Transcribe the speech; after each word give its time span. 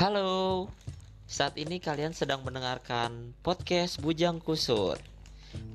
Halo, 0.00 0.72
saat 1.28 1.60
ini 1.60 1.76
kalian 1.76 2.16
sedang 2.16 2.40
mendengarkan 2.40 3.36
podcast 3.44 4.00
Bujang 4.00 4.40
Kusut. 4.40 4.96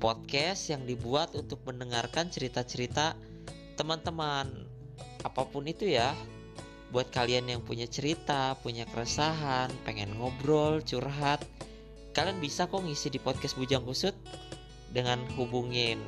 Podcast 0.02 0.66
yang 0.66 0.82
dibuat 0.82 1.30
untuk 1.38 1.62
mendengarkan 1.62 2.26
cerita-cerita 2.26 3.14
teman-teman 3.78 4.66
Apa 5.22 5.46
pun 5.46 5.62
itu 5.70 5.86
ya. 5.86 6.10
Buat 6.90 7.14
kalian 7.14 7.46
yang 7.46 7.62
punya 7.62 7.86
cerita, 7.86 8.58
punya 8.66 8.82
keresahan, 8.90 9.70
pengen 9.86 10.18
ngobrol, 10.18 10.82
curhat 10.82 11.46
Kalian 12.10 12.42
bisa 12.42 12.66
kok 12.66 12.82
ngisi 12.82 13.14
di 13.14 13.22
podcast 13.22 13.54
Bujang 13.54 13.86
Kusut 13.86 14.18
Dengan 14.90 15.22
hubungin 15.38 16.02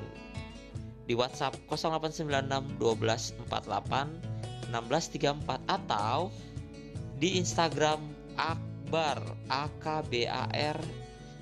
di 1.07 1.14
WhatsApp 1.14 1.55
0896 1.71 2.82
1248 2.82 4.75
1634 4.75 5.71
atau 5.71 6.35
di 7.19 7.35
Instagram 7.35 7.98
Akbar 8.39 9.19
A 9.51 9.66
K 9.83 10.06
B 10.06 10.23
A 10.30 10.47
R 10.55 10.79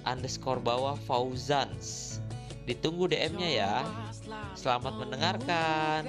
underscore 0.09 0.57
bawah 0.57 0.97
Fauzans 1.05 2.17
ditunggu 2.65 3.13
DM-nya 3.13 3.49
ya 3.53 3.75
selamat 4.57 4.97
mendengarkan 4.97 6.09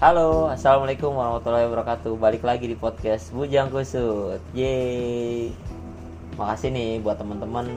Halo, 0.00 0.48
assalamualaikum 0.48 1.12
warahmatullahi 1.12 1.68
wabarakatuh. 1.68 2.16
Balik 2.16 2.40
lagi 2.40 2.64
di 2.64 2.72
podcast 2.72 3.28
Bujang 3.36 3.68
Kusut. 3.68 4.40
Yeay. 4.56 5.52
Makasih 6.40 6.72
nih 6.72 7.04
buat 7.04 7.20
teman-teman 7.20 7.68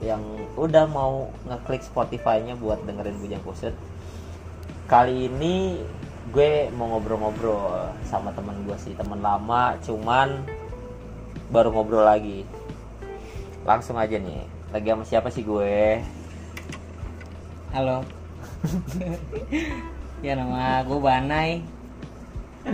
yang 0.00 0.24
udah 0.56 0.88
mau 0.88 1.28
ngeklik 1.44 1.84
Spotify-nya 1.84 2.56
buat 2.56 2.80
dengerin 2.88 3.20
Bujang 3.20 3.44
Kusut. 3.44 3.76
Kali 4.88 5.28
ini 5.28 5.76
gue 6.32 6.72
mau 6.74 6.88
ngobrol-ngobrol 6.96 7.92
sama 8.08 8.32
teman 8.32 8.56
gue 8.64 8.76
sih, 8.80 8.96
teman 8.96 9.20
lama, 9.20 9.76
cuman 9.84 10.40
baru 11.52 11.68
ngobrol 11.70 12.02
lagi. 12.02 12.48
Langsung 13.68 14.00
aja 14.00 14.16
nih. 14.16 14.42
Lagi 14.72 14.88
sama 14.88 15.04
siapa 15.04 15.28
sih 15.28 15.44
gue? 15.44 16.00
Halo. 17.76 18.02
ya 20.26 20.32
nama 20.32 20.80
gue 20.80 20.98
Banai. 20.98 21.60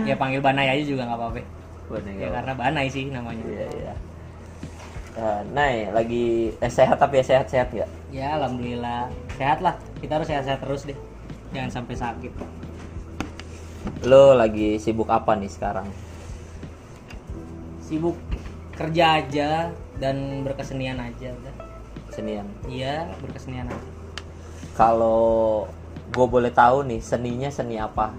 Ya 0.07 0.15
panggil 0.15 0.39
Banai 0.39 0.71
aja 0.71 0.83
juga 0.87 1.03
nggak 1.11 1.19
apa-apa. 1.19 1.39
Ya 2.15 2.29
karena 2.31 2.53
Banai 2.55 2.87
sih 2.87 3.11
namanya. 3.11 3.43
Iya, 3.43 3.67
iya. 3.75 3.93
Uh, 5.17 5.41
Nay, 5.49 5.89
lagi 5.89 6.53
eh, 6.61 6.69
sehat 6.69 7.01
tapi 7.01 7.17
sehat-sehat 7.25 7.73
ya? 7.73 7.89
Ya 8.13 8.37
alhamdulillah 8.37 9.09
sehat 9.33 9.65
lah. 9.65 9.73
Kita 9.97 10.21
harus 10.21 10.29
sehat-sehat 10.29 10.61
terus 10.61 10.85
deh. 10.85 10.93
Jangan 11.57 11.81
sampai 11.81 11.97
sakit. 11.97 12.33
Lo 14.05 14.37
lagi 14.37 14.77
sibuk 14.77 15.09
apa 15.09 15.33
nih 15.33 15.49
sekarang? 15.49 15.89
Sibuk 17.81 18.13
kerja 18.77 19.17
aja 19.17 19.73
dan 19.97 20.45
berkesenian 20.45 21.01
aja 21.01 21.33
udah. 21.33 21.55
Senian. 22.13 22.45
Iya 22.69 23.09
berkesenian 23.17 23.73
aja. 23.73 23.89
Kalau 24.77 25.65
gue 26.13 26.27
boleh 26.29 26.53
tahu 26.53 26.85
nih 26.85 27.01
seninya 27.01 27.49
seni 27.49 27.81
apa? 27.81 28.13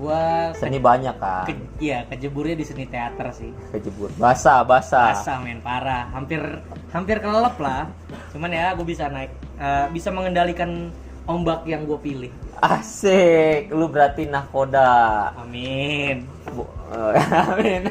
Gua 0.00 0.48
ke, 0.50 0.58
Seni 0.58 0.80
banyak 0.80 1.12
kan? 1.14 1.44
ke, 1.44 1.52
iya 1.78 2.08
kejeburnya 2.08 2.56
di 2.56 2.64
seni 2.64 2.84
teater 2.84 3.28
sih. 3.30 3.52
Kejebur. 3.68 4.08
Basah, 4.16 4.64
basah. 4.64 5.12
Asa 5.12 5.36
men 5.38 5.60
parah. 5.60 6.08
Hampir 6.10 6.40
hampir 6.88 7.20
kelelep 7.20 7.56
lah. 7.56 7.84
Cuman 8.32 8.48
ya 8.48 8.72
gue 8.72 8.82
bisa 8.82 9.06
naik 9.06 9.28
eh, 9.54 9.86
bisa 9.92 10.08
mengendalikan 10.08 10.88
ombak 11.28 11.62
yang 11.62 11.84
gue 11.84 12.00
pilih. 12.00 12.32
Asik. 12.60 13.68
Lu 13.70 13.86
berarti 13.86 14.24
nahkoda. 14.24 15.36
Amin. 15.36 16.24
Bu- 16.50 16.72
eh, 16.90 17.20
Amin. 17.46 17.84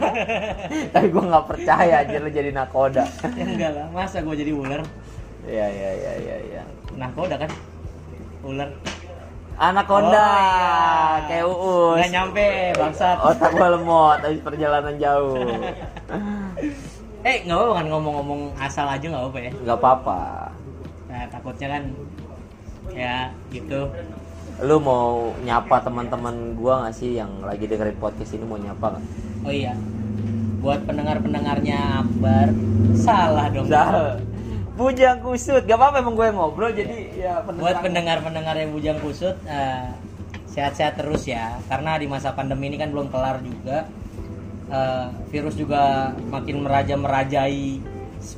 Tapi 0.89 1.07
gue 1.07 1.23
nggak 1.23 1.45
percaya 1.45 2.01
aja 2.01 2.17
lu 2.17 2.27
jadi 2.27 2.49
nakoda. 2.49 3.05
ya 3.29 3.45
enggak 3.45 3.71
lah 3.71 3.85
masa 3.89 4.19
gue 4.19 4.33
jadi 4.33 4.49
ular 4.51 4.81
Iya, 5.39 5.65
iya, 5.65 5.89
iya, 5.95 6.13
iya, 6.19 6.37
iya. 6.45 6.61
nah 6.93 7.09
kau 7.09 7.23
udah 7.23 7.39
kan 7.39 7.49
ular 8.43 8.69
Anaconda, 9.59 10.23
Oh, 10.23 10.39
iya. 10.39 10.71
kayak 11.27 11.45
Uus. 11.45 11.95
nggak 11.97 12.11
nyampe 12.11 12.45
bangsat 12.73 13.17
Otak 13.19 13.51
gue 13.51 13.67
lemot 13.69 14.17
habis 14.17 14.39
perjalanan 14.39 14.95
jauh. 14.95 15.35
eh 17.21 17.43
nggak 17.43 17.59
apa 17.59 17.73
kan 17.75 17.85
ngomong-ngomong 17.89 18.41
asal 18.55 18.87
aja 18.87 19.03
nggak 19.03 19.25
apa 19.25 19.39
ya 19.41 19.51
Nggak 19.59 19.77
apa-apa. 19.77 20.21
nah 21.05 21.23
takutnya 21.27 21.67
kan 21.69 21.83
ya 22.89 23.15
gitu 23.49 23.91
Lu 24.59 24.75
mau 24.77 25.35
nyapa 25.39 25.79
teman-teman 25.79 26.35
gua 26.53 26.79
nggak 26.81 26.95
sih 26.95 27.15
yang 27.15 27.31
lagi 27.41 27.63
dengerin 27.63 27.95
podcast 27.95 28.31
ini 28.33 28.43
mau 28.43 28.55
nyapa 28.55 28.95
nggak? 28.95 29.03
oh 29.41 29.51
iya 29.51 29.75
buat 30.59 30.83
pendengar-pendengarnya 30.83 31.79
Akbar 31.99 32.47
salah 32.93 33.47
dong 33.49 33.67
Dah. 33.67 34.15
Bujang 34.79 35.19
kusut, 35.19 35.67
gak 35.67 35.75
apa-apa 35.75 35.99
emang 35.99 36.15
gue 36.15 36.27
ngobrol 36.31 36.71
jadi 36.71 37.11
ya 37.11 37.43
buat 37.43 37.83
pendengar-pendengar 37.83 38.55
yang 38.55 38.71
bujang 38.71 38.97
kusut 39.03 39.35
eh, 39.43 39.91
sehat-sehat 40.47 40.95
terus 40.95 41.27
ya. 41.27 41.59
Karena 41.67 41.99
di 41.99 42.07
masa 42.07 42.31
pandemi 42.31 42.71
ini 42.71 42.79
kan 42.79 42.95
belum 42.95 43.11
kelar 43.11 43.43
juga. 43.43 43.91
Eh, 44.71 45.07
virus 45.35 45.59
juga 45.59 46.15
makin 46.31 46.63
meraja-merajai 46.63 47.83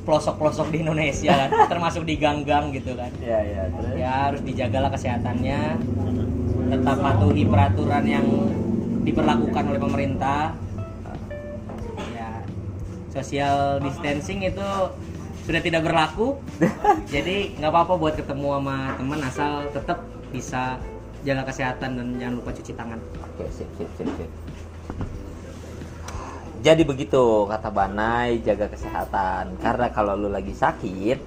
pelosok-pelosok 0.02 0.74
di 0.74 0.82
Indonesia 0.82 1.30
kan. 1.46 1.50
Termasuk 1.78 2.02
di 2.02 2.18
gang-gang 2.18 2.74
gitu 2.74 2.98
kan. 2.98 3.14
Ya 3.22 3.38
ya 3.38 3.62
terus. 3.70 3.92
ya 3.94 4.10
harus 4.26 4.40
dijagalah 4.42 4.90
kesehatannya. 4.90 5.60
Tetap 6.74 6.96
patuhi 6.98 7.46
peraturan 7.46 8.02
yang 8.02 8.26
diberlakukan 9.06 9.62
oleh 9.70 9.78
pemerintah. 9.78 10.58
Ya 12.10 12.42
social 13.12 13.78
distancing 13.78 14.42
itu 14.42 14.68
sudah 15.42 15.60
tidak 15.62 15.82
berlaku. 15.82 16.38
Jadi 17.10 17.58
nggak 17.58 17.70
apa-apa 17.70 17.94
buat 17.98 18.14
ketemu 18.14 18.48
sama 18.58 18.76
teman 18.94 19.20
asal 19.26 19.52
tetap 19.74 19.98
bisa 20.30 20.78
jaga 21.22 21.42
kesehatan 21.46 21.90
dan 21.98 22.06
jangan 22.18 22.34
lupa 22.38 22.50
cuci 22.54 22.72
tangan. 22.74 22.98
Oke 23.22 23.44
sip 23.50 23.68
sip 23.78 23.90
sip 23.98 24.08
sip. 24.18 24.30
Jadi 26.62 26.82
begitu 26.86 27.50
kata 27.50 27.74
Banai 27.74 28.38
jaga 28.46 28.70
kesehatan. 28.70 29.58
Karena 29.58 29.90
kalau 29.90 30.14
lu 30.14 30.30
lagi 30.30 30.54
sakit 30.54 31.18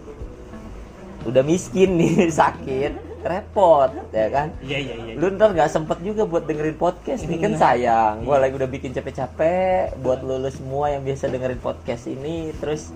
udah 1.25 1.41
miskin 1.41 1.97
nih 1.99 2.29
sakit 2.39 3.19
repot 3.25 3.89
ya 4.15 4.31
kan? 4.31 4.47
Iya 4.63 4.77
iya 4.79 4.95
iya. 4.95 5.13
Lu 5.17 5.33
ntar 5.35 5.51
nggak 5.51 5.67
sempet 5.67 5.99
juga 6.05 6.23
buat 6.23 6.47
dengerin 6.47 6.77
podcast 6.79 7.27
nih 7.27 7.39
kan 7.41 7.53
sayang. 7.59 8.23
Gue 8.23 8.37
lagi 8.37 8.53
udah 8.55 8.69
bikin 8.69 8.95
capek-capek 8.95 9.97
buat 9.99 10.23
lu, 10.23 10.39
lu 10.39 10.49
semua 10.53 10.93
yang 10.93 11.03
biasa 11.03 11.27
dengerin 11.27 11.59
podcast 11.59 12.07
ini 12.07 12.53
terus 12.61 12.95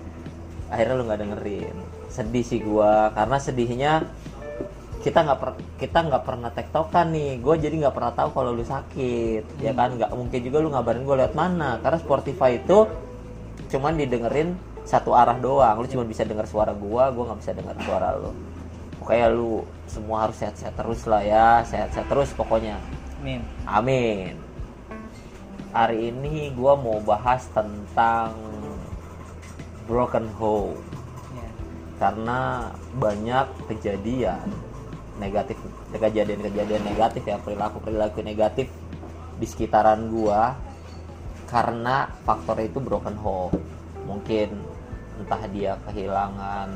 akhirnya 0.70 0.94
lu 0.96 1.04
nggak 1.04 1.20
dengerin. 1.20 1.76
Sedih 2.08 2.44
sih 2.46 2.62
gua 2.62 3.10
karena 3.12 3.36
sedihnya 3.42 3.92
kita 5.00 5.24
nggak 5.24 5.38
per, 5.40 5.50
kita 5.80 5.98
nggak 6.06 6.24
pernah 6.28 6.50
tektokan 6.52 7.08
nih. 7.16 7.40
Gue 7.40 7.56
jadi 7.56 7.72
nggak 7.72 7.94
pernah 7.96 8.12
tahu 8.12 8.36
kalau 8.36 8.52
lu 8.52 8.60
sakit 8.60 9.64
ya 9.64 9.72
kan? 9.72 9.96
Nggak 9.96 10.12
mungkin 10.12 10.40
juga 10.44 10.60
lu 10.60 10.68
ngabarin 10.68 11.08
gue 11.08 11.16
lewat 11.24 11.34
mana. 11.34 11.80
Karena 11.80 11.98
Spotify 11.98 12.60
itu 12.60 12.84
cuman 13.72 13.96
didengerin 13.96 14.52
satu 14.84 15.16
arah 15.16 15.40
doang. 15.40 15.80
Lu 15.80 15.88
cuma 15.88 16.04
bisa 16.04 16.22
denger 16.28 16.44
suara 16.44 16.76
gua 16.76 17.08
gua 17.08 17.32
nggak 17.32 17.40
bisa 17.40 17.52
denger 17.56 17.76
suara 17.80 18.08
lu. 18.20 18.30
Pokoknya 19.00 19.26
lu 19.32 19.64
semua 19.88 20.28
harus 20.28 20.36
sehat-sehat 20.36 20.76
terus 20.76 21.08
lah 21.08 21.24
ya 21.24 21.64
sehat-sehat 21.64 22.06
terus 22.12 22.30
pokoknya. 22.36 22.76
Min 23.24 23.40
amin. 23.64 24.36
Hari 25.72 26.12
ini 26.12 26.52
gua 26.52 26.76
mau 26.76 27.00
bahas 27.00 27.48
tentang 27.56 28.36
broken 29.90 30.30
home. 30.38 30.78
Ya. 31.34 31.50
karena 31.98 32.70
banyak 32.94 33.46
kejadian 33.66 34.46
negatif 35.18 35.58
kejadian-kejadian 35.90 36.86
negatif 36.86 37.26
ya 37.26 37.36
perilaku 37.42 37.82
perilaku 37.82 38.22
negatif 38.22 38.70
di 39.36 39.46
sekitaran 39.50 40.08
gua 40.08 40.54
karena 41.50 42.06
faktor 42.22 42.62
itu 42.62 42.78
broken 42.78 43.18
home. 43.18 43.58
Mungkin 44.06 44.54
entah 45.18 45.42
dia 45.50 45.74
kehilangan 45.84 46.70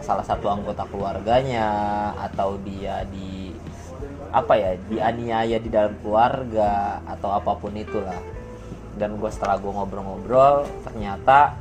salah 0.00 0.24
satu 0.24 0.48
anggota 0.48 0.88
keluarganya 0.88 1.68
atau 2.18 2.56
dia 2.64 3.04
di 3.08 3.52
apa 4.34 4.58
ya 4.58 4.74
dianiaya 4.90 5.60
di 5.60 5.70
dalam 5.70 5.94
keluarga 6.00 7.04
atau 7.04 7.36
apa 7.36 7.52
pun 7.54 7.76
itulah. 7.76 8.18
Dan 8.94 9.20
gue 9.20 9.30
setelah 9.30 9.60
gue 9.60 9.70
ngobrol-ngobrol 9.70 10.66
ternyata 10.86 11.58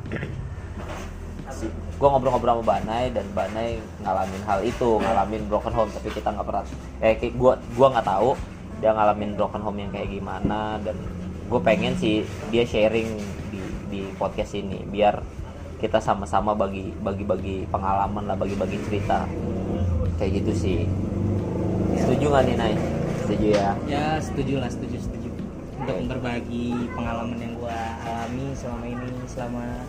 si 1.63 1.71
gue 1.71 2.07
ngobrol-ngobrol 2.11 2.59
sama 2.59 2.65
Banai 2.75 3.15
dan 3.15 3.23
Banai 3.31 3.79
ngalamin 4.03 4.43
hal 4.43 4.59
itu 4.67 4.99
ngalamin 4.99 5.41
broken 5.47 5.71
home 5.71 5.91
tapi 5.95 6.11
kita 6.11 6.35
nggak 6.35 6.43
pernah 6.43 6.65
eh 6.99 7.15
kayak 7.15 7.33
gue 7.39 7.53
gua 7.79 7.87
nggak 7.95 8.07
tahu 8.07 8.35
dia 8.83 8.91
ngalamin 8.91 9.31
broken 9.39 9.63
home 9.63 9.79
yang 9.79 9.91
kayak 9.95 10.11
gimana 10.11 10.75
dan 10.83 10.99
gue 11.47 11.61
pengen 11.63 11.95
sih 11.95 12.27
dia 12.51 12.67
sharing 12.67 13.07
di 13.47 13.61
di 13.87 14.01
podcast 14.19 14.57
ini 14.59 14.83
biar 14.83 15.23
kita 15.83 15.99
sama-sama 15.99 16.55
bagi 16.55 16.95
bagi 17.03 17.27
bagi 17.27 17.57
pengalaman 17.67 18.23
lah 18.23 18.39
bagi 18.39 18.55
bagi 18.55 18.79
cerita. 18.87 19.27
Kayak 20.15 20.31
gitu 20.39 20.51
sih. 20.55 20.79
Setuju 21.99 22.31
nggak 22.31 22.43
nih 22.47 22.55
Nay 22.55 22.73
setuju 23.23 23.47
ya? 23.51 23.69
Ya 23.83 24.05
setuju 24.23 24.63
lah 24.63 24.71
setuju 24.71 25.03
setuju. 25.03 25.29
Untuk 25.83 25.99
berbagi 26.07 26.87
pengalaman 26.95 27.35
yang 27.35 27.59
gua 27.59 27.75
alami 28.07 28.55
selama 28.55 28.85
ini 28.87 29.11
selama 29.27 29.83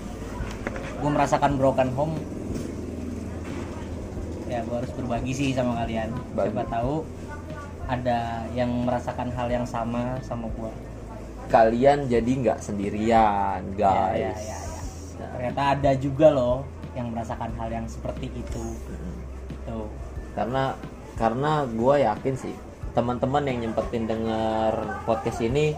gua 1.00 1.10
merasakan 1.10 1.52
broken 1.58 1.90
home. 1.94 2.16
Ya 4.50 4.60
gua 4.68 4.82
harus 4.82 4.92
berbagi 4.94 5.32
sih 5.32 5.48
sama 5.54 5.82
kalian. 5.84 6.10
Bagi. 6.36 6.52
siapa 6.52 6.64
tahu 6.68 6.94
ada 7.84 8.48
yang 8.56 8.70
merasakan 8.88 9.28
hal 9.32 9.48
yang 9.50 9.66
sama 9.66 10.18
sama 10.24 10.46
gua. 10.54 10.70
Kalian 11.52 12.08
jadi 12.08 12.30
nggak 12.40 12.58
sendirian 12.64 13.60
guys 13.76 14.16
ya, 14.16 14.32
ya, 14.32 14.32
ya, 14.32 14.58
ya. 15.20 15.26
ternyata 15.36 15.62
ada 15.76 15.90
juga 16.00 16.32
loh 16.32 16.64
yang 16.96 17.12
merasakan 17.12 17.52
hal 17.60 17.68
yang 17.68 17.86
seperti 17.86 18.32
itu. 18.32 18.64
Tuh 19.68 19.86
karena 20.34 20.74
karena 21.14 21.62
gue 21.64 21.94
yakin 22.02 22.34
sih 22.34 22.54
teman-teman 22.94 23.42
yang 23.46 23.58
nyempetin 23.66 24.06
denger 24.06 24.74
podcast 25.06 25.40
ini 25.42 25.74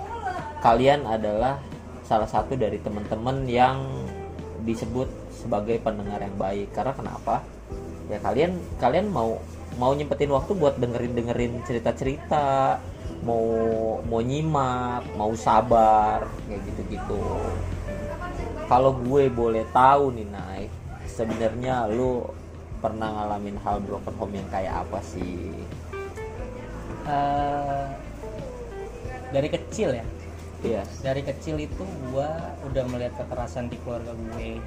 kalian 0.65 1.05
adalah 1.05 1.61
salah 2.05 2.29
satu 2.29 2.57
dari 2.57 2.81
teman-teman 2.81 3.45
yang 3.45 3.81
disebut 4.67 5.07
sebagai 5.31 5.79
pendengar 5.79 6.19
yang 6.19 6.35
baik. 6.35 6.75
Karena 6.75 6.93
kenapa? 6.93 7.47
Ya 8.11 8.19
kalian 8.19 8.59
kalian 8.83 9.07
mau 9.15 9.39
mau 9.79 9.95
nyempetin 9.95 10.33
waktu 10.35 10.53
buat 10.59 10.77
dengerin 10.83 11.15
dengerin 11.15 11.53
cerita 11.63 11.93
cerita 11.93 12.81
mau 13.21 13.45
mau 14.09 14.21
nyimak 14.25 15.05
mau 15.17 15.33
sabar 15.37 16.25
kayak 16.49 16.61
gitu 16.65 16.81
gitu 16.97 17.23
kalau 18.71 18.97
gue 18.97 19.29
boleh 19.29 19.69
tahu 19.75 20.17
nih 20.17 20.29
Nay 20.33 20.63
sebenarnya 21.07 21.89
lu 21.93 22.25
pernah 22.81 23.09
ngalamin 23.09 23.57
hal 23.65 23.81
broken 23.81 24.15
home 24.21 24.35
yang 24.37 24.49
kayak 24.53 24.85
apa 24.85 25.01
sih? 25.01 25.49
Eh, 27.07 27.85
dari 29.33 29.49
kecil 29.49 29.97
ya 29.97 30.07
iya. 30.64 30.82
Dari 31.03 31.23
kecil 31.25 31.61
itu 31.61 31.85
gua 32.12 32.56
udah 32.64 32.85
melihat 32.88 33.17
kekerasan 33.20 33.69
di 33.69 33.76
keluarga 33.82 34.12
gue. 34.14 34.61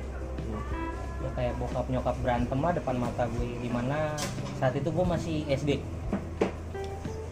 Ya 1.20 1.30
kayak 1.36 1.54
bokap 1.60 1.86
nyokap 1.92 2.16
berantem 2.22 2.60
lah 2.60 2.74
depan 2.76 2.96
mata 2.98 3.26
gue. 3.28 3.50
Di 3.60 3.70
mana 3.72 4.14
saat 4.60 4.76
itu 4.76 4.90
gue 4.92 5.06
masih 5.06 5.48
SD 5.50 5.80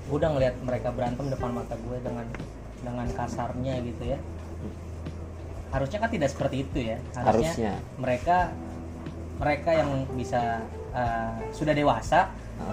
gue 0.08 0.16
udah 0.16 0.32
ngeliat 0.32 0.56
mereka 0.64 0.90
berantem 0.96 1.28
depan 1.28 1.52
mata 1.52 1.76
gue 1.76 1.98
dengan 2.00 2.24
dengan 2.80 3.08
kasarnya 3.12 3.84
gitu 3.84 4.04
ya. 4.16 4.20
Harusnya 5.76 6.00
kan 6.00 6.10
tidak 6.16 6.32
seperti 6.32 6.64
itu 6.64 6.80
ya. 6.80 6.98
Harusnya, 7.12 7.52
Harusnya. 7.52 7.74
mereka 8.00 8.38
mereka 9.38 9.72
yang 9.76 10.08
bisa 10.16 10.64
uh, 10.96 11.36
sudah 11.52 11.76
dewasa 11.76 12.32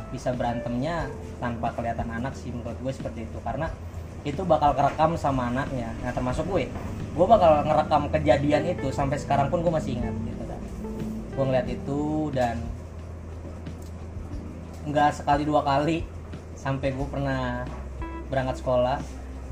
bisa 0.09 0.33
berantemnya 0.33 1.13
tanpa 1.37 1.69
kelihatan 1.77 2.09
anak 2.09 2.33
sih 2.39 2.49
menurut 2.55 2.79
gue 2.81 2.93
seperti 2.95 3.27
itu. 3.27 3.39
Karena 3.43 3.69
itu 4.25 4.41
bakal 4.43 4.73
kerekam 4.73 5.13
sama 5.21 5.53
anaknya. 5.53 5.93
Nah 6.01 6.11
termasuk 6.11 6.49
gue. 6.49 6.73
Gue 7.15 7.27
bakal 7.29 7.63
ngerekam 7.63 8.09
kejadian 8.11 8.65
itu 8.73 8.89
sampai 8.89 9.21
sekarang 9.21 9.53
pun 9.53 9.61
gue 9.61 9.73
masih 9.73 10.01
ingat 10.01 10.17
gitu 10.17 10.45
kan. 10.49 10.61
Gue 11.37 11.45
ngeliat 11.45 11.69
itu 11.69 12.03
dan 12.33 12.57
nggak 14.85 15.11
sekali 15.17 15.45
dua 15.45 15.65
kali 15.65 16.05
sampai 16.57 16.93
gue 16.93 17.09
pernah 17.09 17.69
berangkat 18.33 18.65
sekolah 18.65 18.99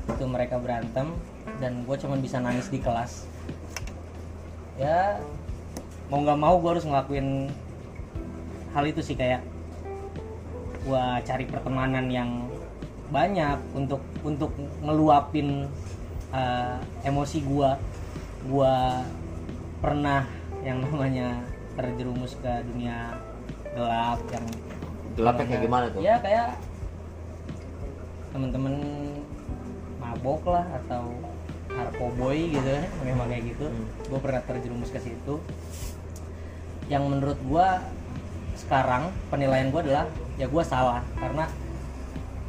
itu 0.09 0.25
mereka 0.27 0.57
berantem 0.57 1.13
dan 1.61 1.85
gue 1.85 1.95
cuma 2.01 2.17
bisa 2.17 2.41
nangis 2.41 2.67
di 2.73 2.81
kelas. 2.81 3.29
Ya 4.75 5.21
mau 6.09 6.19
nggak 6.25 6.39
mau 6.41 6.57
gue 6.57 6.69
harus 6.73 6.85
ngelakuin 6.85 7.53
hal 8.73 8.83
itu 8.89 9.05
sih 9.05 9.13
kayak 9.13 9.45
gue 10.83 11.03
cari 11.23 11.45
pertemanan 11.45 12.09
yang 12.09 12.49
banyak 13.13 13.61
untuk 13.77 14.01
untuk 14.25 14.49
ngeluapin 14.81 15.69
uh, 16.33 16.81
emosi 17.05 17.45
gue 17.45 17.69
gue 18.49 18.75
pernah 19.77 20.25
yang 20.65 20.81
namanya 20.81 21.45
terjerumus 21.77 22.33
ke 22.41 22.51
dunia 22.73 23.13
gelap 23.77 24.19
yang 24.33 24.45
gelapnya 25.13 25.45
kayak 25.45 25.61
gimana 25.61 25.85
tuh? 25.93 26.01
Ya 26.01 26.17
kayak 26.17 26.57
temen-temen 28.33 28.75
mabok 30.01 30.41
lah 30.49 30.65
atau 30.81 31.13
narkoboy 31.69 32.49
gitu 32.49 32.65
kan 32.65 32.85
memang 33.05 33.29
kayak 33.29 33.43
gitu. 33.53 33.65
Hmm. 33.69 33.85
gue 34.09 34.19
pernah 34.19 34.41
terjerumus 34.41 34.89
ke 34.89 34.97
situ. 34.97 35.37
Yang 36.89 37.03
menurut 37.13 37.39
gue 37.45 37.67
sekarang 38.57 39.13
penilaian 39.29 39.69
gue 39.69 39.81
adalah 39.85 40.05
ya 40.41 40.49
gue 40.49 40.63
salah 40.65 41.05
karena 41.21 41.45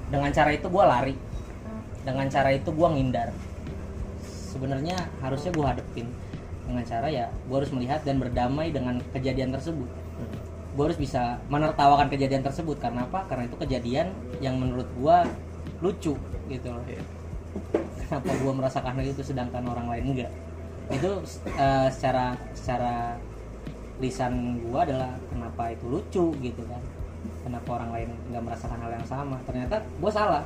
dengan 0.09 0.31
cara 0.33 0.51
itu 0.53 0.67
gue 0.69 0.85
lari. 0.85 1.15
Dengan 2.05 2.27
cara 2.29 2.51
itu 2.53 2.69
gue 2.69 2.89
ngindar. 2.89 3.29
Sebenarnya 4.25 4.97
harusnya 5.25 5.51
gue 5.53 5.65
hadepin. 5.65 6.09
Dengan 6.65 6.85
cara 6.85 7.07
ya 7.09 7.27
gue 7.29 7.57
harus 7.57 7.73
melihat 7.73 8.01
dan 8.05 8.21
berdamai 8.21 8.73
dengan 8.73 9.01
kejadian 9.13 9.53
tersebut. 9.53 9.89
Hmm. 10.15 10.31
gue 10.75 10.85
harus 10.91 10.99
bisa 10.99 11.39
menertawakan 11.47 12.11
kejadian 12.11 12.43
tersebut. 12.43 12.77
Karena 12.83 13.07
apa? 13.07 13.25
Karena 13.31 13.47
itu 13.47 13.57
kejadian 13.57 14.11
yang 14.43 14.59
menurut 14.59 14.91
gue 14.99 15.17
lucu 15.81 16.19
gitu 16.51 16.69
loh. 16.69 16.83
Kenapa 18.05 18.31
gue 18.35 18.53
merasakan 18.53 18.93
hal 18.99 19.07
itu 19.07 19.23
sedangkan 19.23 19.63
orang 19.71 19.87
lain 19.87 20.05
enggak? 20.13 20.33
Itu 20.91 21.23
eh, 21.47 21.89
secara 21.95 22.35
secara 22.53 23.17
lisan 24.03 24.59
gue 24.59 24.79
adalah 24.79 25.15
kenapa 25.31 25.71
itu 25.71 25.85
lucu 25.87 26.27
gitu 26.43 26.63
kan 26.67 26.83
kenapa 27.45 27.69
orang 27.77 27.91
lain 27.93 28.09
nggak 28.33 28.43
merasakan 28.43 28.79
hal 28.81 28.91
yang 28.91 29.07
sama? 29.07 29.37
Ternyata 29.45 29.77
gue 29.79 30.11
salah. 30.11 30.43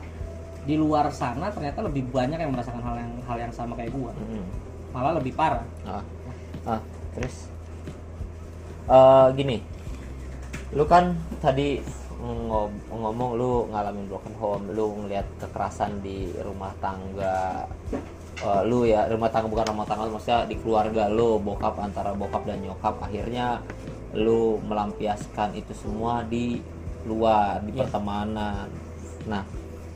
Di 0.67 0.75
luar 0.77 1.09
sana 1.09 1.49
ternyata 1.49 1.81
lebih 1.81 2.11
banyak 2.11 2.37
yang 2.37 2.53
merasakan 2.53 2.83
hal 2.83 2.97
yang 2.99 3.13
hal 3.25 3.39
yang 3.39 3.53
sama 3.55 3.73
kayak 3.73 3.95
gue 3.95 4.11
Hmm. 4.13 4.45
malah 4.91 5.17
lebih 5.17 5.33
parah. 5.33 5.65
Ah. 5.87 6.05
ah 6.67 6.81
terus? 7.15 7.49
Eh, 8.89 9.27
gini. 9.33 9.63
Lu 10.77 10.85
kan 10.85 11.17
tadi 11.41 11.81
ngo- 12.19 12.75
ngomong 12.91 13.39
lu 13.39 13.51
ngalamin 13.71 14.11
broken 14.11 14.35
home 14.37 14.65
lu 14.75 14.91
ngelihat 15.01 15.25
kekerasan 15.39 16.03
di 16.03 16.35
rumah 16.43 16.75
tangga 16.83 17.65
Eh, 18.39 18.63
lu 18.71 18.87
ya 18.87 19.03
rumah 19.11 19.27
tangga 19.35 19.51
bukan 19.51 19.67
rumah 19.75 19.83
tangga 19.83 20.07
maksudnya 20.07 20.47
di 20.47 20.55
keluarga 20.63 21.11
lu 21.11 21.43
bokap 21.43 21.75
antara 21.83 22.15
bokap 22.15 22.47
dan 22.47 22.63
nyokap 22.63 22.95
akhirnya 23.03 23.59
lu 24.15 24.63
melampiaskan 24.63 25.59
itu 25.59 25.75
semua 25.75 26.23
di 26.23 26.63
luar 27.07 27.63
di 27.63 27.77
Iya. 27.77 27.87
pertemanan. 27.87 28.67
Nah 29.29 29.43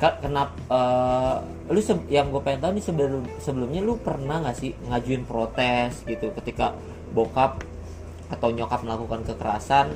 Kak, 0.02 0.18
kenapa 0.18 0.50
eh, 0.66 1.37
lu 1.71 1.78
yang 2.11 2.35
gue 2.35 2.42
pengen 2.42 2.59
tahu 2.59 2.73
nih 2.75 2.85
sebelum 2.85 3.23
sebelumnya 3.38 3.80
lu 3.87 3.94
pernah 4.02 4.42
nggak 4.42 4.56
sih 4.59 4.75
ngajuin 4.90 5.23
protes 5.23 6.02
gitu 6.02 6.35
ketika 6.42 6.75
bokap 7.14 7.62
atau 8.26 8.50
nyokap 8.50 8.82
melakukan 8.82 9.23
kekerasan 9.23 9.94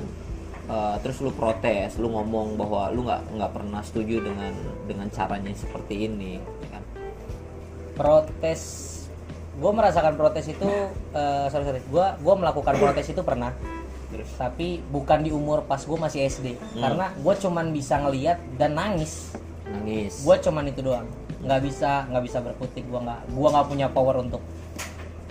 eh, 0.71 0.95
terus 1.03 1.19
lu 1.19 1.35
protes 1.35 1.99
lu 1.99 2.07
ngomong 2.07 2.55
bahwa 2.55 2.87
lu 2.95 3.03
nggak 3.03 3.35
nggak 3.35 3.51
pernah 3.51 3.83
setuju 3.83 4.23
dengan 4.23 4.55
dengan 4.87 5.07
caranya 5.11 5.51
seperti 5.51 6.07
ini 6.07 6.39
ya 6.39 6.79
kan? 6.79 6.83
Protes 7.99 8.61
gue 9.57 9.71
merasakan 9.73 10.13
protes 10.15 10.45
itu 10.47 10.69
eh 11.17 11.45
sorry 11.49 11.65
sorry 11.65 11.81
gue 11.81 12.05
gua 12.21 12.35
melakukan 12.37 12.77
protes 12.77 13.09
itu 13.09 13.25
pernah 13.25 13.49
terus 14.07 14.29
tapi 14.33 14.79
bukan 14.87 15.19
di 15.19 15.29
umur 15.29 15.63
pas 15.63 15.79
gue 15.79 15.97
masih 15.97 16.23
SD 16.23 16.55
Hmm. 16.55 16.79
karena 16.79 17.05
gue 17.13 17.33
cuman 17.37 17.65
bisa 17.69 17.99
ngeliat 17.99 18.39
dan 18.55 18.73
nangis. 18.73 19.35
Nangis. 19.65 20.23
Gue 20.23 20.35
cuman 20.37 20.63
itu 20.65 20.79
doang. 20.79 21.07
Nggak 21.37 21.61
bisa 21.61 22.07
nggak 22.07 22.23
bisa 22.23 22.37
berkutik. 22.39 22.83
Gue 22.83 22.97
nggak 22.97 23.19
gua 23.29 23.47
nggak 23.51 23.67
punya 23.67 23.87
power 23.87 24.15
untuk 24.17 24.39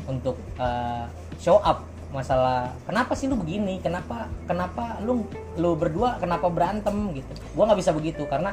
untuk 0.05 0.37
eh, 0.57 1.05
show 1.37 1.59
up 1.59 1.83
masalah 2.07 2.71
kenapa 2.85 3.13
sih 3.13 3.27
lu 3.27 3.35
begini? 3.35 3.81
Kenapa 3.81 4.29
kenapa 4.45 5.01
lu 5.01 5.25
lu 5.55 5.75
berdua 5.75 6.17
kenapa 6.17 6.47
berantem 6.47 6.95
gitu? 7.13 7.33
Gue 7.53 7.65
nggak 7.65 7.81
bisa 7.81 7.91
begitu 7.91 8.23
karena 8.25 8.53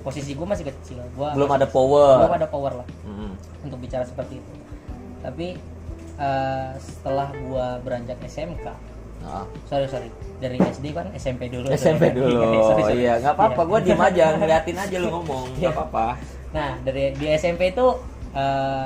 posisi 0.00 0.32
gue 0.32 0.46
masih 0.46 0.62
kecil. 0.64 1.02
Gua 1.12 1.34
belum 1.34 1.50
ada 1.50 1.66
belum 1.66 1.74
power 1.74 2.30
ada 2.32 2.46
power 2.46 2.72
lah 2.80 2.88
Mm. 3.02 3.34
untuk 3.62 3.78
bicara 3.78 4.06
seperti 4.06 4.38
itu. 4.38 4.52
Tapi 5.20 5.58
eh, 6.16 6.68
setelah 6.78 7.28
gua 7.44 7.82
beranjak 7.82 8.22
SMK 8.22 8.94
Ah. 9.26 9.44
sorry 9.66 9.86
sorry. 9.90 10.08
Dari 10.38 10.56
SD 10.56 10.94
kan 10.94 11.10
SMP 11.12 11.50
dulu. 11.50 11.66
SMP 11.72 12.12
dulu. 12.12 12.30
Sorry, 12.70 12.82
sorry. 12.84 13.00
iya 13.02 13.12
nggak 13.18 13.34
apa-apa. 13.34 13.60
Iya. 13.60 13.68
gue 13.72 13.78
diem 13.82 14.00
aja 14.00 14.24
ngeliatin 14.38 14.76
aja 14.78 14.96
lu 15.02 15.08
ngomong. 15.10 15.44
Iya. 15.52 15.58
nggak 15.58 15.72
apa-apa. 15.74 16.06
Nah 16.54 16.70
dari 16.84 17.04
di 17.16 17.26
SMP 17.34 17.72
itu 17.72 17.86
eh 18.36 18.84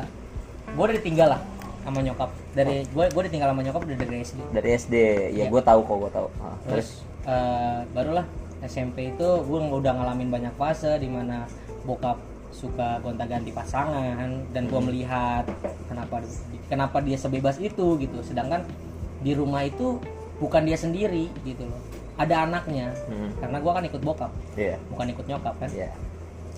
gue 0.70 0.84
udah 0.86 0.96
ditinggal 0.96 1.28
lah 1.36 1.40
sama 1.82 1.98
nyokap. 2.00 2.30
Dari 2.54 2.86
gue 2.86 3.04
gue 3.10 3.22
ditinggal 3.28 3.48
sama 3.50 3.60
nyokap 3.60 3.80
udah 3.82 3.96
dari 3.98 4.16
SD 4.22 4.38
dari 4.54 4.68
SD 4.74 4.94
ya 4.96 5.44
Iya. 5.44 5.44
gue 5.50 5.62
tahu 5.62 5.80
kok 5.82 5.96
gue 6.00 6.10
tahu. 6.14 6.28
Ah, 6.38 6.56
terus 6.64 6.88
terus? 6.88 6.88
eh, 7.26 7.78
barulah 7.92 8.26
SMP 8.62 9.10
itu 9.10 9.28
gue 9.42 9.58
udah 9.60 9.92
ngalamin 9.96 10.28
banyak 10.30 10.54
fase 10.54 10.96
di 11.00 11.08
mana 11.10 11.48
bokap 11.82 12.20
suka 12.50 12.98
gonta-ganti 13.00 13.50
pasangan 13.50 14.26
dan 14.50 14.62
gue 14.66 14.80
melihat 14.82 15.46
kenapa 15.86 16.18
kenapa 16.68 16.96
dia 17.02 17.18
sebebas 17.18 17.58
itu 17.58 17.98
gitu. 17.98 18.18
Sedangkan 18.22 18.62
di 19.20 19.34
rumah 19.34 19.64
itu 19.64 20.00
bukan 20.40 20.62
dia 20.64 20.74
sendiri 20.74 21.28
gitu 21.42 21.62
loh 21.62 21.80
ada 22.16 22.44
anaknya 22.44 22.92
Hmm. 23.06 23.30
karena 23.36 23.56
gua 23.58 23.72
kan 23.74 23.84
ikut 23.84 24.00
bokap 24.00 24.32
Iya. 24.54 24.76
bukan 24.88 25.06
ikut 25.08 25.24
nyokap 25.26 25.54
kan 25.56 25.70
Iya. 25.70 25.92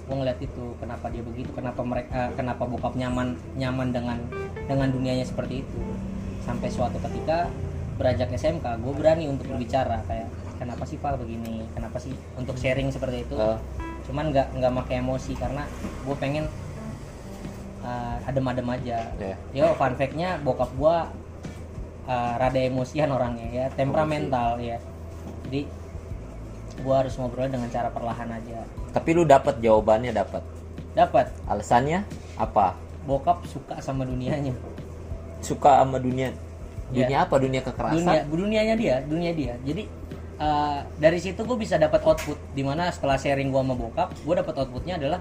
gue 0.03 0.17
ngeliat 0.17 0.39
itu 0.39 0.65
kenapa 0.77 1.07
dia 1.09 1.23
begitu 1.23 1.51
kenapa 1.53 1.79
mereka 1.81 2.31
kenapa 2.33 2.62
bokap 2.65 2.95
nyaman 2.95 3.29
nyaman 3.55 3.89
dengan 3.91 4.19
dengan 4.61 4.89
dunianya 4.89 5.23
seperti 5.23 5.62
itu 5.62 5.79
sampai 6.41 6.67
suatu 6.69 6.99
ketika 7.01 7.47
beranjak 7.95 8.31
SMK 8.33 8.67
gue 8.79 8.93
berani 8.93 9.27
untuk 9.27 9.47
berbicara 9.47 10.03
kayak 10.03 10.27
kenapa 10.57 10.83
sih 10.83 10.99
Val 10.99 11.15
begini 11.15 11.62
kenapa 11.71 11.99
sih 11.99 12.11
untuk 12.35 12.55
sharing 12.57 12.89
seperti 12.89 13.23
itu 13.23 13.35
Oh. 13.37 13.59
cuman 14.03 14.35
nggak 14.35 14.59
nggak 14.59 14.73
pakai 14.77 14.99
emosi 14.99 15.33
karena 15.35 15.62
gue 16.03 16.17
pengen 16.17 16.51
uh, 17.81 18.19
adem-adem 18.25 18.69
aja 18.69 18.99
Iya. 19.17 19.37
yo 19.55 19.67
fun 19.75 19.95
fact-nya 19.95 20.39
bokap 20.41 20.71
gue 20.73 20.97
uh, 22.06 22.35
rada 22.38 22.61
emosian 22.61 23.11
orangnya 23.11 23.49
ya 23.50 23.64
temperamental 23.75 24.59
ya 24.59 24.78
jadi 25.49 25.66
gue 26.73 26.94
harus 26.94 27.14
ngobrol 27.21 27.47
dengan 27.47 27.68
cara 27.68 27.92
perlahan 27.92 28.32
aja 28.32 28.64
Tapi 28.92 29.11
lu 29.16 29.25
dapat 29.25 29.61
jawabannya 29.61 30.12
dapat. 30.12 30.40
dapat 30.92 31.32
Alasannya 31.49 32.04
apa? 32.37 32.76
bokap 33.02 33.44
suka 33.49 33.80
sama 33.82 34.04
dunianya 34.06 34.52
Suka 35.42 35.82
sama 35.82 35.99
dunia. 35.99 36.30
Iya. 36.92 37.09
Dunia 37.09 37.18
apa? 37.26 37.35
Dunia 37.40 37.61
kekerasan. 37.64 37.99
dunia 37.99 38.21
dunianya 38.28 38.75
dia 38.78 38.97
dunia 39.02 39.32
dia 39.35 39.54
jadi 39.64 39.82
uh, 40.38 40.80
dari 41.00 41.18
situ 41.18 41.40
gue 41.42 41.59
bisa 41.59 41.76
dapat 41.80 42.00
output 42.04 42.38
di 42.52 42.62
mana 42.62 42.88
setelah 42.92 43.16
sharing 43.16 43.49
gue 43.52 43.61
sama 43.61 43.75
bokap 43.75 44.09
gue 44.12 44.35
dapat 44.37 44.54
outputnya 44.61 44.97
adalah 45.00 45.21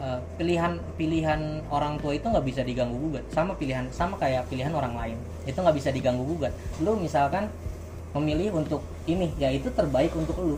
uh, 0.00 0.18
pilihan 0.40 0.80
pilihan 0.96 1.60
orang 1.68 2.00
tua 2.00 2.16
itu 2.16 2.26
nggak 2.26 2.46
bisa 2.48 2.60
diganggu 2.64 2.96
gugat. 2.96 3.24
Sama 3.30 3.52
pilihan 3.54 3.86
sama 3.92 4.16
kayak 4.16 4.48
pilihan 4.48 4.72
orang 4.72 4.96
lain. 4.96 5.16
Itu 5.44 5.60
nggak 5.60 5.76
bisa 5.76 5.92
diganggu 5.92 6.24
gugat. 6.24 6.56
Lu 6.80 6.96
misalkan 6.96 7.46
memilih 8.16 8.58
untuk 8.58 8.82
ini 9.06 9.30
ya 9.38 9.52
itu 9.52 9.68
terbaik 9.70 10.10
untuk 10.16 10.34
lu. 10.40 10.56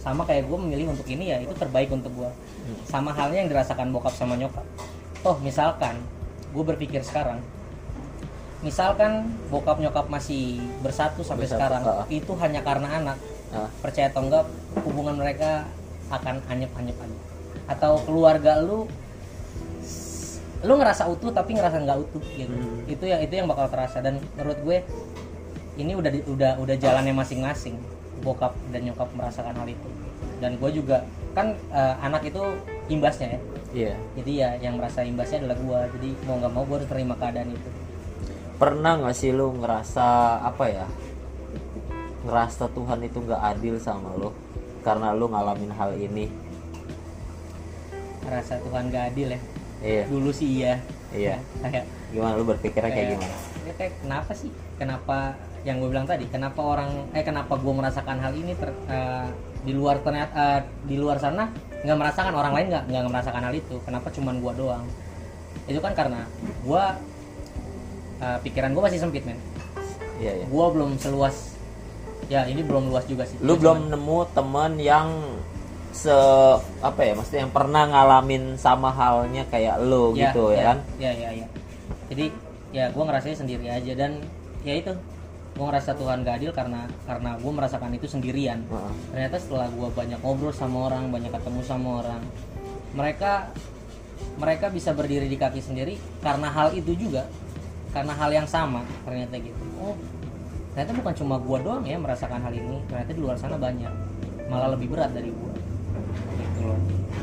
Sama 0.00 0.24
kayak 0.24 0.48
gue 0.48 0.58
memilih 0.58 0.92
untuk 0.92 1.06
ini 1.08 1.32
ya 1.32 1.38
itu 1.40 1.52
terbaik 1.56 1.92
untuk 1.92 2.12
gue 2.12 2.30
sama 2.88 3.12
halnya 3.12 3.44
yang 3.44 3.50
dirasakan 3.52 3.92
bokap 3.92 4.12
sama 4.12 4.36
nyokap. 4.36 4.64
Toh 5.20 5.36
misalkan 5.40 6.00
gue 6.50 6.64
berpikir 6.66 7.00
sekarang 7.06 7.38
misalkan 8.60 9.32
bokap 9.48 9.80
nyokap 9.80 10.12
masih 10.12 10.60
bersatu 10.84 11.24
sampai 11.24 11.48
Bersatu, 11.48 11.56
sekarang 11.56 11.82
ah. 11.84 12.04
itu 12.12 12.32
hanya 12.36 12.60
karena 12.60 12.88
anak. 13.00 13.18
Ah. 13.50 13.66
percaya 13.82 14.06
atau 14.06 14.22
enggak 14.22 14.46
hubungan 14.86 15.18
mereka 15.18 15.66
akan 16.06 16.38
anyep-anyep 16.46 16.94
aja 16.94 17.29
atau 17.70 18.02
keluarga 18.02 18.58
lu 18.58 18.90
lu 20.60 20.74
ngerasa 20.76 21.08
utuh 21.08 21.30
tapi 21.30 21.56
ngerasa 21.56 21.80
nggak 21.80 21.98
utuh 22.02 22.20
gitu 22.36 22.50
Hmm. 22.50 22.84
itu 22.84 23.04
yang 23.06 23.20
itu 23.22 23.32
yang 23.32 23.46
bakal 23.46 23.64
terasa 23.66 24.02
dan 24.02 24.18
menurut 24.34 24.58
gue 24.60 24.76
ini 25.78 25.94
udah 25.94 26.10
di- 26.10 26.26
udah 26.26 26.58
udah 26.58 26.76
jalannya 26.76 27.14
masing-masing 27.14 27.80
bokap 28.20 28.52
dan 28.68 28.84
nyokap 28.84 29.08
merasakan 29.14 29.56
hal 29.56 29.68
itu 29.70 29.88
dan 30.36 30.60
gue 30.60 30.70
juga 30.74 31.06
kan 31.32 31.56
eh, 31.70 31.94
anak 32.02 32.26
itu 32.26 32.42
imbasnya 32.88 33.28
ya 33.30 33.40
Iya. 33.70 33.94
jadi 34.18 34.32
ya 34.34 34.48
yang 34.60 34.74
merasa 34.76 35.00
imbasnya 35.00 35.40
adalah 35.40 35.56
gue 35.56 35.78
jadi 35.96 36.08
mau 36.26 36.36
nggak 36.36 36.52
mau 36.52 36.64
gue 36.66 36.76
harus 36.76 36.90
terima 36.90 37.14
keadaan 37.14 37.50
itu 37.50 37.70
Pernah 38.60 38.92
nggak 39.00 39.16
sih 39.16 39.32
lu 39.32 39.56
ngerasa 39.56 40.04
apa 40.44 40.68
ya? 40.68 40.84
Ngerasa 42.20 42.68
Tuhan 42.68 43.00
itu 43.00 43.16
nggak 43.16 43.40
adil 43.40 43.80
sama 43.80 44.12
lu 44.12 44.36
karena 44.80 45.16
lu 45.16 45.32
ngalamin 45.32 45.72
hal 45.72 45.96
ini. 45.96 46.28
Rasa 48.32 48.54
Tuhan 48.58 48.88
gak 48.88 49.04
adil 49.10 49.28
ya 49.30 49.40
Iya. 49.80 50.04
dulu 50.06 50.30
sih 50.30 50.48
iya 50.56 50.74
Iya. 51.10 51.36
kayak 51.64 51.86
Gimana 52.10 52.34
lu 52.34 52.44
berpikirnya 52.44 52.86
kayak 52.86 52.96
kayak, 53.06 53.10
gimana? 53.16 53.36
ya 53.60 53.72
kayak 53.74 53.92
kenapa 53.98 54.32
sih 54.32 54.50
kenapa 54.76 55.16
yang 55.60 55.76
gue 55.76 55.88
bilang 55.88 56.04
tadi 56.04 56.24
kenapa 56.26 56.60
orang 56.60 56.90
eh 57.10 57.20
kenapa 57.20 57.52
gue 57.54 57.68
merasakan 57.70 58.16
hal 58.18 58.32
ini 58.32 58.52
ter, 58.54 58.70
eh, 58.86 59.28
di 59.60 59.72
luar 59.72 60.00
ternyata 60.00 60.32
eh, 60.32 60.60
di 60.82 60.96
luar 60.96 61.16
sana 61.16 61.52
nggak 61.80 61.96
merasakan 61.96 62.32
orang 62.32 62.52
lain 62.52 62.66
nggak 62.68 62.84
nggak 62.86 63.04
merasakan 63.06 63.42
hal 63.42 63.54
itu 63.54 63.76
kenapa 63.80 64.08
cuman 64.08 64.34
gue 64.38 64.52
doang 64.54 64.84
itu 65.66 65.78
kan 65.78 65.92
karena 65.92 66.24
gue 66.60 66.84
eh, 68.20 68.38
pikiran 68.42 68.70
gue 68.70 68.82
masih 68.82 68.98
sempit 68.98 69.22
men 69.22 69.38
Iya, 70.16 70.32
iya. 70.34 70.44
gue 70.44 70.66
belum 70.70 70.96
seluas 70.96 71.56
ya 72.26 72.44
ini 72.44 72.60
belum 72.60 72.88
luas 72.88 73.04
juga 73.04 73.24
sih 73.24 73.36
Lu 73.38 73.54
belum 73.54 73.60
cuman- 73.80 73.90
nemu 73.90 74.18
temen 74.30 74.72
yang 74.78 75.08
se 75.90 76.14
apa 76.80 77.00
ya 77.02 77.12
maksudnya 77.18 77.40
yang 77.46 77.54
pernah 77.54 77.82
ngalamin 77.90 78.54
sama 78.54 78.94
halnya 78.94 79.42
kayak 79.50 79.82
lu 79.82 80.14
Ya, 80.14 80.30
gitu 80.30 80.54
ya, 80.54 80.74
kan? 80.74 80.78
Ya 81.02 81.12
ya 81.12 81.30
ya. 81.34 81.46
Jadi 82.10 82.26
ya 82.70 82.84
gue 82.94 83.02
ngerasain 83.02 83.38
sendiri 83.38 83.66
aja 83.66 83.92
dan 83.98 84.22
ya 84.62 84.74
itu 84.78 84.94
gue 85.50 85.64
ngerasa 85.66 85.98
Tuhan 85.98 86.22
gak 86.22 86.36
adil 86.40 86.52
karena 86.54 86.86
karena 87.04 87.34
gue 87.36 87.52
merasakan 87.52 87.90
itu 87.92 88.06
sendirian. 88.06 88.62
Heeh. 88.70 88.92
ternyata 89.12 89.36
setelah 89.42 89.66
gue 89.68 89.88
banyak 89.90 90.18
ngobrol 90.22 90.54
sama 90.54 90.86
orang 90.88 91.10
banyak 91.10 91.30
ketemu 91.34 91.60
sama 91.66 91.88
orang 92.06 92.22
mereka 92.94 93.50
mereka 94.38 94.70
bisa 94.70 94.94
berdiri 94.94 95.26
di 95.26 95.36
kaki 95.36 95.58
sendiri 95.58 95.98
karena 96.22 96.48
hal 96.48 96.70
itu 96.72 96.94
juga 96.94 97.26
karena 97.90 98.14
hal 98.14 98.30
yang 98.30 98.46
sama 98.46 98.86
ternyata 99.02 99.34
gitu. 99.42 99.58
Oh 99.82 99.98
ternyata 100.70 100.92
bukan 101.02 101.14
cuma 101.18 101.34
gue 101.42 101.58
doang 101.66 101.82
ya 101.82 101.98
merasakan 101.98 102.40
hal 102.46 102.54
ini 102.54 102.78
ternyata 102.86 103.10
di 103.10 103.20
luar 103.20 103.36
sana 103.36 103.58
banyak 103.58 103.90
malah 104.46 104.70
lebih 104.74 104.86
berat 104.90 105.10
dari 105.10 105.34
gue 105.34 105.49
gitu 106.60 106.68
loh 106.68 106.80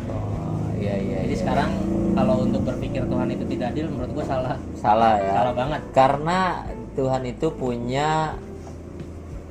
Oh, 0.08 0.72
iya 0.80 0.96
iya. 0.98 1.18
Jadi 1.28 1.36
iya. 1.36 1.42
sekarang 1.44 1.70
kalau 2.16 2.48
untuk 2.48 2.64
berpikir 2.64 3.04
Tuhan 3.06 3.28
itu 3.28 3.44
tidak 3.56 3.76
adil 3.76 3.86
menurut 3.92 4.12
gue 4.16 4.26
salah. 4.26 4.56
Salah 4.80 5.14
ya. 5.20 5.34
Salah 5.36 5.54
banget. 5.54 5.82
Karena 5.92 6.40
Tuhan 6.96 7.24
itu 7.28 7.48
punya 7.52 8.40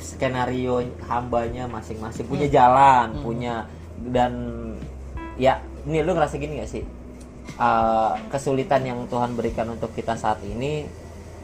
skenario 0.00 0.80
hambanya 1.06 1.68
masing-masing. 1.68 2.24
Punya 2.26 2.48
jalan 2.48 3.16
Hmm. 3.16 3.22
punya 3.22 3.54
dan 4.12 4.32
ya 5.36 5.60
ini 5.84 6.00
lu 6.00 6.16
ngerasa 6.16 6.40
gini 6.40 6.64
gak 6.64 6.70
sih? 6.72 6.84
Uh, 7.56 8.16
kesulitan 8.28 8.84
yang 8.84 9.04
Tuhan 9.08 9.32
berikan 9.36 9.68
untuk 9.72 9.92
kita 9.92 10.16
saat 10.16 10.40
ini 10.44 10.84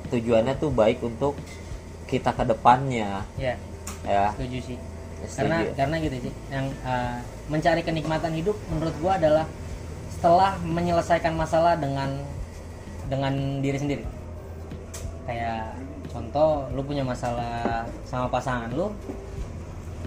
tujuannya 0.08 0.56
tuh 0.56 0.72
baik 0.72 1.00
untuk 1.04 1.36
kita 2.08 2.32
ke 2.32 2.44
depannya. 2.48 3.24
Ya 3.36 3.56
ya. 4.08 4.32
Setuju 4.36 4.58
sih. 4.72 4.78
Setuju. 5.22 5.38
karena 5.38 5.56
karena 5.78 5.96
gitu 6.02 6.16
sih 6.28 6.32
yang 6.50 6.66
uh, 6.82 7.22
mencari 7.50 7.82
kenikmatan 7.82 8.34
hidup 8.38 8.54
menurut 8.70 8.94
gua 9.02 9.18
adalah 9.18 9.46
setelah 10.10 10.54
menyelesaikan 10.62 11.34
masalah 11.34 11.74
dengan 11.74 12.22
dengan 13.10 13.58
diri 13.58 13.78
sendiri. 13.78 14.04
Kayak 15.26 15.74
contoh 16.12 16.70
lu 16.76 16.82
punya 16.86 17.02
masalah 17.02 17.82
sama 18.06 18.30
pasangan 18.30 18.70
lu 18.70 18.92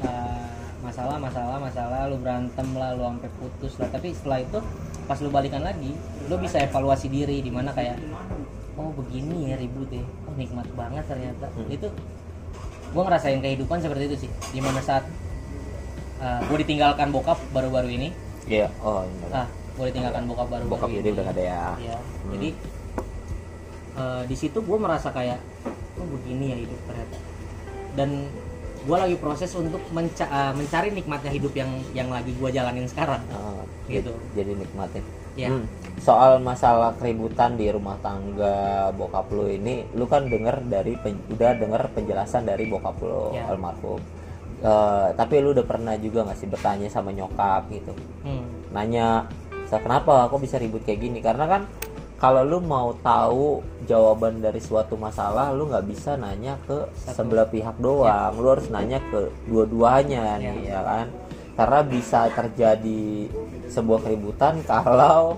uh, 0.05 0.47
masalah 0.79 1.17
masalah 1.17 1.57
masalah 1.57 2.07
lu 2.07 2.15
berantem 2.21 2.67
lah 2.79 2.95
lu 2.95 3.03
sampai 3.03 3.31
putus 3.41 3.73
lah. 3.81 3.91
Tapi 3.91 4.15
setelah 4.15 4.39
itu 4.39 4.59
pas 5.03 5.19
lu 5.19 5.29
balikan 5.29 5.61
lagi 5.61 5.91
lu 6.31 6.35
bisa 6.39 6.63
evaluasi 6.63 7.11
diri 7.11 7.43
di 7.43 7.51
mana 7.51 7.75
kayak 7.75 7.99
oh 8.79 8.91
begini 8.95 9.51
ya 9.51 9.55
ribut 9.59 9.91
ya 9.91 10.05
oh 10.31 10.35
nikmat 10.39 10.67
banget 10.79 11.03
ternyata. 11.11 11.51
Hmm. 11.51 11.67
itu 11.67 11.87
gue 12.95 13.03
ngerasain 13.03 13.43
kehidupan 13.43 13.83
seperti 13.83 14.03
itu 14.07 14.17
sih. 14.23 14.31
Di 14.55 14.63
mana 14.63 14.79
saat 14.79 15.03
gue 16.17 16.57
ditinggalkan 16.57 17.07
bokap 17.09 17.39
baru-baru 17.49 17.89
ini 17.91 18.09
iya 18.45 18.67
oh 18.79 19.03
iya. 19.03 19.27
ah 19.35 19.47
gue 19.75 19.85
ditinggalkan 19.89 20.23
bokap 20.25 20.47
baru-baru 20.47 20.71
bokap 20.71 20.89
ini 20.89 20.97
jadi 20.97 21.09
udah 21.11 21.25
ada 21.27 21.43
ya 21.43 21.63
Iya, 21.77 21.97
Hmm. 21.97 22.31
jadi 22.31 22.49
eh, 23.95 24.21
di 24.25 24.35
situ 24.35 24.57
gue 24.59 24.77
merasa 24.77 25.09
kayak 25.09 25.39
oh 25.95 26.07
begini 26.09 26.45
ya 26.47 26.57
hidup 26.57 26.79
ternyata 26.85 27.17
dan 27.93 28.09
gue 28.81 28.97
lagi 28.97 29.15
proses 29.15 29.49
untuk 29.51 29.81
menca- 29.89 30.29
eh, 30.29 30.53
mencari 30.53 30.89
nikmatnya 30.91 31.31
hidup 31.31 31.53
yang 31.53 31.71
yang 31.91 32.07
lagi 32.07 32.31
gue 32.31 32.49
jalanin 32.49 32.85
sekarang 32.85 33.21
Oh, 33.31 33.63
Gitu. 33.85 34.13
jadi 34.31 34.51
nikmatin 34.53 35.03
ya 35.35 35.49
Hmm. 35.49 35.65
Soal 35.95 36.37
masalah 36.39 36.91
keributan 36.93 37.55
di 37.55 37.67
rumah 37.67 37.95
tangga 37.97 38.55
bokap 38.91 39.31
lu 39.31 39.47
ini, 39.47 39.87
lu 39.91 40.03
kan 40.03 40.27
denger 40.27 40.59
dari 40.65 40.91
pen- 40.95 41.23
udah 41.29 41.55
denger 41.55 41.87
penjelasan 41.89 42.43
dari 42.43 42.67
bokap 42.67 42.99
lu 42.99 43.31
Ya. 43.31 43.47
almarhum. 43.47 44.03
Eh, 44.65 45.07
tapi 45.13 45.45
lu 45.45 45.53
udah 45.53 45.61
pernah 45.61 45.93
juga 45.93 46.25
nggak 46.25 46.39
sih 46.41 46.49
bertanya 46.49 46.89
sama 46.89 47.13
nyokap 47.13 47.69
gitu, 47.69 47.93
hmm, 48.25 48.73
nanya, 48.73 49.29
"Sa, 49.69 49.77
kenapa 49.77 50.25
kok 50.25 50.41
bisa 50.41 50.57
ribut 50.57 50.81
kayak 50.81 51.05
gini?" 51.05 51.21
Karena 51.21 51.45
kan 51.45 51.61
kalau 52.17 52.41
lu 52.41 52.57
mau 52.65 52.97
tahu 52.97 53.61
jawaban 53.85 54.41
dari 54.41 54.57
suatu 54.57 54.97
masalah, 54.97 55.53
lu 55.53 55.69
nggak 55.69 55.85
bisa 55.85 56.17
nanya 56.17 56.57
ke 56.65 56.81
Satu. 56.97 57.13
sebelah 57.21 57.45
pihak 57.45 57.77
doang, 57.77 58.33
lu 58.41 58.57
harus 58.57 58.65
nanya 58.73 58.97
ke 59.13 59.29
dua-duanya 59.45 60.41
Ya. 60.41 60.49
nih, 60.49 60.73
ya 60.73 60.81
kan? 60.81 61.07
Karena 61.53 61.79
bisa 61.85 62.19
terjadi 62.33 63.29
sebuah 63.69 64.01
keributan 64.01 64.65
kalau 64.65 65.37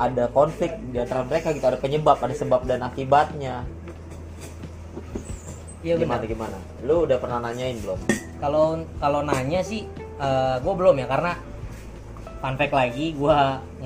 ada 0.00 0.24
konflik 0.32 0.72
di 0.88 0.96
antara 0.96 1.20
mereka 1.28 1.52
gitu 1.52 1.68
ada 1.68 1.76
penyebab 1.76 2.16
ada 2.16 2.32
sebab 2.32 2.64
dan 2.64 2.80
akibatnya 2.80 3.68
iya 5.84 6.00
gimana 6.00 6.24
benar 6.24 6.32
gimana 6.32 6.58
lu 6.82 7.04
udah 7.04 7.18
pernah 7.20 7.38
nanyain 7.44 7.76
belum 7.84 8.23
kalau 8.44 8.76
kalau 9.00 9.20
nanya 9.24 9.64
sih 9.64 9.88
gue 10.60 10.74
belum 10.76 11.00
ya 11.00 11.08
karena 11.08 11.32
fun 12.44 12.54
fact 12.60 12.74
lagi 12.76 13.16
gue 13.16 13.38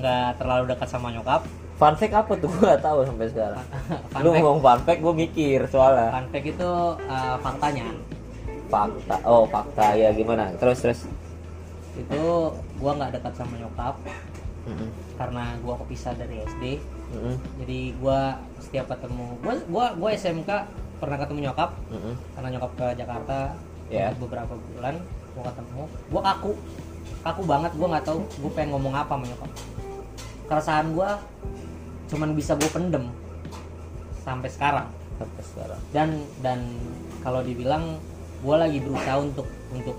nggak 0.03 0.35
terlalu 0.35 0.75
dekat 0.75 0.87
sama 0.91 1.15
nyokap 1.15 1.47
fun 1.79 1.95
fact 1.95 2.11
apa 2.11 2.31
tuh 2.35 2.51
gue 2.51 2.73
tahu 2.83 3.07
sampai 3.07 3.27
sekarang 3.31 3.65
Fun 4.11 4.19
lu 4.19 4.29
fact. 4.35 4.43
ngomong 4.43 4.59
fun 4.59 4.79
fact 4.83 4.99
gue 4.99 5.13
mikir 5.15 5.59
soalnya 5.71 6.11
fun 6.11 6.27
fact 6.27 6.47
itu 6.51 6.69
uh, 7.07 7.35
faktanya 7.39 7.87
fakta 8.69 9.15
oh 9.25 9.43
fakta 9.49 9.97
ya 9.97 10.11
gimana 10.13 10.53
terus 10.61 10.77
terus 10.83 10.99
itu 11.97 12.23
gua 12.79 12.91
nggak 12.95 13.19
dekat 13.19 13.33
sama 13.35 13.57
nyokap 13.59 13.95
Mm-mm. 14.69 14.89
karena 15.17 15.57
gua 15.65 15.75
kepisah 15.83 16.13
dari 16.15 16.45
SD 16.45 16.63
Mm-mm. 17.17 17.35
jadi 17.65 17.79
gua 17.97 18.37
setiap 18.61 18.93
ketemu 18.93 19.25
gua 19.41 19.53
gua 19.67 19.85
gua 19.97 20.09
SMK 20.13 20.49
pernah 21.01 21.17
ketemu 21.17 21.49
nyokap 21.49 21.73
Mm-mm. 21.89 22.13
karena 22.37 22.47
nyokap 22.55 22.71
ke 22.77 22.87
Jakarta 23.01 23.39
Ya. 23.89 24.13
untuk 24.13 24.29
beberapa 24.29 24.53
bulan 24.53 24.95
gua 25.33 25.43
ketemu. 25.49 25.83
Gua 26.13 26.21
kaku. 26.21 26.51
Kaku 27.19 27.41
banget 27.43 27.71
gua 27.75 27.87
nggak 27.97 28.05
tahu 28.05 28.19
gua 28.39 28.51
pengen 28.53 28.69
ngomong 28.77 28.93
apa 28.95 29.13
sama 29.17 29.25
nyokap. 29.25 29.51
Keresahan 30.49 30.87
gua 30.93 31.09
cuman 32.09 32.29
bisa 32.33 32.53
gua 32.57 32.69
pendem 32.69 33.05
sampai 34.21 34.49
sekarang. 34.49 34.87
Sampai 35.17 35.43
sekarang. 35.43 35.81
Dan 35.91 36.09
dan 36.45 36.59
kalau 37.25 37.43
dibilang 37.43 37.99
gue 38.39 38.55
lagi 38.55 38.79
berusaha 38.79 39.19
untuk 39.19 39.47
untuk 39.75 39.97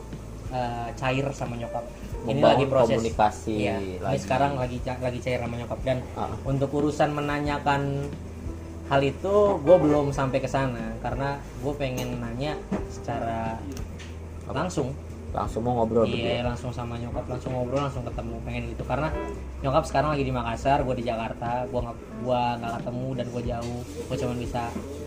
eh, 0.51 0.89
cair 0.97 1.27
sama 1.37 1.55
nyokap. 1.61 1.85
Ini 2.21 2.41
lagi 2.41 2.65
proses. 2.69 3.01
komunikasi 3.01 3.55
ini 3.65 3.97
lagi. 4.01 4.21
sekarang 4.21 4.57
lagi 4.57 4.77
lagi 4.85 5.19
cair 5.21 5.41
sama 5.41 5.57
nyokap. 5.61 5.79
Dan 5.85 5.99
Ah. 6.17 6.33
untuk 6.49 6.73
urusan 6.73 7.13
menanyakan 7.13 8.09
hal 8.91 9.01
itu 9.07 9.35
gue 9.63 9.77
belum 9.79 10.11
sampai 10.11 10.43
ke 10.43 10.51
sana 10.51 10.99
karena 10.99 11.39
gue 11.63 11.73
pengen 11.79 12.19
nanya 12.19 12.59
secara 12.91 13.57
langsung. 14.51 14.91
Langsung 15.31 15.63
mau 15.63 15.79
ngobrol 15.79 16.11
iya 16.11 16.43
berdua. 16.43 16.51
langsung 16.51 16.75
sama 16.75 16.99
nyokap 16.99 17.23
langsung 17.31 17.55
ngobrol 17.55 17.87
langsung 17.87 18.03
ketemu. 18.03 18.37
Pengen 18.43 18.63
gitu 18.75 18.83
karena 18.83 19.15
nyokap 19.63 19.87
sekarang 19.87 20.11
lagi 20.11 20.27
di 20.27 20.35
Makassar 20.35 20.83
gue 20.83 20.95
di 20.99 21.07
Jakarta. 21.07 21.71
Gue 21.71 21.81
nggak 21.87 21.97
gua 22.27 22.59
nggak 22.59 22.73
ketemu 22.83 23.09
dan 23.15 23.27
gue 23.31 23.43
jauh. 23.47 23.81
Gue 24.11 24.17
cuma 24.19 24.35
bisa 24.35 24.63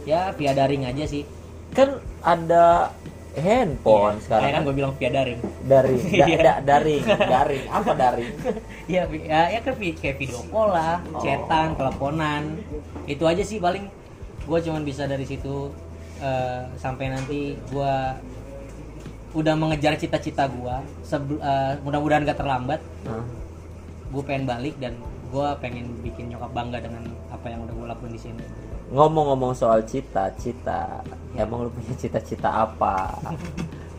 ya 0.07 0.31
via 0.31 0.55
daring 0.55 0.87
aja 0.87 1.03
sih. 1.03 1.27
Kan 1.75 1.99
ada 2.23 2.95
handphone 3.35 4.15
Iya, 4.15 4.23
sekarang. 4.23 4.43
Kayak 4.43 4.53
kan 4.53 4.61
gue 4.63 4.75
bilang 4.75 4.93
via 4.93 5.09
daring. 5.11 5.39
Dari 5.63 5.95
da, 5.95 6.25
Iya. 6.29 6.37
da- 6.39 6.61
daring. 6.63 7.03
Daring. 7.07 7.65
Apa 7.67 7.91
daring? 7.93 8.33
Iya, 8.91 9.01
ya, 9.07 9.41
ya 9.49 9.59
vi- 9.71 9.95
kayak 9.95 10.17
video 10.17 10.43
call 10.47 10.69
lah, 10.69 10.99
Oh. 11.09 11.17
chatan, 11.17 11.73
teleponan, 11.73 12.43
itu 13.05 13.23
aja 13.23 13.39
sih 13.41 13.57
paling 13.57 13.87
gue 14.43 14.59
cuman 14.59 14.83
bisa 14.83 15.07
dari 15.07 15.23
situ 15.23 15.71
eh, 16.19 16.61
sampai 16.75 17.07
nanti 17.09 17.55
gue 17.63 17.93
udah 19.33 19.55
mengejar 19.55 19.95
cita-cita 19.95 20.45
gue, 20.45 20.75
mudah-mudahan 21.81 22.21
gak 22.21 22.37
terlambat, 22.37 22.79
Hah? 23.03 23.23
gue 24.09 24.21
pengen 24.21 24.45
balik 24.45 24.75
dan 24.77 24.93
gue 25.25 25.47
pengen 25.57 25.89
bikin 25.99 26.29
nyokap 26.29 26.53
bangga 26.53 26.77
dengan 26.79 27.01
apa 27.27 27.47
yang 27.47 27.63
udah 27.63 27.73
gue 27.73 27.87
lakuin 27.87 28.13
di 28.13 28.21
sini. 28.21 28.45
Ngomong-ngomong 28.91 29.55
soal 29.55 29.85
cita-cita 29.87 31.03
emang 31.37 31.65
lu 31.67 31.69
punya 31.73 31.93
cita-cita 31.97 32.49
apa? 32.67 33.17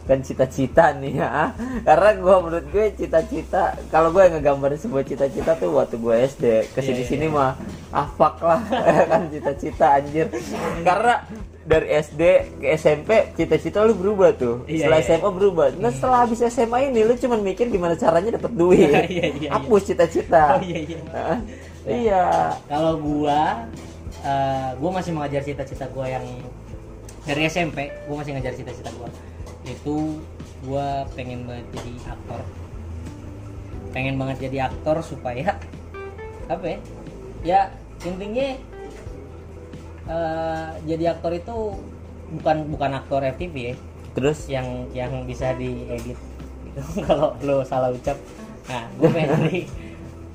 Kan 0.05 0.21
cita-cita 0.21 0.93
nih 1.01 1.17
ya. 1.17 1.57
Karena 1.81 2.11
gua 2.21 2.37
menurut 2.45 2.67
gue 2.69 2.93
cita-cita 2.93 3.73
kalau 3.89 4.13
gue 4.13 4.21
ngegambarin 4.37 4.77
sebuah 4.77 5.05
cita-cita 5.09 5.57
tuh 5.57 5.73
waktu 5.73 5.97
gue 5.97 6.15
SD 6.29 6.45
ke 6.77 6.81
sini 6.85 7.03
sini 7.09 7.27
Iya, 7.33 7.33
mah 7.33 7.53
ah 7.89 8.07
fuck 8.13 8.37
lah. 8.45 8.61
Kan 9.11 9.33
cita-cita 9.33 9.97
anjir. 9.97 10.29
Karena 10.85 11.25
dari 11.65 11.89
SD 11.97 12.23
ke 12.61 12.77
SMP 12.77 13.33
cita-cita 13.33 13.81
lu 13.81 13.97
berubah 13.97 14.37
tuh. 14.37 14.69
Iya, 14.69 14.85
setelah 14.85 15.01
iya. 15.01 15.07
SMA 15.09 15.31
berubah. 15.33 15.67
Nah 15.81 15.91
setelah 15.91 16.19
habis 16.29 16.41
SMA 16.45 16.93
ini 16.93 17.01
lu 17.01 17.17
cuman 17.17 17.41
mikir 17.41 17.73
gimana 17.73 17.97
caranya 17.97 18.37
dapat 18.37 18.53
duit. 18.53 18.83
Iya, 18.95 19.09
iya, 19.09 19.27
iya. 19.41 19.49
hapus 19.57 19.83
cita-cita. 19.89 20.61
Oh 20.61 20.63
iya 20.63 20.79
iya. 20.85 21.01
Hah? 21.17 21.39
iya. 21.89 22.25
Kalau 22.69 23.01
gue, 24.25 24.71
gue 24.81 24.91
masih 24.91 25.13
mengajar 25.13 25.45
cita-cita 25.45 25.85
gue 25.93 26.07
yang 26.09 26.25
dari 27.25 27.49
SMP, 27.49 27.93
gue 27.93 28.17
masih 28.17 28.33
ngajar 28.37 28.53
cita-cita 28.57 28.89
gue. 28.93 29.11
Itu 29.69 30.21
gue 30.65 30.89
pengen 31.13 31.45
banget 31.45 31.67
jadi 31.77 31.93
aktor. 32.09 32.41
Pengen 33.93 34.17
banget 34.17 34.37
jadi 34.49 34.73
aktor 34.73 35.05
supaya 35.05 35.61
apa 36.49 36.65
ya? 36.65 36.79
Ya 37.45 37.61
intinya 38.05 38.49
eh, 40.09 40.69
jadi 40.89 41.17
aktor 41.17 41.33
itu 41.37 41.57
bukan 42.41 42.57
bukan 42.73 42.91
aktor 42.97 43.21
FTV 43.25 43.55
ya, 43.73 43.75
terus 44.17 44.49
yang 44.49 44.89
yang 44.97 45.13
bisa 45.29 45.53
diedit 45.57 46.17
gitu 46.65 46.83
kalau 47.07 47.37
lo 47.45 47.61
salah 47.65 47.93
ucap. 47.93 48.17
Nah, 48.65 48.89
gue 48.97 49.09
pengen 49.13 49.29
jadi 49.45 49.61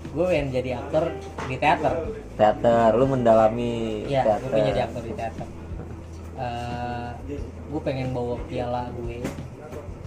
gue 0.10 0.26
pengen 0.26 0.48
jadi 0.50 0.70
aktor 0.80 1.14
di 1.46 1.56
teater. 1.56 1.94
teater 2.34 2.90
lu 2.94 3.06
mendalami 3.06 4.04
Iya, 4.04 4.22
teater 4.26 4.40
gue 4.42 4.50
pengen 4.52 4.68
jadi 4.68 4.82
aktor 4.84 5.04
di 5.04 5.14
teater. 5.14 5.48
Eh, 6.40 7.10
gue 7.70 7.82
pengen 7.84 8.08
bawa 8.10 8.36
piala 8.48 8.90
gue 8.96 9.20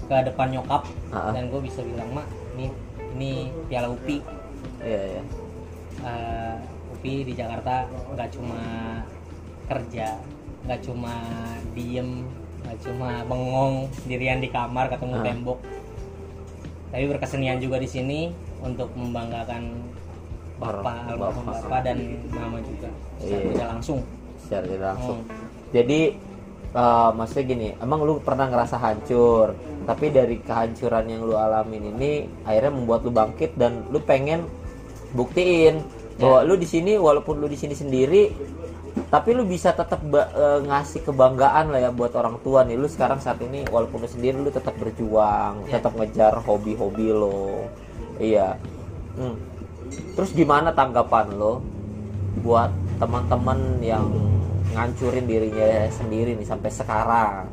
ke 0.03 0.17
depan 0.25 0.49
nyokap 0.51 0.83
Ah, 1.09 1.29
ah. 1.29 1.33
dan 1.33 1.47
gue 1.47 1.61
bisa 1.61 1.81
bilang 1.81 2.11
mak 2.11 2.27
ini 2.53 2.67
ini 3.12 3.33
piala 3.69 3.88
UPI. 3.88 4.19
iya 4.81 5.03
iya 5.09 5.23
Eh, 6.03 6.57
UPI 6.93 7.23
di 7.23 7.33
Jakarta 7.33 7.87
nggak 8.11 8.31
cuma 8.33 8.61
kerja, 9.65 10.19
nggak 10.67 10.81
cuma 10.83 11.15
diem, 11.73 12.27
nggak 12.61 12.79
cuma 12.81 13.23
bengong 13.23 13.75
dirian 14.05 14.41
di 14.41 14.49
kamar 14.49 14.91
ketemu 14.91 15.15
Ah. 15.15 15.23
tembok, 15.23 15.59
tapi 16.91 17.05
berkesenian 17.07 17.57
juga 17.57 17.77
di 17.77 17.87
sini 17.87 18.21
untuk 18.62 18.88
membanggakan 18.94 19.62
bapak, 20.57 20.94
almarhum 21.09 21.44
bapak. 21.44 21.62
bapak 21.62 21.81
dan 21.83 21.98
mama 22.29 22.59
juga 22.61 22.88
secara 23.16 23.35
Iya. 23.35 23.51
tidak 23.51 23.68
langsung. 23.68 24.01
secara 24.38 24.64
tidak 24.64 24.88
langsung 24.88 25.18
Hmm. 25.20 25.46
jadi 25.70 26.01
eh, 26.72 27.11
maksudnya 27.12 27.44
gini 27.44 27.68
emang 27.77 28.01
lu 28.01 28.14
pernah 28.18 28.46
ngerasa 28.46 28.77
hancur 28.77 29.53
tapi 29.83 30.09
dari 30.09 30.38
kehancuran 30.38 31.05
yang 31.07 31.22
lu 31.22 31.35
alamin 31.35 31.90
ini 31.90 32.12
akhirnya 32.42 32.72
membuat 32.72 33.03
lu 33.03 33.11
bangkit 33.11 33.55
dan 33.55 33.87
lu 33.88 33.98
pengen 34.01 34.46
buktiin 35.11 35.83
bahwa 36.14 36.42
lu 36.42 36.55
di 36.55 36.64
sini 36.64 36.94
walaupun 36.96 37.37
lu 37.37 37.46
di 37.46 37.57
sini 37.57 37.75
sendiri 37.75 38.31
tapi 39.09 39.33
lu 39.33 39.44
bisa 39.44 39.72
tetap 39.72 40.01
eh, 40.05 40.61
ngasih 40.62 41.03
kebanggaan 41.03 41.68
lah 41.68 41.81
ya 41.81 41.90
buat 41.90 42.12
orang 42.12 42.40
tua 42.40 42.62
nih 42.62 42.77
lu 42.77 42.87
sekarang 42.87 43.18
saat 43.18 43.40
ini 43.40 43.64
walaupun 43.66 44.01
lu 44.01 44.09
sendiri 44.09 44.37
lu 44.37 44.48
tetap 44.48 44.72
berjuang 44.75 45.66
Ya. 45.66 45.77
tetap 45.77 45.92
ngejar 45.92 46.38
hobi-hobi 46.38 47.09
lo 47.11 47.66
iya. 48.18 48.57
Hmm. 49.12 49.37
terus 50.16 50.33
gimana 50.33 50.72
tanggapan 50.72 51.37
lo 51.37 51.61
buat 52.40 52.72
teman-teman 52.96 53.77
yang 53.85 54.09
ngancurin 54.72 55.29
dirinya 55.29 55.90
sendiri 55.92 56.33
nih 56.38 56.48
sampai 56.48 56.70
sekarang? 56.72 57.44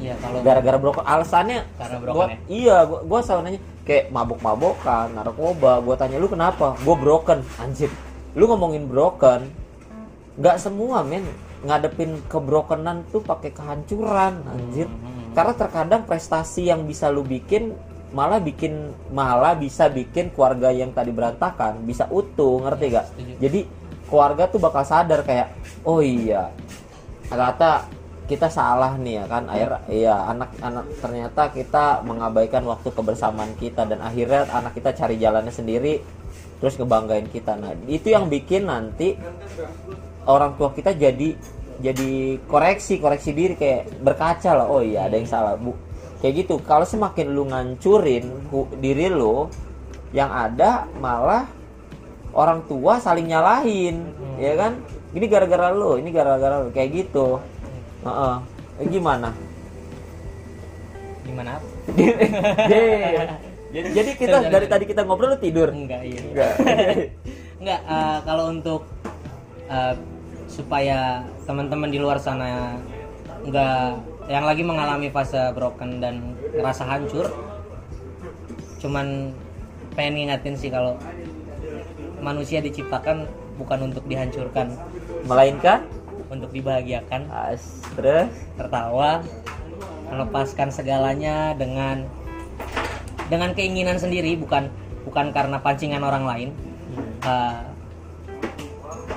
Iya 0.00 0.16
kalau 0.18 0.40
gara-gara 0.40 0.78
broken 0.80 1.04
alasannya 1.04 1.60
Karena 1.76 1.96
gua, 2.00 2.04
broken 2.04 2.28
ya? 2.28 2.38
iya 2.48 2.76
gua, 2.88 3.00
gua 3.04 3.20
selalu 3.22 3.42
nanya 3.44 3.60
kayak 3.86 4.04
mabuk-mabokan 4.10 5.06
narkoba. 5.14 5.72
Gua 5.84 5.94
tanya 5.94 6.16
lu 6.18 6.28
kenapa? 6.28 6.74
Gua 6.82 6.96
broken. 6.96 7.44
Anjir. 7.60 7.92
Lu 8.34 8.48
ngomongin 8.50 8.88
broken 8.88 9.46
nggak 10.36 10.56
semua 10.60 11.00
men. 11.06 11.24
Ngadepin 11.64 12.20
kebrokenan 12.28 13.08
tuh 13.08 13.24
pakai 13.24 13.50
kehancuran 13.54 14.44
anjir. 14.48 14.86
Hmm. 14.86 15.32
karena 15.36 15.52
terkadang 15.52 16.02
prestasi 16.08 16.64
yang 16.72 16.88
bisa 16.88 17.12
lu 17.12 17.20
bikin 17.20 17.76
malah 18.14 18.38
bikin 18.38 18.94
malah 19.10 19.58
bisa 19.58 19.90
bikin 19.90 20.30
keluarga 20.30 20.70
yang 20.70 20.94
tadi 20.94 21.10
berantakan 21.10 21.82
bisa 21.82 22.06
utuh 22.06 22.62
ngerti 22.62 22.84
gak 22.94 23.06
setuju. 23.10 23.32
jadi 23.42 23.60
keluarga 24.06 24.44
tuh 24.46 24.60
bakal 24.62 24.86
sadar 24.86 25.26
kayak 25.26 25.50
oh 25.82 25.98
iya 25.98 26.54
kata 27.26 27.96
kita 28.26 28.50
salah 28.50 28.98
nih 28.98 29.22
ya 29.22 29.24
kan? 29.30 29.46
Akhir 29.46 29.70
iya. 29.86 30.14
anak-anak 30.34 30.84
ternyata 30.98 31.42
kita 31.54 32.02
mengabaikan 32.02 32.66
waktu 32.66 32.90
kebersamaan 32.90 33.54
kita 33.54 33.86
dan 33.86 34.02
akhirnya 34.02 34.50
anak 34.50 34.74
kita 34.74 34.90
cari 34.92 35.16
jalannya 35.16 35.54
sendiri 35.54 36.02
terus 36.58 36.74
ngebanggain 36.74 37.30
kita. 37.30 37.54
Nah 37.54 37.72
itu 37.86 38.10
yang 38.10 38.26
bikin 38.26 38.66
nanti 38.66 39.14
orang 40.26 40.58
tua 40.58 40.74
kita 40.74 40.98
jadi 40.98 41.38
jadi 41.76 42.40
koreksi 42.50 42.98
koreksi 42.98 43.30
diri 43.30 43.54
kayak 43.54 44.02
berkaca 44.02 44.50
lah 44.58 44.66
oh 44.66 44.82
iya 44.82 45.06
ada 45.06 45.14
yang 45.14 45.30
salah. 45.30 45.54
Bu 45.54 45.78
kayak 46.20 46.46
gitu. 46.46 46.60
Kalau 46.64 46.86
semakin 46.86 47.26
lu 47.32 47.48
ngancurin 47.48 48.24
diri 48.80 49.08
lu 49.12 49.50
yang 50.14 50.30
ada 50.32 50.86
malah 51.02 51.44
orang 52.36 52.64
tua 52.68 53.00
saling 53.00 53.28
nyalahin 53.28 54.06
ya 54.40 54.56
kan? 54.56 54.78
Ini 55.16 55.24
gara-gara 55.28 55.72
lu 55.72 55.96
ini 55.96 56.12
gara-gara 56.12 56.62
lu. 56.64 56.68
Kayak 56.72 56.90
gitu. 57.06 57.40
Heeh. 58.04 58.34
Eh, 58.76 58.86
gimana? 58.92 59.32
Gimana? 61.24 61.58
jadi 63.74 63.88
jadi 63.92 64.10
kita 64.14 64.36
dari 64.52 64.66
tadi 64.68 64.84
kita 64.84 65.02
ngobrol 65.04 65.34
lu 65.34 65.38
tidur? 65.40 65.72
Enggak 65.72 66.02
iya. 66.04 66.20
Enggak. 66.20 66.52
Enggak, 67.60 67.80
eh, 67.88 68.18
kalau 68.28 68.44
untuk 68.52 68.82
eh, 69.66 69.94
supaya 70.46 71.24
teman-teman 71.44 71.90
di 71.90 71.98
luar 71.98 72.20
sana 72.20 72.76
enggak 73.42 74.00
yang 74.26 74.42
lagi 74.42 74.66
mengalami 74.66 75.08
fase 75.10 75.54
broken 75.54 76.02
dan 76.02 76.34
ngerasa 76.54 76.82
hancur 76.82 77.30
cuman 78.82 79.30
pengen 79.96 80.28
ngingetin 80.28 80.54
sih 80.58 80.68
kalau 80.68 80.98
manusia 82.20 82.60
diciptakan 82.60 83.24
bukan 83.56 83.92
untuk 83.92 84.04
dihancurkan. 84.06 84.76
Melainkan? 85.24 85.88
Untuk 86.28 86.52
dibahagiakan. 86.52 87.32
As 87.32 87.80
terus? 87.96 88.30
Tertawa 88.56 89.24
melepaskan 90.06 90.70
segalanya 90.70 91.56
dengan 91.58 92.06
dengan 93.26 93.50
keinginan 93.58 93.98
sendiri 93.98 94.38
bukan 94.38 94.70
bukan 95.02 95.34
karena 95.34 95.58
pancingan 95.58 96.04
orang 96.04 96.24
lain. 96.26 96.48
Uh, 97.26 97.66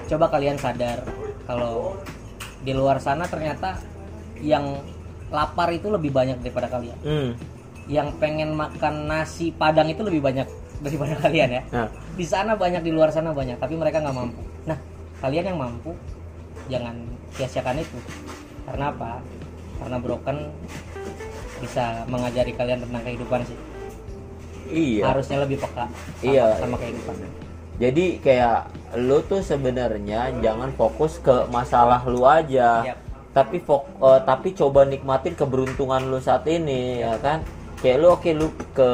coba 0.09 0.33
kalian 0.33 0.57
sadar 0.57 1.05
kalau 1.45 1.93
di 2.65 2.73
luar 2.73 2.97
sana 2.97 3.29
ternyata 3.29 3.77
yang 4.41 4.81
lapar 5.29 5.69
itu 5.71 5.87
lebih 5.89 6.09
banyak 6.09 6.41
daripada 6.41 6.67
kalian. 6.67 6.97
Hmm. 7.01 7.31
yang 7.89 8.13
pengen 8.21 8.53
makan 8.53 9.09
nasi 9.09 9.49
padang 9.49 9.89
itu 9.89 10.05
lebih 10.05 10.21
banyak 10.21 10.45
daripada 10.77 11.17
kalian 11.25 11.49
ya. 11.57 11.61
Nah 11.73 11.89
di 12.13 12.21
sana 12.21 12.53
banyak 12.53 12.85
di 12.85 12.93
luar 12.93 13.09
sana 13.09 13.33
banyak 13.33 13.57
tapi 13.57 13.73
mereka 13.73 13.97
nggak 13.97 14.13
mampu. 14.13 14.41
Nah 14.69 14.77
kalian 15.17 15.49
yang 15.49 15.57
mampu 15.57 15.97
jangan 16.69 16.93
sia-siakan 17.33 17.81
itu. 17.81 17.97
Karena 18.69 18.93
apa? 18.93 19.17
Karena 19.81 19.97
broken 19.97 20.37
bisa 21.59 22.05
mengajari 22.05 22.53
kalian 22.53 22.85
tentang 22.85 23.01
kehidupan 23.01 23.41
sih. 23.41 23.57
Iya. 24.69 25.03
Harusnya 25.09 25.37
lebih 25.41 25.57
peka 25.57 25.89
sama, 25.89 26.21
Iya. 26.21 26.45
sama 26.61 26.75
kehidupan. 26.77 27.15
Jadi 27.79 28.05
kayak 28.21 28.59
lu 29.01 29.17
tuh 29.25 29.41
sebenarnya 29.41 30.29
jangan 30.45 30.69
fokus 30.77 31.17
ke 31.17 31.49
masalah 31.49 32.05
lu 32.05 32.21
aja. 32.21 32.85
Yap. 32.85 32.97
Tapi 33.29 33.61
fok 33.61 34.01
eh, 34.01 34.19
tapi 34.25 34.57
coba 34.57 34.85
nikmatin 34.89 35.37
keberuntungan 35.37 36.09
lu 36.09 36.17
saat 36.17 36.45
ini 36.49 37.05
ya 37.05 37.15
kan? 37.21 37.45
Kayak 37.79 37.97
lu 38.01 38.07
oke 38.11 38.29
lu 38.35 38.47
ke 38.73 38.89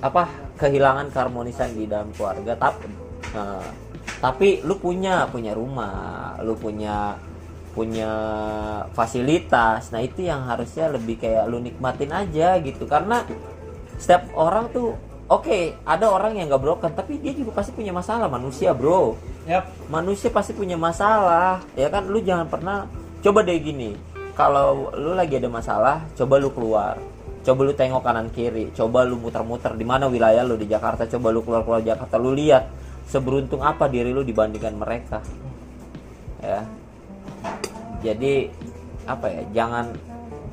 apa 0.00 0.30
kehilangan 0.56 1.10
keharmonisan 1.12 1.74
di 1.74 1.84
dalam 1.90 2.14
keluarga 2.14 2.54
tapi 2.54 2.86
eh, 3.34 3.68
tapi 4.22 4.48
lu 4.62 4.78
punya 4.78 5.26
punya 5.26 5.52
rumah 5.54 6.38
lu 6.46 6.54
punya 6.54 7.18
punya 7.72 8.12
fasilitas. 8.92 9.90
Nah 9.90 10.04
itu 10.04 10.28
yang 10.28 10.44
harusnya 10.44 10.92
lebih 10.92 11.18
kayak 11.18 11.48
lu 11.48 11.58
nikmatin 11.58 12.12
aja 12.12 12.60
gitu. 12.60 12.84
Karena 12.84 13.24
setiap 13.96 14.28
orang 14.36 14.68
tuh 14.70 14.94
oke 15.26 15.80
ada 15.88 16.12
orang 16.12 16.36
yang 16.36 16.52
gak 16.52 16.60
broken 16.60 16.92
tapi 16.92 17.16
dia 17.18 17.32
juga 17.32 17.56
pasti 17.58 17.72
punya 17.72 17.90
masalah. 17.90 18.28
Manusia 18.28 18.76
bro. 18.76 19.16
Yap. 19.42 19.90
manusia 19.90 20.30
pasti 20.30 20.54
punya 20.54 20.78
masalah 20.78 21.58
ya 21.74 21.90
kan? 21.90 22.06
Lu 22.06 22.22
jangan 22.22 22.46
pernah 22.46 22.86
coba 23.22 23.46
deh 23.46 23.54
gini 23.62 23.94
kalau 24.34 24.90
lu 24.98 25.14
lagi 25.14 25.38
ada 25.38 25.46
masalah 25.46 26.02
coba 26.18 26.42
lu 26.42 26.50
keluar. 26.50 26.96
Coba 27.42 27.66
lu 27.66 27.74
tengok 27.74 28.06
kanan 28.06 28.30
kiri 28.30 28.70
coba 28.70 29.02
lu 29.02 29.18
muter-muter 29.18 29.74
di 29.74 29.82
mana 29.82 30.06
wilayah 30.06 30.46
lu 30.46 30.54
di 30.54 30.70
Jakarta 30.70 31.10
coba 31.10 31.34
lu 31.34 31.42
keluar 31.42 31.66
keluar 31.66 31.82
Jakarta 31.82 32.14
lu 32.14 32.34
lihat 32.34 32.70
seberuntung 33.06 33.66
apa 33.66 33.90
diri 33.90 34.14
lu 34.14 34.22
dibandingkan 34.22 34.74
mereka. 34.78 35.18
Ya. 36.38 36.62
Jadi 38.02 38.50
apa 39.06 39.26
ya 39.26 39.42
jangan 39.50 39.90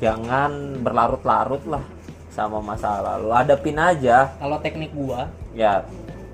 jangan 0.01 0.81
berlarut-larut 0.81 1.61
lah 1.69 1.85
sama 2.33 2.57
masalah 2.57 3.21
lu. 3.21 3.29
Hadapin 3.29 3.77
aja. 3.77 4.33
Kalau 4.41 4.57
teknik 4.61 4.89
gua 4.93 5.29
ya 5.53 5.85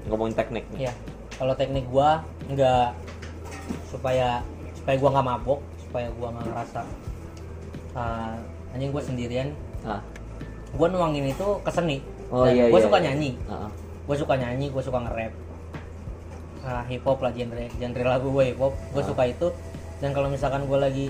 ngomongin 0.08 0.40
teknik 0.40 0.64
nih. 0.76 0.88
Ya 0.88 0.94
kalau 1.36 1.52
teknik 1.52 1.84
gua 1.92 2.24
nggak 2.48 2.96
supaya 3.92 4.40
supaya 4.80 4.96
gua 4.96 5.10
nggak 5.20 5.28
mabok 5.36 5.60
supaya 5.96 6.12
gua 6.20 6.28
nggak 6.36 6.52
ngerasa 6.52 6.82
uh, 7.96 8.36
anjing 8.76 8.92
gua 8.92 9.00
sendirian. 9.00 9.48
Ah. 9.88 10.04
Gua 10.76 10.92
nuangin 10.92 11.32
itu 11.32 11.48
ke 11.64 11.72
seni. 11.72 12.04
Oh, 12.28 12.44
Dan 12.44 12.52
iya, 12.52 12.68
gua 12.68 12.84
iya, 12.84 12.86
suka 12.92 12.98
iya. 13.00 13.06
nyanyi. 13.08 13.32
Ah. 13.48 13.72
gue 14.06 14.14
suka 14.14 14.38
nyanyi 14.38 14.70
gue 14.70 14.84
suka 14.86 15.00
nge-rap. 15.02 15.34
Ah, 16.62 16.84
hip 16.86 17.02
hop 17.08 17.24
lah 17.26 17.32
genre 17.34 17.66
genre 17.80 18.04
lagu 18.06 18.28
gue 18.30 18.54
hip 18.54 18.60
hop 18.60 18.76
gue 18.92 19.02
Ah. 19.02 19.08
suka 19.08 19.24
itu. 19.24 19.48
Dan 20.04 20.12
kalau 20.12 20.28
misalkan 20.28 20.68
gue 20.68 20.78
lagi 20.78 21.08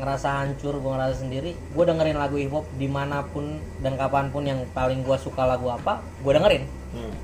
ngerasa 0.00 0.28
hancur 0.42 0.80
gue 0.80 0.90
ngerasa 0.96 1.20
sendiri 1.20 1.52
gue 1.54 1.84
dengerin 1.84 2.16
lagu 2.16 2.40
hip 2.40 2.50
hop 2.56 2.64
di 2.80 2.88
mana 2.88 3.20
pun 3.30 3.60
dan 3.84 4.00
kapan 4.00 4.32
pun 4.32 4.48
yang 4.48 4.64
paling 4.72 5.04
gue 5.04 5.16
suka 5.20 5.44
lagu 5.44 5.68
apa 5.68 6.00
gue 6.24 6.32
dengerin. 6.32 6.64
Hmm. 6.96 7.14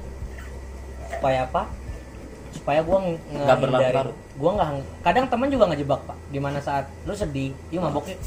supaya 1.09 1.49
apa 1.49 1.67
supaya 2.57 2.81
gue 2.81 2.99
Nggak 3.31 3.59
berlarut-larut. 3.61 4.17
gue 4.17 4.51
nggak 4.53 4.71
kadang 5.03 5.27
teman 5.29 5.49
juga 5.49 5.65
ngejebak 5.69 6.01
pak. 6.03 6.17
Di 6.29 6.41
mana 6.41 6.59
saat 6.59 6.89
lu 7.05 7.13
sedih 7.13 7.53
yuk 7.69 7.85
mabok 7.85 8.09
yuk. 8.09 8.21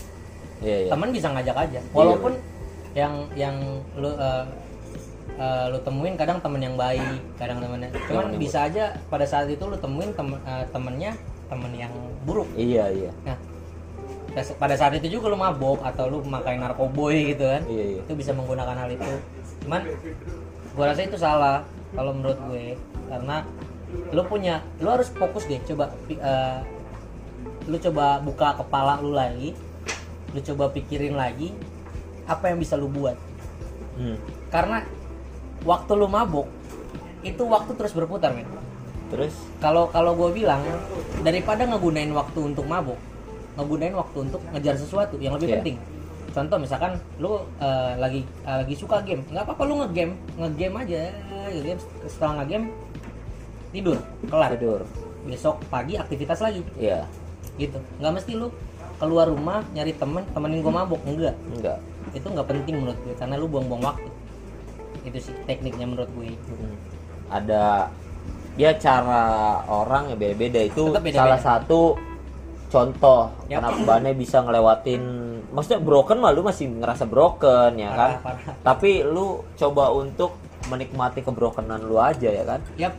Iya, 0.60 0.78
iya. 0.86 0.89
teman 0.92 1.10
bisa 1.10 1.28
ngajak 1.32 1.56
aja. 1.58 1.80
Walaupun 1.89 2.34
yang 2.94 3.13
yang 3.34 3.56
lu 3.96 4.12
eh, 4.12 4.44
eh, 5.36 5.65
lu 5.72 5.80
temuin 5.82 6.13
kadang 6.13 6.38
temen 6.39 6.62
yang 6.62 6.76
baik 6.76 7.20
kadang 7.36 7.58
temennya. 7.58 7.89
Cuman 8.06 8.30
Yang 8.30 8.39
bisa 8.39 8.60
aja 8.65 8.84
pada 9.10 9.26
saat 9.26 9.48
itu 9.48 9.63
lu 9.63 9.76
temuin 9.76 10.12
temen 10.13 10.38
eh, 10.44 10.65
temennya 10.70 11.12
temen 11.50 11.72
yang 11.74 11.94
buruk. 12.24 12.46
Iya, 12.54 12.86
iya. 12.94 13.12
nah 13.26 13.38
pada- 14.62 14.78
saat 14.78 14.94
itu 14.94 15.18
juga 15.18 15.34
lu 15.34 15.38
mabok 15.38 15.82
atau 15.82 16.06
lu 16.06 16.22
memakai 16.22 16.62
narkoboy 16.62 17.34
gitu 17.34 17.50
kan 17.50 17.65
Iya, 17.65 17.98
iya. 17.98 18.02
itu 18.06 18.13
bisa 18.13 18.32
menggunakan 18.32 18.78
hal 18.78 18.89
itu. 18.94 19.12
Cuman 19.65 19.82
gua 20.78 20.86
rasa 20.94 21.02
itu 21.02 21.18
salah 21.18 21.65
kalau 21.98 22.13
menurut 22.13 22.38
gue. 22.46 22.78
Karena 23.10 23.42
lu 24.10 24.21
punya 24.23 24.62
lu 24.78 24.88
harus 24.88 25.10
fokus 25.10 25.45
deh 25.45 25.58
coba 25.63 25.89
eh, 26.08 26.60
lu 27.65 27.78
coba 27.80 28.17
buka 28.19 28.58
kepala 28.58 28.97
lu 28.99 29.12
lagi 29.12 29.54
lu 30.30 30.39
coba 30.43 30.69
pikirin 30.69 31.13
lagi 31.13 31.54
apa 32.25 32.49
yang 32.49 32.58
bisa 32.58 32.73
lu 32.73 32.88
buat 32.88 33.17
Hmm. 33.93 34.15
karena 34.47 34.88
waktu 35.62 35.91
lu 35.91 36.08
mabok 36.08 36.47
itu 37.19 37.43
waktu 37.43 37.75
terus 37.75 37.91
berputar 37.91 38.32
men 38.32 38.47
Terus 39.10 39.36
kalau 39.60 39.89
kalau 39.89 40.15
gue 40.15 40.39
bilang 40.39 40.63
daripada 41.19 41.65
ngegunain 41.65 42.08
waktu 42.10 42.39
untuk 42.45 42.63
mabok 42.63 42.95
ngegunain 43.58 43.91
waktu 43.91 44.17
untuk 44.23 44.39
ngejar 44.54 44.80
sesuatu 44.80 45.19
yang 45.19 45.36
lebih 45.36 45.52
Iya. 45.52 45.56
penting 45.60 45.78
contoh 46.30 46.58
misalkan 46.62 46.95
lu 47.19 47.43
eh, 47.60 47.93
lagi 47.99 48.21
eh, 48.23 48.56
lagi 48.63 48.71
suka 48.71 49.04
game 49.04 49.25
nggak 49.28 49.43
apa-apa 49.43 49.63
lu 49.67 49.84
ngegame 49.84 50.13
ngegame 50.38 50.75
aja 50.80 50.99
ngegame 51.52 51.82
setelah 52.08 52.34
ngegame 52.39 52.65
tidur 53.70 53.98
kelar 54.24 54.50
tidur. 54.52 54.82
besok 55.22 55.60
pagi 55.68 55.94
aktivitas 55.94 56.40
lagi 56.40 56.64
Iya. 56.76 57.06
gitu 57.56 57.78
nggak 57.98 58.14
mesti 58.14 58.32
lu 58.34 58.48
keluar 58.96 59.28
rumah 59.28 59.64
nyari 59.70 59.94
temen 59.94 60.24
temenin 60.28 60.60
gue 60.60 60.72
mabok 60.72 61.00
enggak 61.04 61.36
Enggak. 61.50 61.78
itu 62.12 62.26
nggak 62.26 62.48
penting 62.48 62.76
menurut 62.78 63.00
gue 63.00 63.14
karena 63.14 63.36
lu 63.36 63.46
buang-buang 63.46 63.84
waktu 63.86 64.10
itu 65.02 65.18
sih 65.22 65.36
tekniknya 65.44 65.86
menurut 65.86 66.10
gue 66.12 66.36
Hmm. 66.50 66.76
Ada 67.30 67.94
ya 68.56 68.74
cara 68.74 69.24
orang 69.64 70.10
ya 70.10 70.16
beda-beda 70.16 70.60
itu 70.62 70.82
Tetap 70.84 71.00
beda-beda. 71.00 71.22
salah 71.22 71.40
satu 71.40 71.96
contoh 72.68 73.30
Yap. 73.48 73.62
kenapa 73.62 73.80
bannya 73.84 74.14
bisa 74.14 74.40
ngelewatin 74.40 75.02
maksudnya 75.50 75.80
broken 75.80 76.18
mah 76.18 76.30
lu 76.30 76.42
masih 76.42 76.70
ngerasa 76.72 77.06
broken 77.06 77.72
ya 77.76 77.90
kan 77.90 78.12
parah 78.20 78.20
parah 78.36 78.56
tapi 78.62 79.02
lu 79.02 79.26
coba 79.54 79.90
untuk 79.92 80.38
menikmati 80.68 81.20
kebrokenan 81.20 81.82
lu 81.82 81.98
aja 81.98 82.30
ya 82.30 82.44
kan 82.44 82.62
yap 82.76 82.94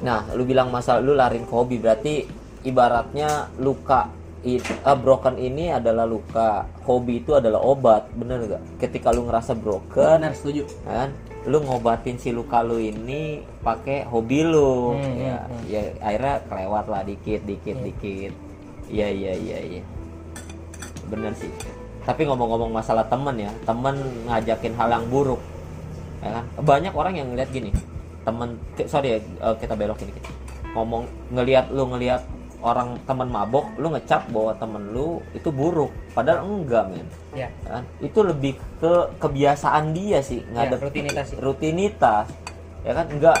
Nah, 0.00 0.24
lu 0.32 0.48
bilang 0.48 0.72
masalah 0.72 1.04
lu 1.04 1.12
larin 1.12 1.44
ke 1.44 1.52
hobi 1.52 1.76
berarti 1.76 2.24
ibaratnya 2.64 3.52
luka 3.60 4.08
it, 4.40 4.64
eh, 4.64 4.96
broken 4.96 5.36
ini 5.36 5.68
adalah 5.68 6.08
luka, 6.08 6.64
hobi 6.88 7.20
itu 7.20 7.36
adalah 7.36 7.60
obat, 7.60 8.08
bener 8.16 8.40
gak? 8.48 8.62
Ketika 8.80 9.12
lu 9.12 9.28
ngerasa 9.28 9.52
broken, 9.52 10.24
benar 10.24 10.32
setuju 10.32 10.64
kan, 10.88 11.12
lu 11.44 11.60
ngobatin 11.60 12.16
si 12.16 12.32
luka 12.32 12.64
lu 12.64 12.80
ini 12.80 13.44
pakai 13.60 14.08
hobi 14.08 14.40
lu, 14.44 14.96
Hmm, 14.96 15.14
ya, 15.20 15.36
hmm, 15.44 15.52
hmm. 15.52 15.64
ya 15.68 15.80
akhirnya 16.00 16.34
kelewat 16.48 16.84
lah 16.88 17.02
dikit, 17.04 17.40
dikit, 17.44 17.76
Hmm. 17.76 17.84
dikit. 17.84 18.32
Iya, 18.90 19.08
iya, 19.12 19.32
iya, 19.36 19.58
iya. 19.60 19.82
Bener 21.06 21.36
sih. 21.36 21.52
Tapi 22.02 22.24
ngomong-ngomong 22.26 22.72
masalah 22.72 23.04
temen 23.06 23.36
ya, 23.38 23.52
temen 23.68 23.94
ngajakin 24.26 24.72
hal 24.74 24.88
yang 24.88 25.06
buruk, 25.12 25.38
ya 26.24 26.40
kan? 26.40 26.44
Banyak 26.64 26.96
orang 26.96 27.14
yang 27.14 27.28
ngeliat 27.28 27.52
gini, 27.52 27.70
temen, 28.24 28.48
sorry 28.86 29.08
ya, 29.16 29.18
eh, 29.20 29.56
kita 29.60 29.74
belokin 29.74 30.08
dikit. 30.12 30.24
Ngomong 30.76 31.04
ngelihat 31.34 31.72
lu 31.74 31.88
ngelihat 31.90 32.22
orang 32.60 33.00
temen 33.08 33.28
mabok, 33.32 33.72
lu 33.80 33.88
ngecap 33.96 34.28
bahwa 34.28 34.52
temen 34.60 34.82
lu 34.92 35.24
itu 35.32 35.48
buruk, 35.48 35.88
padahal 36.12 36.44
enggak 36.44 36.92
men. 36.92 37.08
ya 37.32 37.48
Kan? 37.64 37.82
Itu 38.04 38.20
lebih 38.20 38.60
ke 38.78 38.92
kebiasaan 39.16 39.96
dia 39.96 40.20
sih, 40.20 40.44
ya 40.44 40.68
ngadep 40.68 40.84
rutinitas 40.84 41.24
sih. 41.32 41.36
rutinitas, 41.40 42.26
ya 42.84 42.92
kan? 42.92 43.08
Enggak 43.08 43.38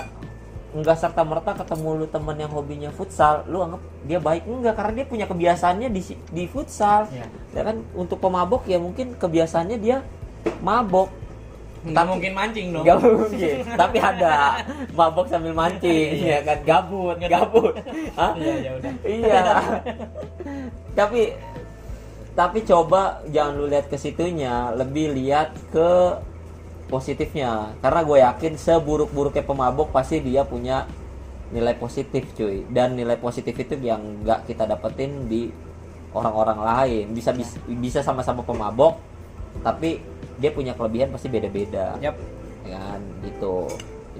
enggak 0.70 0.96
serta 1.02 1.26
merta 1.26 1.50
ketemu 1.52 1.98
lu 1.98 2.06
temen 2.08 2.36
yang 2.38 2.52
hobinya 2.54 2.90
futsal, 2.94 3.44
lu 3.44 3.60
anggap 3.60 3.82
dia 4.08 4.18
baik 4.22 4.48
enggak 4.48 4.74
karena 4.78 4.92
dia 5.02 5.06
punya 5.06 5.26
kebiasaannya 5.28 5.88
di 5.92 6.02
di 6.32 6.44
futsal. 6.48 7.10
ya 7.12 7.28
Ya 7.52 7.62
kan 7.66 7.84
untuk 7.92 8.22
pemabok 8.22 8.64
ya 8.70 8.80
mungkin 8.80 9.18
kebiasaannya 9.18 9.76
dia 9.82 10.00
mabok 10.64 11.19
nggak 11.80 12.04
mungkin 12.04 12.32
mancing 12.36 12.66
dong 12.76 12.84
Gak 12.84 12.98
mungkin, 13.00 13.56
tapi 13.72 13.96
ada 13.96 14.60
mabok 14.92 15.26
sambil 15.32 15.56
mancing, 15.56 16.20
ya 16.20 16.44
kan 16.44 16.58
gabut, 16.60 17.16
gabut. 17.24 17.72
Hah? 18.20 18.36
iya 18.36 18.54
ya 18.60 18.70
udah 18.76 18.92
Iya. 19.00 19.42
tapi 20.92 21.32
tapi 22.36 22.58
coba 22.68 23.24
jangan 23.32 23.52
lu 23.58 23.66
lihat 23.68 23.88
ke 23.88 23.96
situnya, 23.96 24.72
lebih 24.76 25.12
lihat 25.16 25.56
ke 25.72 26.20
positifnya. 26.88 27.74
Karena 27.80 28.00
gue 28.02 28.18
yakin 28.22 28.52
seburuk-buruknya 28.58 29.44
pemabok 29.44 29.88
pasti 29.94 30.20
dia 30.20 30.44
punya 30.44 30.84
nilai 31.50 31.74
positif 31.74 32.30
cuy 32.38 32.62
dan 32.70 32.94
nilai 32.94 33.18
positif 33.18 33.54
itu 33.58 33.74
yang 33.82 34.22
nggak 34.22 34.46
kita 34.46 34.70
dapetin 34.70 35.26
di 35.26 35.50
orang-orang 36.14 36.62
lain 36.62 37.04
bisa 37.10 37.34
bisa 37.34 37.58
bisa 37.66 38.00
sama-sama 38.06 38.46
pemabok 38.46 38.98
tapi 39.66 39.98
dia 40.40 40.50
punya 40.50 40.72
kelebihan 40.72 41.12
pasti 41.12 41.28
beda-beda. 41.28 42.00
Yap. 42.00 42.16
ya 42.64 42.76
kan? 42.76 43.00
Gitu. 43.22 43.54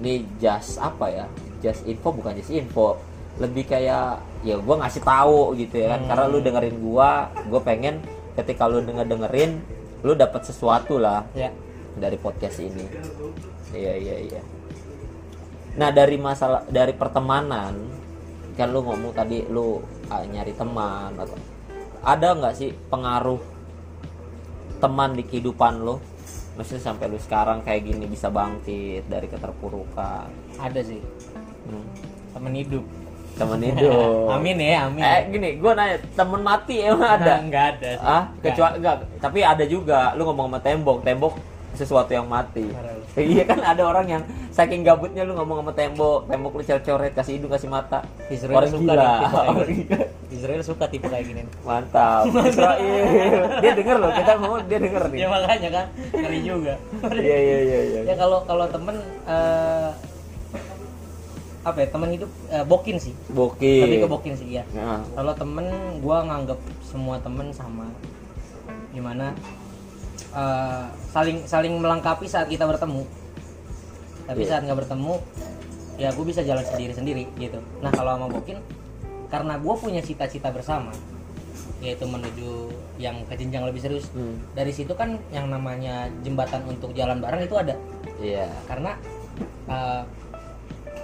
Ini 0.01 0.13
just 0.37 0.77
apa 0.77 1.05
ya? 1.09 1.25
Just 1.59 1.83
info 1.85 2.13
bukan 2.13 2.37
just 2.37 2.53
info. 2.53 2.97
Lebih 3.41 3.65
kayak 3.65 4.21
ya 4.45 4.55
gue 4.57 4.75
ngasih 4.77 5.01
tahu 5.01 5.57
gitu 5.57 5.81
ya 5.81 5.97
kan? 5.97 5.99
Hmm. 6.05 6.09
karena 6.13 6.25
lu 6.29 6.39
dengerin 6.41 6.77
gua 6.81 7.29
gue 7.45 7.61
pengen 7.61 8.01
ketika 8.33 8.65
lu 8.65 8.81
denger 8.81 9.05
dengerin 9.05 9.61
lu 10.01 10.17
dapat 10.17 10.41
sesuatu 10.41 10.97
lah 10.97 11.25
Ya. 11.33 11.49
dari 11.97 12.17
podcast 12.17 12.57
ini. 12.61 12.85
Iya 13.73 13.93
iya 13.97 14.15
iya. 14.29 14.41
Nah 15.77 15.89
dari 15.89 16.17
masalah 16.17 16.65
dari 16.67 16.91
pertemanan 16.93 17.73
kan 18.57 18.67
lu 18.69 18.83
ngomong 18.83 19.15
tadi 19.15 19.47
lu 19.47 19.79
ah, 20.11 20.21
nyari 20.27 20.51
teman 20.51 21.15
atau 21.15 21.37
ada 22.03 22.35
nggak 22.35 22.53
sih 22.57 22.69
pengaruh 22.91 23.39
teman 24.81 25.13
di 25.15 25.23
kehidupan 25.23 25.85
lu 25.85 26.01
maksudnya 26.61 26.83
sampai 26.85 27.09
lu 27.09 27.17
sekarang 27.17 27.65
kayak 27.65 27.81
gini 27.83 28.05
bisa 28.05 28.29
bangkit 28.29 29.09
dari 29.09 29.25
keterpurukan 29.25 30.29
Ada 30.55 30.81
sih 30.85 31.01
hmm. 31.65 31.85
temen 32.31 32.53
hidup. 32.53 32.85
temen 33.33 33.57
hidup 33.67 34.29
amin 34.29 34.57
ya, 34.61 34.85
amin. 34.85 35.01
eh 35.01 35.19
gini 35.27 35.49
gue 35.57 35.71
nanya 35.73 35.97
temen 36.13 36.41
mati 36.41 36.85
emang 36.85 37.17
ada 37.17 37.33
Enggak 37.41 37.65
ada 37.75 37.89
sih. 37.97 38.05
ah 38.05 38.23
Nggak 38.29 38.43
kecuali 38.45 38.73
enggak 38.77 38.95
tapi 39.17 39.39
ada 39.41 39.65
juga 39.65 40.13
lu 40.13 40.21
ngomong 40.23 40.47
sama 40.53 40.59
tembok 40.61 40.97
tembok 41.01 41.33
sesuatu 41.81 42.11
yang 42.13 42.29
mati. 42.29 42.69
Iya 43.17 43.43
kan 43.43 43.59
ada 43.59 43.83
orang 43.83 44.07
yang 44.07 44.23
saking 44.55 44.87
gabutnya 44.87 45.27
lu 45.27 45.35
ngomong 45.35 45.59
sama 45.59 45.71
tembok 45.75 46.31
tembok 46.31 46.51
lu 46.55 46.63
coret 46.63 47.11
kasih 47.11 47.35
hidung 47.35 47.51
kasih 47.51 47.67
mata. 47.67 48.07
Israel 48.31 48.55
orang 48.63 48.71
suka 48.71 48.93
gila. 48.93 49.03
nih 49.03 49.19
tipe. 49.19 49.99
Israel 50.37 50.61
suka 50.63 50.85
tipe 50.87 51.07
kayak 51.11 51.25
gini. 51.27 51.43
mantap. 51.67 52.23
Israel. 52.51 53.59
Dia 53.59 53.71
denger 53.75 53.97
loh 53.99 54.11
kita 54.15 54.31
ngomong 54.39 54.59
dia 54.69 54.79
denger 54.79 55.03
nih. 55.11 55.19
Ya 55.19 55.27
makanya 55.27 55.69
kan. 55.75 55.85
Ngeri 56.15 56.39
juga. 56.39 56.73
iya 57.19 57.37
iya 57.37 57.57
iya 57.67 57.79
iya. 57.83 57.99
Ya 58.07 58.15
kalau 58.15 58.47
kalau 58.47 58.65
temen 58.71 58.95
eh, 59.27 59.89
apa 61.61 61.77
ya 61.77 61.87
temen 61.91 62.09
hidup 62.15 62.31
eh, 62.47 62.63
bokin 62.63 62.95
sih. 62.95 63.13
bokeh 63.35 63.83
Tapi 63.83 63.95
ke 63.99 64.07
bokin 64.07 64.33
sih 64.39 64.47
ya. 64.55 64.63
nah, 64.71 65.03
Kalau 65.19 65.33
temen 65.35 65.65
gua 65.99 66.23
nganggap 66.31 66.59
semua 66.87 67.19
temen 67.19 67.51
sama. 67.51 67.91
Gimana 68.95 69.35
eh, 70.31 70.83
saling 71.09 71.43
saling 71.45 71.73
melengkapi 71.75 72.25
saat 72.25 72.47
kita 72.47 72.63
bertemu. 72.63 73.03
Tapi 74.25 74.41
Iya. 74.41 74.49
saat 74.49 74.61
nggak 74.63 74.79
bertemu 74.85 75.15
ya 75.95 76.09
gue 76.09 76.25
bisa 76.25 76.41
jalan 76.41 76.63
sendiri 76.63 76.93
sendiri 76.93 77.23
gitu. 77.35 77.59
Nah 77.79 77.91
kalau 77.91 78.15
sama 78.15 78.27
bokin 78.27 78.57
karena 79.27 79.55
gue 79.55 79.75
punya 79.75 80.01
cita-cita 80.01 80.49
bersama 80.49 80.91
yaitu 81.81 82.05
menuju 82.05 82.69
yang 83.01 83.25
ke 83.25 83.33
jenjang 83.33 83.65
lebih 83.65 83.81
serius 83.81 84.05
hmm, 84.13 84.53
dari 84.53 84.69
situ 84.69 84.93
kan 84.93 85.17
yang 85.33 85.49
namanya 85.49 86.13
jembatan 86.21 86.61
untuk 86.67 86.93
jalan 86.93 87.17
bareng 87.17 87.41
itu 87.41 87.57
ada 87.57 87.73
iya 88.21 88.45
karena 88.69 88.93
uh, 89.65 90.05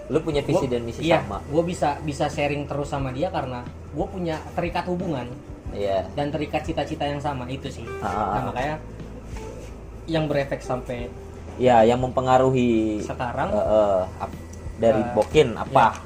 lu 0.07 0.21
punya 0.21 0.45
visi 0.45 0.69
gua- 0.69 0.71
dan 0.71 0.81
misi 0.85 1.01
iya, 1.01 1.25
sama 1.25 1.41
gue 1.41 1.63
bisa 1.65 1.97
bisa 2.05 2.29
sharing 2.29 2.69
terus 2.69 2.93
sama 2.93 3.09
dia 3.09 3.33
karena 3.33 3.65
gue 3.89 4.05
punya 4.05 4.37
terikat 4.53 4.85
hubungan 4.85 5.25
iya 5.73 6.05
dan 6.13 6.29
terikat 6.29 6.61
cita-cita 6.61 7.09
yang 7.09 7.19
sama 7.19 7.49
itu 7.49 7.73
sih 7.73 7.87
Ah, 7.97 8.05
ah, 8.05 8.13
nah, 8.13 8.21
ah. 8.29 8.43
makanya 8.53 8.75
yang 10.07 10.25
berefek 10.25 10.59
sampai 10.59 11.11
ya 11.57 11.83
yang 11.83 11.99
mempengaruhi 11.99 12.99
sekarang 13.01 13.49
eh, 13.49 14.01
ap- 14.17 14.39
dari 14.77 14.99
Eh, 14.99 15.09
bokin 15.11 15.53
apa 15.53 15.99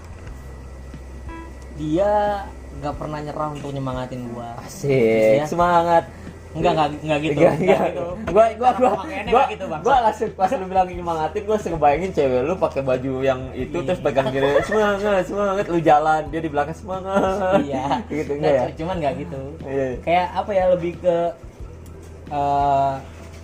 dia 1.74 2.44
nggak 2.74 2.96
pernah 2.96 3.20
nyerah 3.20 3.50
untuk 3.52 3.70
nyemangatin 3.70 4.26
gue 4.28 4.48
asik 4.64 5.38
Iya. 5.38 5.46
semangat 5.46 6.04
enggak 6.52 6.72
enggak 6.74 6.88
enggak 7.00 7.20
gitu 7.22 7.32
Enggak, 7.38 7.54
enggak 7.54 7.80
enggak. 7.80 7.88
gitu 7.88 8.06
Gua 8.28 8.46
gua 8.54 8.70
gua 8.74 8.92
gua, 9.26 9.44
gitu, 9.48 9.66
Bang. 9.66 9.82
gua 9.82 9.96
langsung 10.02 10.32
pas 10.34 10.52
lu 10.52 10.66
bilang 10.66 10.84
nyemangatin 10.86 11.42
gua 11.44 11.56
langsung 11.56 11.72
ngebayangin 11.74 12.12
cewek 12.12 12.42
lu 12.44 12.54
pakai 12.58 12.82
baju 12.82 13.14
yang 13.22 13.40
itu 13.54 13.78
terus 13.78 14.00
pegang 14.00 14.28
gini 14.30 14.48
semangat 14.62 15.24
semangat 15.24 15.66
lu 15.68 15.80
jalan 15.80 16.22
dia 16.28 16.40
di 16.40 16.50
belakang 16.50 16.76
semangat. 16.76 17.60
iya 17.62 18.04
gitu 18.06 18.32
enggak 18.36 18.52
ya? 18.52 18.64
Cuman 18.74 18.96
nggak 18.98 19.14
gitu 19.18 19.42
Iya. 19.64 19.88
kayak 20.02 20.28
apa 20.34 20.52
ya 20.52 20.66
lebih 20.70 20.94
ke 20.98 21.18
eh 22.30 22.94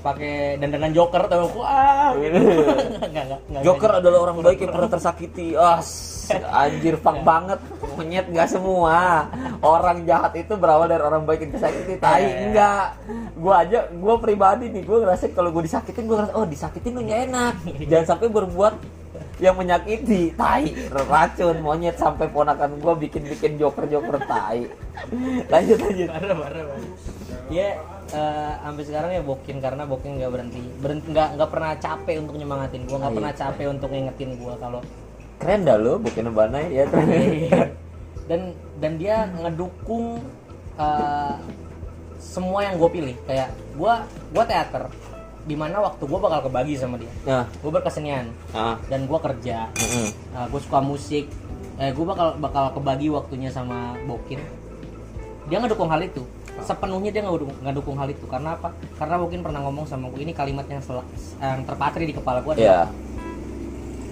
pakai 0.08 0.56
dandanan 0.56 0.92
joker 0.96 1.24
tau 1.28 1.52
aku 1.52 1.60
ah 1.68 2.16
gitu. 2.16 2.40
Nggak, 3.12 3.24
nggak, 3.28 3.40
nggak, 3.52 3.62
Joker 3.64 3.90
nggak. 3.92 4.02
adalah 4.04 4.20
orang 4.24 4.38
baik 4.40 4.60
yang 4.64 4.72
pernah 4.72 4.92
tersakiti. 4.92 5.48
As, 5.58 5.90
anjir 6.32 6.96
fuck 7.00 7.20
banget. 7.24 7.60
Monyet 7.98 8.26
gak 8.32 8.48
semua. 8.52 9.28
Orang 9.60 10.06
jahat 10.08 10.32
itu 10.38 10.54
berawal 10.56 10.88
dari 10.88 11.04
orang 11.04 11.24
baik 11.28 11.48
yang 11.48 11.52
tersakiti. 11.56 11.94
Tai 12.00 12.22
Iya. 12.24 12.36
enggak. 12.48 12.86
Gua 13.36 13.54
aja 13.64 13.80
gua 13.96 14.16
pribadi 14.22 14.70
nih, 14.72 14.84
gua 14.86 14.98
ngerasa 15.04 15.34
kalau 15.34 15.50
gua 15.52 15.64
disakitin 15.66 16.04
gua 16.08 16.16
ngerasa 16.24 16.34
oh 16.36 16.46
disakitin 16.48 16.92
lu 16.96 17.02
nggak 17.04 17.22
enak. 17.32 17.54
Jangan 17.90 18.06
sampai 18.16 18.28
berbuat 18.32 18.74
yang 19.38 19.54
menyakiti 19.54 20.34
tai 20.34 20.74
racun 20.90 21.62
monyet 21.62 21.96
sampai 21.98 22.26
ponakan 22.26 22.82
gua 22.82 22.98
bikin-bikin 22.98 23.62
joker-joker 23.62 24.18
tai 24.26 24.66
lanjut 25.46 25.78
lanjut 25.78 26.10
parah 26.10 26.36
parah 26.42 26.64
parah. 26.66 27.97
Eh, 28.14 28.54
sampai 28.64 28.84
sekarang 28.88 29.12
ya 29.16 29.22
bokin 29.24 29.58
karena 29.60 29.84
bokin 29.84 30.20
nggak 30.20 30.32
berhenti 30.32 30.62
berhenti 30.80 31.08
nggak 31.12 31.30
nggak 31.40 31.50
pernah 31.50 31.72
capek 31.76 32.16
untuk 32.24 32.36
nyemangatin 32.40 32.82
gua 32.88 32.98
nggak 33.02 33.12
Iya. 33.12 33.18
pernah 33.20 33.34
capek 33.36 33.66
untuk 33.72 33.90
ngingetin 33.92 34.32
gua 34.40 34.54
kalau 34.60 34.82
keren 35.38 35.62
dah 35.68 35.78
lu 35.78 35.94
bikin 36.02 36.34
banai 36.34 36.66
ya 36.74 36.86
dan 38.30 38.54
dan 38.82 38.92
dia 39.00 39.28
ngedukung 39.40 40.20
eh, 40.78 41.36
semua 42.18 42.66
yang 42.66 42.76
gue 42.82 42.90
pilih. 42.92 43.16
Kayak 43.30 43.54
gua 43.78 44.04
gua 44.34 44.44
teater 44.44 44.90
di 45.48 45.56
mana 45.56 45.80
waktu 45.80 46.04
gua 46.04 46.20
bakal 46.20 46.52
kebagi 46.52 46.76
sama 46.76 47.00
dia. 47.00 47.14
Nah. 47.24 47.46
Gue 47.64 47.72
berkesenian 47.72 48.28
ah. 48.52 48.76
dan 48.92 49.08
gua 49.08 49.22
kerja. 49.24 49.72
Mm-mm. 49.74 50.10
gue 50.52 50.62
suka 50.62 50.84
musik. 50.84 51.26
Eh, 51.78 51.94
gue 51.94 52.06
bakal 52.06 52.36
bakal 52.42 52.74
kebagi 52.74 53.08
waktunya 53.14 53.54
sama 53.54 53.94
Bokin. 54.10 54.42
Dia 55.48 55.62
ngedukung 55.62 55.88
hal 55.94 56.04
itu 56.04 56.26
sepenuhnya 56.64 57.12
dia 57.14 57.22
ngedukung, 57.26 57.58
ngedukung 57.62 57.96
hal 58.00 58.10
itu. 58.10 58.26
Karena 58.26 58.58
apa? 58.58 58.74
Karena 58.98 59.16
Bokin 59.22 59.42
pernah 59.46 59.62
ngomong 59.66 59.86
sama 59.86 60.10
gue 60.14 60.22
ini 60.22 60.34
kalimat 60.34 60.66
yang 60.66 60.82
sel- 60.82 61.06
yang 61.42 61.62
terpatri 61.66 62.04
di 62.10 62.14
kepala 62.16 62.42
gue 62.42 62.54
adalah 62.58 62.90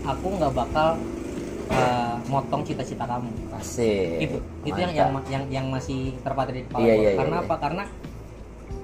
aku 0.05 0.27
nggak 0.37 0.53
bakal 0.53 0.87
eh, 1.73 2.15
motong 2.29 2.61
cita-cita 2.61 3.05
kamu. 3.09 3.29
Asik. 3.57 4.21
Itu 4.21 4.37
itu 4.65 4.77
yang, 4.77 4.93
yang 4.93 5.09
yang 5.29 5.43
yang 5.49 5.65
masih 5.73 6.13
terpatri 6.21 6.61
di 6.61 6.65
kepala 6.69 6.85
Iya, 6.85 6.93
gue 6.93 7.01
iya, 7.01 7.11
karena 7.17 7.35
iya, 7.41 7.45
apa? 7.47 7.55
Karena 7.57 7.83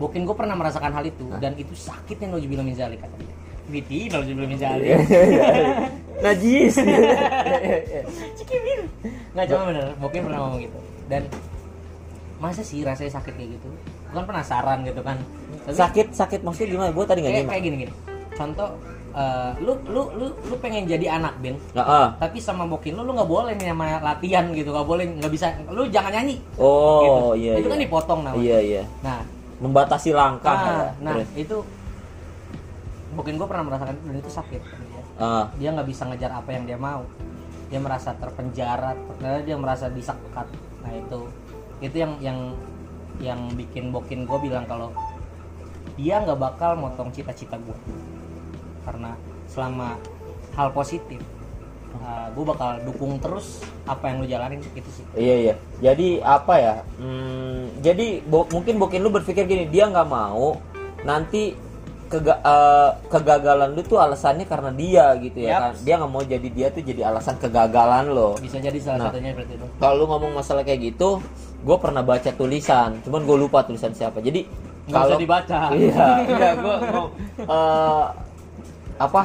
Bokin 0.02 0.26
gue 0.26 0.34
pernah 0.34 0.56
merasakan 0.58 0.92
hal 0.98 1.06
itu 1.06 1.30
Hah? 1.30 1.38
dan 1.38 1.54
itu 1.62 1.78
sakitnya 1.78 2.34
Nauzubillah 2.34 2.66
min 2.66 2.74
zalik 2.74 3.06
kata 3.06 3.16
dia. 3.22 3.34
Biti 3.70 4.10
Nauzubillah 4.10 4.50
min 4.50 4.58
zalik. 4.58 4.86
Iya, 4.86 4.98
iya, 5.06 5.24
iya. 5.30 5.74
najis. 6.26 6.74
Cikibir. 8.38 8.90
Nggak 9.38 9.46
cuma 9.46 9.62
bener, 9.70 9.86
mungkin 10.02 10.20
pernah 10.26 10.40
ngomong 10.42 10.60
gitu. 10.66 10.80
Dan 11.06 11.22
masa 12.42 12.66
sih 12.66 12.82
rasanya 12.82 13.22
sakit 13.22 13.34
kayak 13.38 13.50
gitu? 13.62 13.70
Bukan 14.10 14.24
penasaran 14.26 14.82
gitu 14.82 15.02
kan? 15.06 15.18
Tapi 15.70 15.78
sakit 15.78 16.08
sakit 16.12 16.40
maksudnya 16.42 16.74
gimana 16.74 16.90
gue 16.90 17.06
tadi 17.06 17.20
nggak 17.22 17.34
kayak, 17.38 17.48
kayak 17.54 17.64
gini 17.64 17.76
gini. 17.86 17.94
Contoh, 18.34 18.70
eh, 19.14 19.52
lu 19.62 19.78
lu 19.86 20.02
lu 20.18 20.26
lu 20.34 20.56
pengen 20.58 20.90
jadi 20.90 21.22
anak 21.22 21.38
band, 21.38 21.62
Nggak, 21.78 21.86
ah. 21.86 22.10
tapi 22.18 22.42
sama 22.42 22.66
bokin 22.66 22.98
lu 22.98 23.06
lu 23.06 23.14
nggak 23.14 23.30
boleh 23.30 23.54
nih 23.54 23.70
sama 23.70 23.86
latihan 24.02 24.50
gitu, 24.50 24.74
nggak 24.74 24.88
boleh 24.90 25.06
nggak 25.22 25.32
bisa, 25.32 25.54
lu 25.70 25.86
jangan 25.94 26.12
nyanyi. 26.18 26.42
oh 26.58 27.00
gitu. 27.06 27.46
iya 27.46 27.54
Itu 27.62 27.68
iya 27.70 27.72
kan 27.72 27.80
dipotong 27.86 28.20
namanya. 28.26 28.42
iya 28.42 28.58
iya 28.60 28.84
Nah, 29.06 29.22
membatasi 29.62 30.10
langkah 30.10 30.58
nah, 30.58 30.66
ya. 30.66 30.90
nah 31.06 31.14
Terus. 31.22 31.30
itu 31.38 31.58
bokin 33.14 33.36
gue 33.38 33.46
pernah 33.48 33.64
merasakan 33.70 33.94
itu 33.94 34.04
dan 34.10 34.16
itu 34.18 34.32
sakit. 34.34 34.62
kata 34.66 35.54
dia. 35.62 35.70
nggak 35.70 35.88
bisa 35.88 36.04
ngejar 36.10 36.32
apa 36.34 36.50
yang 36.50 36.64
dia 36.66 36.80
mau 36.82 37.06
dia 37.70 37.80
merasa 37.80 38.12
terpenjara 38.18 38.98
dia 39.46 39.56
merasa 39.56 39.88
disekat 39.88 40.48
nah 40.82 40.92
itu 40.92 41.20
itu 41.82 41.96
yang 41.98 42.14
yang 42.22 42.40
yang 43.20 43.40
bikin 43.58 43.90
bokin 43.90 44.24
gue 44.30 44.38
bilang 44.42 44.66
kalau 44.70 44.94
dia 45.98 46.22
nggak 46.24 46.40
bakal 46.40 46.78
motong 46.78 47.10
cita-cita 47.12 47.58
gue 47.58 47.78
karena 48.86 49.18
selama 49.50 49.98
hal 50.56 50.70
positif 50.72 51.20
gue 52.32 52.46
bakal 52.48 52.80
dukung 52.88 53.20
terus 53.20 53.60
apa 53.84 54.08
yang 54.08 54.24
lu 54.24 54.28
jalanin 54.32 54.64
gitu 54.64 54.90
sih. 54.90 55.04
Iya 55.12 55.36
iya. 55.36 55.56
Jadi 55.84 56.24
apa 56.24 56.54
ya? 56.56 56.76
Hmm, 56.96 57.68
jadi 57.84 58.24
bo- 58.24 58.48
mungkin 58.48 58.80
mungkin 58.80 59.04
lu 59.04 59.12
berpikir 59.12 59.44
gini 59.44 59.68
dia 59.68 59.92
nggak 59.92 60.08
mau 60.08 60.56
nanti 61.04 61.52
kega- 62.12 62.42
eh, 62.42 62.90
kegagalan 63.08 63.72
lu 63.72 63.82
tuh 63.82 63.98
alasannya 63.98 64.44
karena 64.44 64.70
dia 64.72 65.06
gitu 65.18 65.40
ya 65.40 65.50
Yaps. 65.50 65.62
kan 65.62 65.74
dia 65.82 65.94
nggak 65.96 66.12
mau 66.12 66.24
jadi 66.24 66.50
dia 66.50 66.68
tuh 66.70 66.84
jadi 66.84 67.02
alasan 67.06 67.36
kegagalan 67.38 68.06
lo 68.08 68.36
bisa 68.38 68.60
jadi 68.60 68.76
salah 68.78 69.00
Nah. 69.00 69.06
satunya 69.08 69.32
seperti 69.32 69.54
itu 69.56 69.66
kalau 69.78 70.04
ngomong 70.06 70.32
masalah 70.34 70.62
kayak 70.62 70.92
gitu 70.92 71.24
gue 71.62 71.78
pernah 71.78 72.02
baca 72.02 72.30
tulisan 72.30 73.00
cuman 73.02 73.22
gue 73.22 73.38
lupa 73.40 73.64
tulisan 73.64 73.92
siapa 73.92 74.20
jadi 74.20 74.44
usah 74.84 75.16
dibaca 75.16 75.60
iya 75.78 76.08
iya 76.22 76.52
gue 76.54 76.76
apa 78.98 79.22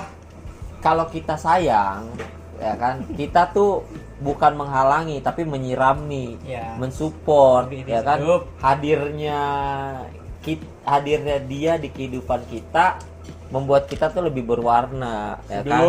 kalau 0.78 1.04
kita 1.06 1.34
sayang 1.34 2.06
ya 2.56 2.72
kan 2.74 3.04
kita 3.12 3.50
tuh 3.50 3.84
bukan 4.18 4.52
menghalangi 4.54 5.20
tapi 5.20 5.44
menyirami 5.44 6.40
Ya. 6.42 6.72
mensupport 6.76 7.68
Lebih 7.68 7.84
ya 7.84 8.00
kan 8.00 8.18
hidup. 8.18 8.42
hadirnya 8.58 9.42
hadirnya 10.82 11.38
dia 11.40 11.72
di 11.74 11.88
kehidupan 11.88 12.46
kita 12.46 13.02
membuat 13.48 13.86
kita 13.86 14.08
tuh 14.08 14.22
lebih 14.22 14.42
berwarna 14.44 15.42
ya 15.46 15.60
kan. 15.62 15.82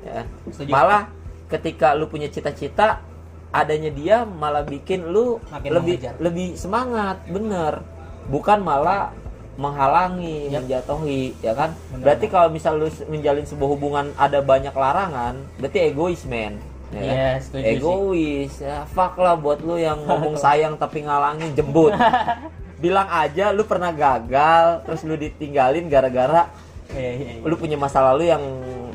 Ya. 0.00 0.22
Malah 0.66 1.02
ketika 1.46 1.92
lu 1.92 2.06
punya 2.06 2.26
cita-cita 2.26 3.02
adanya 3.50 3.90
dia 3.90 4.16
malah 4.22 4.62
bikin 4.62 5.04
lu 5.04 5.42
Makin 5.50 5.70
lebih 5.70 5.94
mengejar. 5.98 6.14
lebih 6.18 6.48
semangat 6.54 7.16
bener 7.26 7.82
bukan 8.26 8.62
malah 8.62 9.10
menghalangi 9.58 10.48
Yap. 10.48 10.62
menjatuhi 10.62 11.34
ya 11.40 11.52
kan 11.52 11.74
Bener, 11.90 12.04
berarti 12.06 12.26
kalau 12.26 12.48
misal 12.48 12.78
lu 12.78 12.88
menjalin 13.06 13.44
sebuah 13.44 13.68
hubungan 13.68 14.06
ada 14.14 14.38
banyak 14.40 14.70
larangan 14.72 15.34
berarti 15.58 15.78
egois 15.84 16.22
men 16.24 16.62
ya 16.90 17.02
kan? 17.02 17.12
Iya, 17.12 17.30
setuju 17.42 17.60
sih. 17.60 17.72
egois 17.76 18.52
ya 18.56 18.76
fuck 18.86 19.14
lah 19.14 19.34
buat 19.34 19.58
lu 19.60 19.76
yang 19.76 19.98
ngomong 20.00 20.38
sayang 20.46 20.78
tapi 20.78 21.02
ngalangin 21.02 21.50
jembut 21.52 21.92
bilang 22.80 23.06
aja 23.12 23.52
lu 23.52 23.68
pernah 23.68 23.92
gagal 23.92 24.88
terus 24.88 25.04
lu 25.04 25.14
ditinggalin 25.14 25.86
gara-gara 25.86 26.48
Iya, 26.90 27.10
iya, 27.14 27.30
iya. 27.38 27.46
lu 27.46 27.54
punya 27.54 27.78
masa 27.78 28.02
lalu 28.02 28.26
yang 28.26 28.42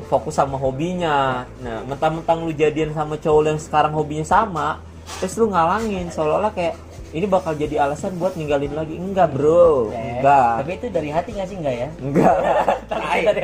fokus 0.06 0.36
sama 0.36 0.60
hobinya. 0.60 1.48
Nah 1.64 1.80
mentang-mentang 1.88 2.44
lu 2.44 2.52
jadian 2.52 2.92
sama 2.92 3.16
cowok 3.16 3.42
yang 3.48 3.60
sekarang 3.60 3.92
hobinya 3.96 4.26
sama 4.26 4.84
terus 5.22 5.38
lu 5.38 5.48
ngalangin 5.48 6.10
seolah-olah 6.10 6.50
kayak 6.50 6.74
ini 7.14 7.24
bakal 7.30 7.54
jadi 7.54 7.80
alasan 7.86 8.18
buat 8.20 8.36
ninggalin 8.36 8.74
lagi. 8.76 8.98
Enggak 8.98 9.32
bro. 9.32 9.88
Ya, 9.88 9.96
ya. 9.96 10.12
enggak. 10.20 10.52
Tapi 10.60 10.70
itu 10.76 10.86
dari 10.92 11.08
hati 11.08 11.30
nggak 11.32 11.48
sih 11.48 11.56
enggak 11.56 11.76
ya? 11.76 11.88
enggak. 12.02 12.34
Dari 12.90 13.42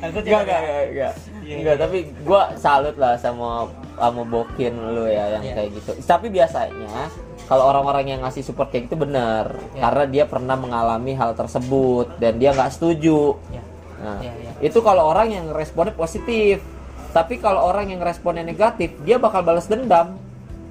Takut 0.00 0.22
enggak 0.24 0.42
enggak 0.42 0.60
enggak 0.90 1.12
enggak, 1.44 1.76
tapi 1.76 1.98
gua 2.24 2.42
salut 2.56 2.96
lah 2.96 3.20
sama 3.20 3.68
sama 4.00 4.22
bokin 4.24 4.74
lu 4.74 5.06
ya 5.06 5.38
yang 5.38 5.44
kayak 5.54 5.70
gitu. 5.76 5.92
Tapi 6.02 6.26
biasanya 6.32 7.06
kalau 7.44 7.64
orang-orang 7.66 8.04
yang 8.08 8.20
ngasih 8.20 8.42
support 8.42 8.68
kayak 8.68 8.88
gitu 8.88 8.96
bener 8.96 9.60
Iya. 9.72 9.80
karena 9.82 10.04
dia 10.06 10.24
pernah 10.24 10.54
mengalami 10.54 11.12
hal 11.12 11.32
tersebut 11.32 12.16
dan 12.16 12.36
dia 12.36 12.50
nggak 12.50 12.70
setuju 12.70 13.36
Ya. 13.48 13.62
Nah, 13.94 14.20
Iya, 14.20 14.32
iya. 14.36 14.50
itu 14.60 14.78
kalau 14.78 15.08
orang 15.08 15.28
yang 15.28 15.46
responnya 15.50 15.92
positif. 15.92 16.60
Tapi 17.08 17.38
kalau 17.38 17.62
orang 17.64 17.88
yang 17.88 18.02
responnya 18.02 18.42
negatif, 18.42 18.90
dia 19.00 19.16
bakal 19.16 19.40
balas 19.40 19.64
dendam. 19.64 20.18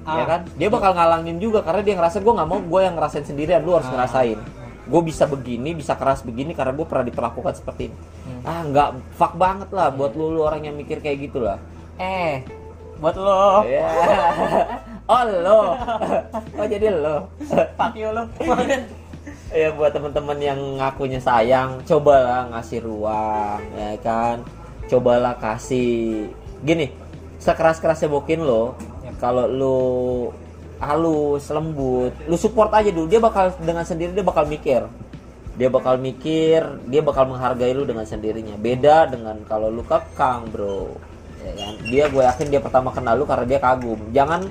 Ah. 0.04 0.20
Ya 0.20 0.24
kan? 0.28 0.40
Dia 0.54 0.68
bakal 0.68 0.92
ngalangin 0.92 1.40
juga 1.40 1.64
karena 1.64 1.80
dia 1.80 1.96
ngerasa 1.96 2.20
gue 2.20 2.30
nggak 2.30 2.46
mau 2.46 2.60
gue 2.60 2.80
yang 2.84 2.94
ngerasain 2.94 3.24
sendirian, 3.24 3.64
lu 3.64 3.72
harus 3.72 3.88
Ah. 3.88 3.96
ngerasain. 3.96 4.38
Gue 4.84 5.00
bisa 5.00 5.24
begini, 5.24 5.72
bisa 5.72 5.96
keras 5.96 6.20
begini 6.20 6.52
karena 6.52 6.76
gue 6.76 6.84
pernah 6.84 7.02
diperlakukan 7.02 7.56
seperti 7.56 7.88
ini. 7.88 7.96
Hmm. 7.96 8.42
Ah, 8.44 8.60
nggak 8.62 8.88
fuck 9.16 9.34
banget 9.34 9.72
lah 9.72 9.88
buat 9.88 10.12
lu, 10.12 10.30
lu 10.30 10.44
orang 10.44 10.62
yang 10.62 10.76
mikir 10.76 11.00
kayak 11.00 11.24
gitu 11.24 11.40
lah. 11.40 11.56
Eh, 11.96 12.44
buat 13.00 13.16
lo. 13.16 13.64
Ya. 13.64 13.88
oh 15.08 15.24
lo, 15.24 15.60
oh 16.60 16.66
jadi 16.66 16.88
lo. 16.92 17.28
Fuck 17.78 17.94
you 17.96 18.10
lo. 18.12 18.24
ya 19.54 19.70
buat 19.70 19.94
teman-teman 19.94 20.38
yang 20.42 20.60
ngakunya 20.82 21.22
sayang 21.22 21.84
cobalah 21.86 22.50
ngasih 22.52 22.80
ruang 22.82 23.62
ya 23.76 23.94
kan? 24.02 24.42
Cobalah 24.88 25.36
kasih. 25.38 26.28
Gini 26.64 26.90
sekeras 27.44 27.76
kerasnya 27.76 28.08
bokin 28.08 28.40
lo 28.40 28.72
kalau 29.20 29.44
lu 29.44 29.80
halus 30.80 31.44
lembut 31.52 32.12
lu 32.26 32.36
support 32.40 32.72
aja 32.72 32.90
dulu. 32.90 33.06
Dia 33.06 33.20
bakal 33.20 33.54
dengan 33.62 33.84
sendiri 33.84 34.10
dia 34.16 34.24
bakal 34.24 34.48
mikir. 34.48 34.82
Dia 35.54 35.70
bakal 35.70 36.02
mikir 36.02 36.60
dia 36.90 37.00
bakal 37.04 37.30
menghargai 37.30 37.72
lu 37.76 37.86
dengan 37.86 38.08
sendirinya. 38.08 38.58
Beda 38.58 39.06
dengan 39.06 39.38
kalau 39.46 39.70
lu 39.70 39.84
kekang 39.86 40.50
bro. 40.50 40.98
Ya 41.44 41.52
kan? 41.52 41.74
Dia 41.84 42.04
gue 42.08 42.22
yakin 42.24 42.46
dia 42.48 42.60
pertama 42.64 42.88
kenal 42.90 43.20
lu 43.20 43.28
karena 43.28 43.46
dia 43.46 43.60
kagum. 43.60 44.00
Jangan 44.10 44.48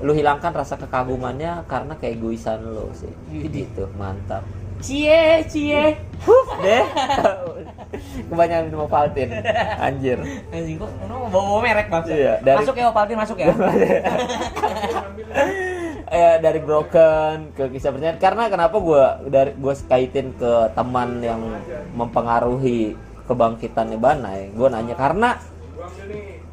lu 0.00 0.10
hilangkan 0.10 0.50
rasa 0.50 0.74
kekagumannya 0.74 1.62
karena 1.64 1.94
keegoisan 1.94 2.64
lu 2.64 2.90
sih 2.92 3.12
Widih. 3.30 3.70
gitu 3.70 3.86
mantap 3.94 4.42
Cie, 4.82 5.46
cie. 5.46 5.96
deh 6.60 6.84
kebanyakan 8.28 8.64
minum 8.68 8.84
Ovaltine 8.84 9.38
anjir 9.78 10.18
Anjing 10.50 10.76
kok 10.76 10.90
lu 11.06 11.14
bawa, 11.30 11.46
bawa 11.46 11.58
merek 11.62 11.86
bang. 11.88 12.02
Iya, 12.04 12.34
dari- 12.42 12.58
Masuk 12.60 12.74
ya 12.74 12.86
Opaltin 12.90 13.16
masuk 13.16 13.38
ya. 13.38 13.54
eh 16.10 16.36
dari 16.38 16.60
broken 16.60 17.50
ke 17.52 17.70
kisah 17.70 17.90
percintaan 17.90 18.20
karena 18.20 18.42
kenapa 18.46 18.76
gue 18.76 19.02
dari 19.30 19.50
gue 19.52 19.74
kaitin 19.88 20.30
ke 20.36 20.52
teman 20.72 21.18
yang 21.18 21.40
mempengaruhi 21.90 22.94
kebangkitannya 23.24 23.98
Banai 23.98 24.52
gue 24.52 24.68
nanya 24.68 24.94
karena 24.94 25.40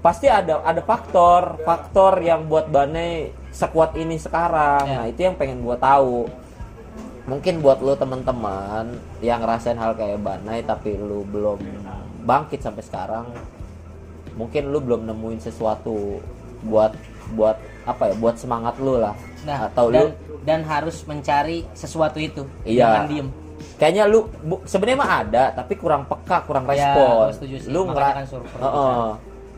pasti 0.01 0.27
ada 0.27 0.65
ada 0.65 0.81
faktor 0.81 1.61
faktor 1.61 2.17
yang 2.21 2.49
buat 2.49 2.67
Banai 2.67 3.29
sekuat 3.53 3.93
ini 3.95 4.17
sekarang 4.17 4.83
Ya. 4.87 4.95
nah 5.01 5.05
itu 5.07 5.21
yang 5.21 5.37
pengen 5.37 5.61
gue 5.61 5.77
tahu 5.77 6.25
mungkin 7.29 7.61
buat 7.61 7.79
lo 7.85 7.93
teman-teman 7.93 8.97
yang 9.21 9.45
ngerasain 9.45 9.77
hal 9.77 9.93
kayak 9.93 10.17
Banai 10.19 10.65
tapi 10.65 10.97
lu 10.97 11.21
belum 11.27 11.61
bangkit 12.25 12.65
sampai 12.65 12.81
sekarang 12.81 13.29
mungkin 14.33 14.73
lu 14.73 14.81
belum 14.81 15.05
nemuin 15.05 15.39
sesuatu 15.43 16.17
buat 16.65 16.97
buat 17.37 17.57
apa 17.85 18.13
ya 18.13 18.15
buat 18.17 18.35
semangat 18.41 18.77
lu 18.81 18.97
lah 18.97 19.13
Nah, 19.41 19.69
atau 19.69 19.89
dan, 19.89 20.13
lu 20.13 20.37
dan 20.45 20.61
harus 20.65 21.01
mencari 21.05 21.65
sesuatu 21.73 22.21
itu. 22.21 22.45
Iya. 22.61 22.85
Jangan 22.85 23.03
diem. 23.09 23.27
Kayaknya 23.73 24.03
lu 24.05 24.27
sebenarnya 24.63 24.97
mah 24.97 25.11
ada 25.19 25.43
tapi 25.53 25.73
kurang 25.75 26.03
peka 26.03 26.37
kurang 26.43 26.65
Ya, 26.67 26.71
respon 26.71 27.25
setuju 27.31 27.55
sih. 27.57 27.67
lu 27.67 27.81
Makanya 27.81 27.93
ngera- 27.93 28.15
kan 28.15 28.25
suruh 28.25 28.45
pergi 28.45 28.63
Heeh. 28.63 29.07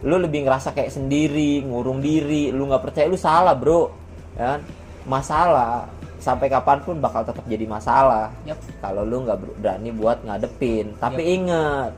lu 0.04 0.16
lebih 0.20 0.40
ngerasa 0.44 0.70
kayak 0.72 0.92
sendiri 0.92 1.52
ngurung 1.62 2.00
diri 2.00 2.50
lu 2.50 2.66
nggak 2.66 2.84
percaya 2.84 3.06
lu 3.06 3.16
salah 3.16 3.54
bro 3.54 3.88
ya 4.34 4.46
kan? 4.50 4.62
masalah 5.04 5.88
sampai 6.18 6.48
kapan 6.48 6.80
pun 6.80 6.96
bakal 6.98 7.22
tetap 7.22 7.44
jadi 7.44 7.64
masalah 7.66 8.32
Yap. 8.44 8.56
kalau 8.80 9.04
lu 9.04 9.22
nggak 9.22 9.38
ber- 9.38 9.56
berani 9.58 9.92
buat 9.92 10.18
ngadepin 10.22 10.96
tapi 10.98 11.22
inget 11.34 11.92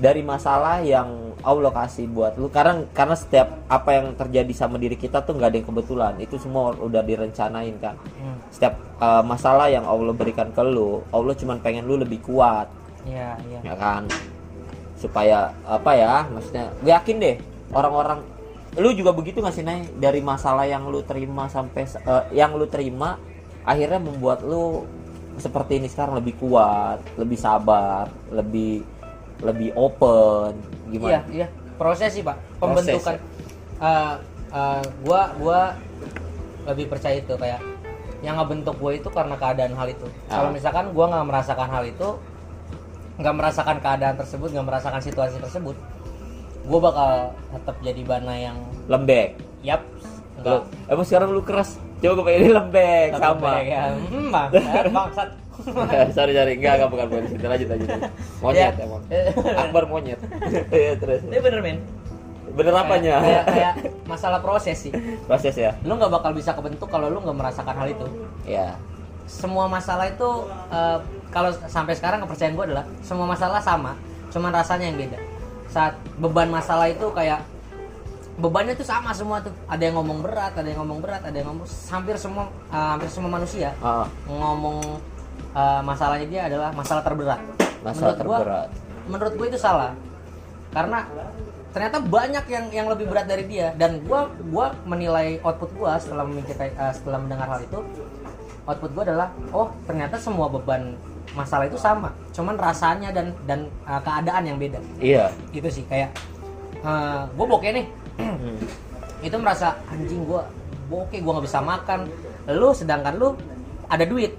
dari 0.00 0.24
masalah 0.24 0.80
yang 0.80 1.36
Allah 1.44 1.68
kasih 1.72 2.08
buat 2.08 2.40
lu. 2.40 2.48
Karena 2.48 2.88
karena 2.96 3.12
setiap 3.12 3.60
apa 3.68 3.90
yang 4.00 4.16
terjadi 4.16 4.52
sama 4.56 4.80
diri 4.80 4.96
kita 4.96 5.20
tuh 5.20 5.36
nggak 5.36 5.48
ada 5.52 5.56
yang 5.60 5.68
kebetulan. 5.68 6.12
Itu 6.16 6.40
semua 6.40 6.72
udah 6.72 7.04
direncanain 7.04 7.76
kan 7.76 7.94
Hmm. 8.20 8.36
setiap 8.48 8.74
uh, 9.00 9.20
masalah 9.24 9.68
yang 9.68 9.84
Allah 9.84 10.12
berikan 10.12 10.48
ke 10.52 10.60
lu 10.64 11.04
Allah 11.12 11.36
cuman 11.36 11.60
pengen 11.60 11.84
lu 11.84 12.00
lebih 12.00 12.24
kuat. 12.24 12.68
Iya, 13.04 13.36
iya. 13.48 13.60
ya 13.72 13.74
kan? 13.76 14.08
Supaya 14.96 15.52
apa 15.64 15.90
ya 15.96 16.24
maksudnya 16.28 16.72
gue 16.80 16.92
yakin 16.92 17.16
deh 17.20 17.36
orang-orang 17.72 18.20
lu 18.76 18.92
juga 18.94 19.10
begitu 19.12 19.40
nggak 19.40 19.54
sih 19.56 19.64
Nay? 19.64 19.88
Dari 19.96 20.20
masalah 20.20 20.64
yang 20.68 20.88
lu 20.88 21.00
terima 21.04 21.48
sampai 21.48 21.84
eh, 21.88 22.24
yang 22.36 22.56
lu 22.56 22.68
terima 22.68 23.16
akhirnya 23.64 24.00
membuat 24.00 24.44
lu 24.44 24.84
seperti 25.40 25.80
ini 25.80 25.88
sekarang 25.88 26.20
lebih 26.20 26.36
kuat 26.36 27.00
lebih 27.16 27.38
sabar 27.40 28.12
lebih 28.28 28.84
lebih 29.40 29.72
open 29.76 30.52
Iya, 30.90 30.98
gimana 30.98 31.20
iya. 31.30 31.46
Proses 31.78 32.10
sih, 32.12 32.22
Pak. 32.26 32.36
Proses, 32.60 32.92
Pembentukan 32.92 33.14
ya. 33.16 33.22
eh, 33.80 34.14
eh, 34.52 34.82
gua 35.06 35.20
gua 35.38 35.60
lebih 36.68 36.92
percaya 36.92 37.16
itu 37.16 37.34
kayak 37.38 37.60
yang 38.20 38.36
ngebentuk 38.36 38.76
gue 38.76 39.00
itu 39.00 39.08
karena 39.08 39.32
keadaan 39.32 39.72
hal 39.72 39.88
itu. 39.88 40.04
Ah. 40.28 40.44
Kalau 40.44 40.50
misalkan 40.52 40.92
gua 40.92 41.08
nggak 41.08 41.24
merasakan 41.24 41.68
hal 41.72 41.84
itu, 41.88 42.08
nggak 43.16 43.32
merasakan 43.32 43.76
keadaan 43.80 44.16
tersebut, 44.20 44.48
nggak 44.52 44.66
merasakan 44.68 45.00
situasi 45.00 45.40
tersebut, 45.40 45.76
gua 46.68 46.78
bakal 46.84 47.10
tetap 47.56 47.76
jadi 47.80 48.02
bana 48.04 48.34
yang 48.36 48.58
lembek 48.92 49.40
yap 49.60 49.84
lu, 50.40 50.64
emang 50.88 51.04
sekarang 51.04 51.28
lu 51.36 51.44
keras 51.44 51.76
coba 52.00 52.12
gue 52.16 52.24
pengen 52.32 52.52
lembek 52.56 53.08
sama 53.12 53.60
ya. 53.60 53.92
Hmm, 53.92 54.32
bangsat. 54.88 55.28
sorry 56.16 56.32
sorry. 56.32 56.52
Enggak 56.56 56.72
enggak 56.76 56.90
bukan 56.90 57.06
bukan. 57.08 57.22
Situ 57.26 57.46
lanjut 57.46 57.68
lanjut. 57.68 57.88
Monyet 58.38 58.74
Ya. 58.74 58.84
emang. 58.84 59.02
Akbar 59.56 59.84
monyet. 59.86 60.20
Iya, 60.72 60.92
terus. 60.96 61.20
Ini 61.24 61.38
bener 61.38 61.60
men. 61.60 61.78
bener 62.50 62.74
apanya? 62.74 63.22
Kayak, 63.22 63.44
kayak 63.46 63.72
masalah 64.10 64.42
proses 64.42 64.74
sih. 64.74 64.90
proses 65.24 65.54
ya? 65.54 65.70
Lu 65.86 65.94
nggak 65.94 66.10
bakal 66.10 66.34
bisa 66.34 66.50
kebentuk 66.50 66.86
kalau 66.86 67.06
lu 67.06 67.22
nggak 67.22 67.36
merasakan 67.36 67.74
hal 67.74 67.88
itu. 67.88 68.06
ya 68.42 68.74
semua 69.30 69.70
masalah 69.70 70.10
itu 70.10 70.26
eh, 70.68 70.98
kalau 71.30 71.54
sampai 71.70 71.94
sekarang 71.94 72.18
kepercayaan 72.18 72.58
gue 72.58 72.66
adalah 72.66 72.82
semua 72.98 73.30
masalah 73.30 73.62
sama 73.62 73.94
cuman 74.34 74.50
rasanya 74.50 74.90
yang 74.90 74.98
beda. 74.98 75.18
Saat 75.70 75.94
beban 76.18 76.50
masalah 76.50 76.90
itu 76.90 77.06
kayak 77.14 77.46
bebannya 78.34 78.74
itu 78.74 78.82
sama 78.82 79.14
semua 79.14 79.38
tuh. 79.38 79.54
Ada 79.70 79.86
yang 79.86 80.02
ngomong 80.02 80.18
berat 80.18 80.50
ada 80.50 80.66
yang 80.66 80.82
ngomong 80.82 80.98
berat 80.98 81.22
ada 81.22 81.36
yang 81.36 81.46
ngomong 81.46 81.62
hampir 81.86 82.18
semua 82.18 82.50
eh, 82.66 82.88
hampir 82.90 83.06
semua 83.06 83.30
manusia 83.30 83.70
Ah, 83.78 84.10
ngomong 84.26 84.98
eh, 85.52 85.80
masalahnya 85.82 86.26
dia 86.26 86.42
adalah 86.46 86.70
masalah 86.70 87.02
terberat. 87.02 87.40
Masalah 87.80 88.12
menurut 88.12 88.26
gua- 88.26 88.40
terberat. 88.40 88.68
menurut 89.08 89.32
gue 89.34 89.46
itu 89.48 89.58
salah. 89.58 89.92
Karena 90.70 91.02
ternyata 91.70 91.98
banyak 91.98 92.44
yang 92.46 92.64
yang 92.70 92.86
lebih 92.86 93.06
berat 93.06 93.26
dari 93.26 93.46
dia. 93.46 93.74
Dan 93.74 94.02
gua 94.04 94.26
gua 94.50 94.74
menilai 94.84 95.38
output 95.40 95.70
gua 95.74 95.98
setelah 95.98 96.22
memikirkan 96.22 96.70
eh, 96.70 96.92
setelah 96.94 97.18
mendengar 97.18 97.46
hal 97.48 97.60
itu 97.62 97.78
output 98.66 98.90
gua 98.94 99.02
adalah 99.02 99.28
oh 99.50 99.68
ternyata 99.86 100.14
semua 100.14 100.46
beban 100.46 100.94
masalah 101.32 101.66
itu 101.66 101.78
sama. 101.78 102.10
Cuman 102.30 102.54
rasanya 102.54 103.10
dan 103.10 103.34
dan 103.46 103.66
eh, 103.86 104.00
keadaan 104.02 104.42
yang 104.46 104.58
beda. 104.58 104.78
Iya. 104.98 105.24
Gitu 105.50 105.68
sih 105.70 105.84
kayak 105.86 106.10
eh 106.80 107.22
gue 107.28 107.46
bokeh 107.46 107.70
nih. 107.70 107.86
Hmm. 108.18 108.58
itu 109.26 109.36
merasa 109.36 109.74
anjing 109.86 110.22
gua 110.22 110.46
bokeh 110.86 111.18
gua 111.18 111.38
nggak 111.38 111.46
bisa 111.46 111.60
makan. 111.62 112.00
Lu 112.50 112.70
sedangkan 112.70 113.14
lu 113.14 113.34
ada 113.86 114.06
duit 114.06 114.34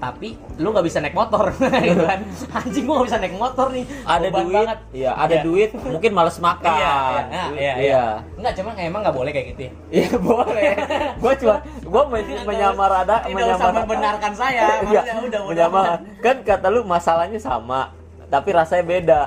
tapi 0.00 0.28
lu 0.56 0.72
nggak 0.72 0.82
bisa 0.82 0.98
naik 0.98 1.12
motor 1.12 1.52
gitu 1.52 2.02
kan 2.08 2.20
anjing 2.56 2.84
gua 2.84 2.94
nggak 2.96 3.08
bisa 3.08 3.18
naik 3.20 3.36
motor 3.36 3.66
nih 3.68 3.84
ada 4.02 4.26
Beban 4.26 4.40
duit 4.42 4.56
banget. 4.56 4.78
iya 4.90 5.10
ada 5.12 5.28
Iya. 5.30 5.42
duit 5.44 5.70
mungkin 5.76 6.10
males 6.10 6.38
makan 6.42 6.72
iya 6.72 6.80
iya 6.80 7.22
nah, 7.22 7.46
Duit- 7.46 7.60
iya, 7.60 7.72
iya. 7.78 8.04
Enggak, 8.34 8.52
cuman 8.56 8.72
emang 8.80 9.00
nggak 9.02 9.12
boleh 9.14 9.30
kayak 9.30 9.46
gitu 9.50 9.60
ya. 9.60 9.72
Iya 9.92 10.10
boleh. 10.26 10.72
Gua 11.16 11.32
cuma 11.36 11.56
gua 11.84 12.02
men- 12.08 12.42
menyamarada 12.42 13.16
Tidak 13.22 13.46
usah 13.52 13.72
membenarkan 13.76 14.32
saya. 14.32 14.62
Iya, 14.80 14.80
Maksudnya 14.80 15.14
udah 15.14 15.20
udah. 15.20 15.40
menyamar. 15.68 15.84
Kan 16.18 16.36
kata 16.40 16.66
lu 16.66 16.80
masalahnya 16.82 17.36
sama, 17.36 17.92
tapi 18.26 18.48
rasanya 18.50 18.84
beda. 18.84 19.20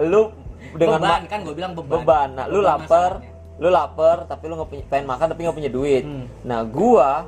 Lu 0.00 0.30
dengan 0.72 1.02
beban 1.02 1.22
kan 1.26 1.38
gue 1.42 1.50
bilang 1.52 1.72
beban. 1.72 1.90
beban. 1.98 2.28
Nah, 2.32 2.46
lu 2.46 2.62
Beban 2.62 2.70
lapar, 2.78 3.10
masalahnya. 3.18 3.58
lu 3.58 3.68
lapar 3.68 4.16
tapi 4.24 4.44
lu 4.44 4.54
nggak 4.54 4.70
punya 4.70 4.84
pengen 4.86 5.06
makan 5.08 5.26
tapi 5.26 5.40
nggak 5.42 5.56
punya 5.58 5.70
duit. 5.70 6.04
Hmm. 6.04 6.24
Nah, 6.42 6.60
gua 6.62 7.26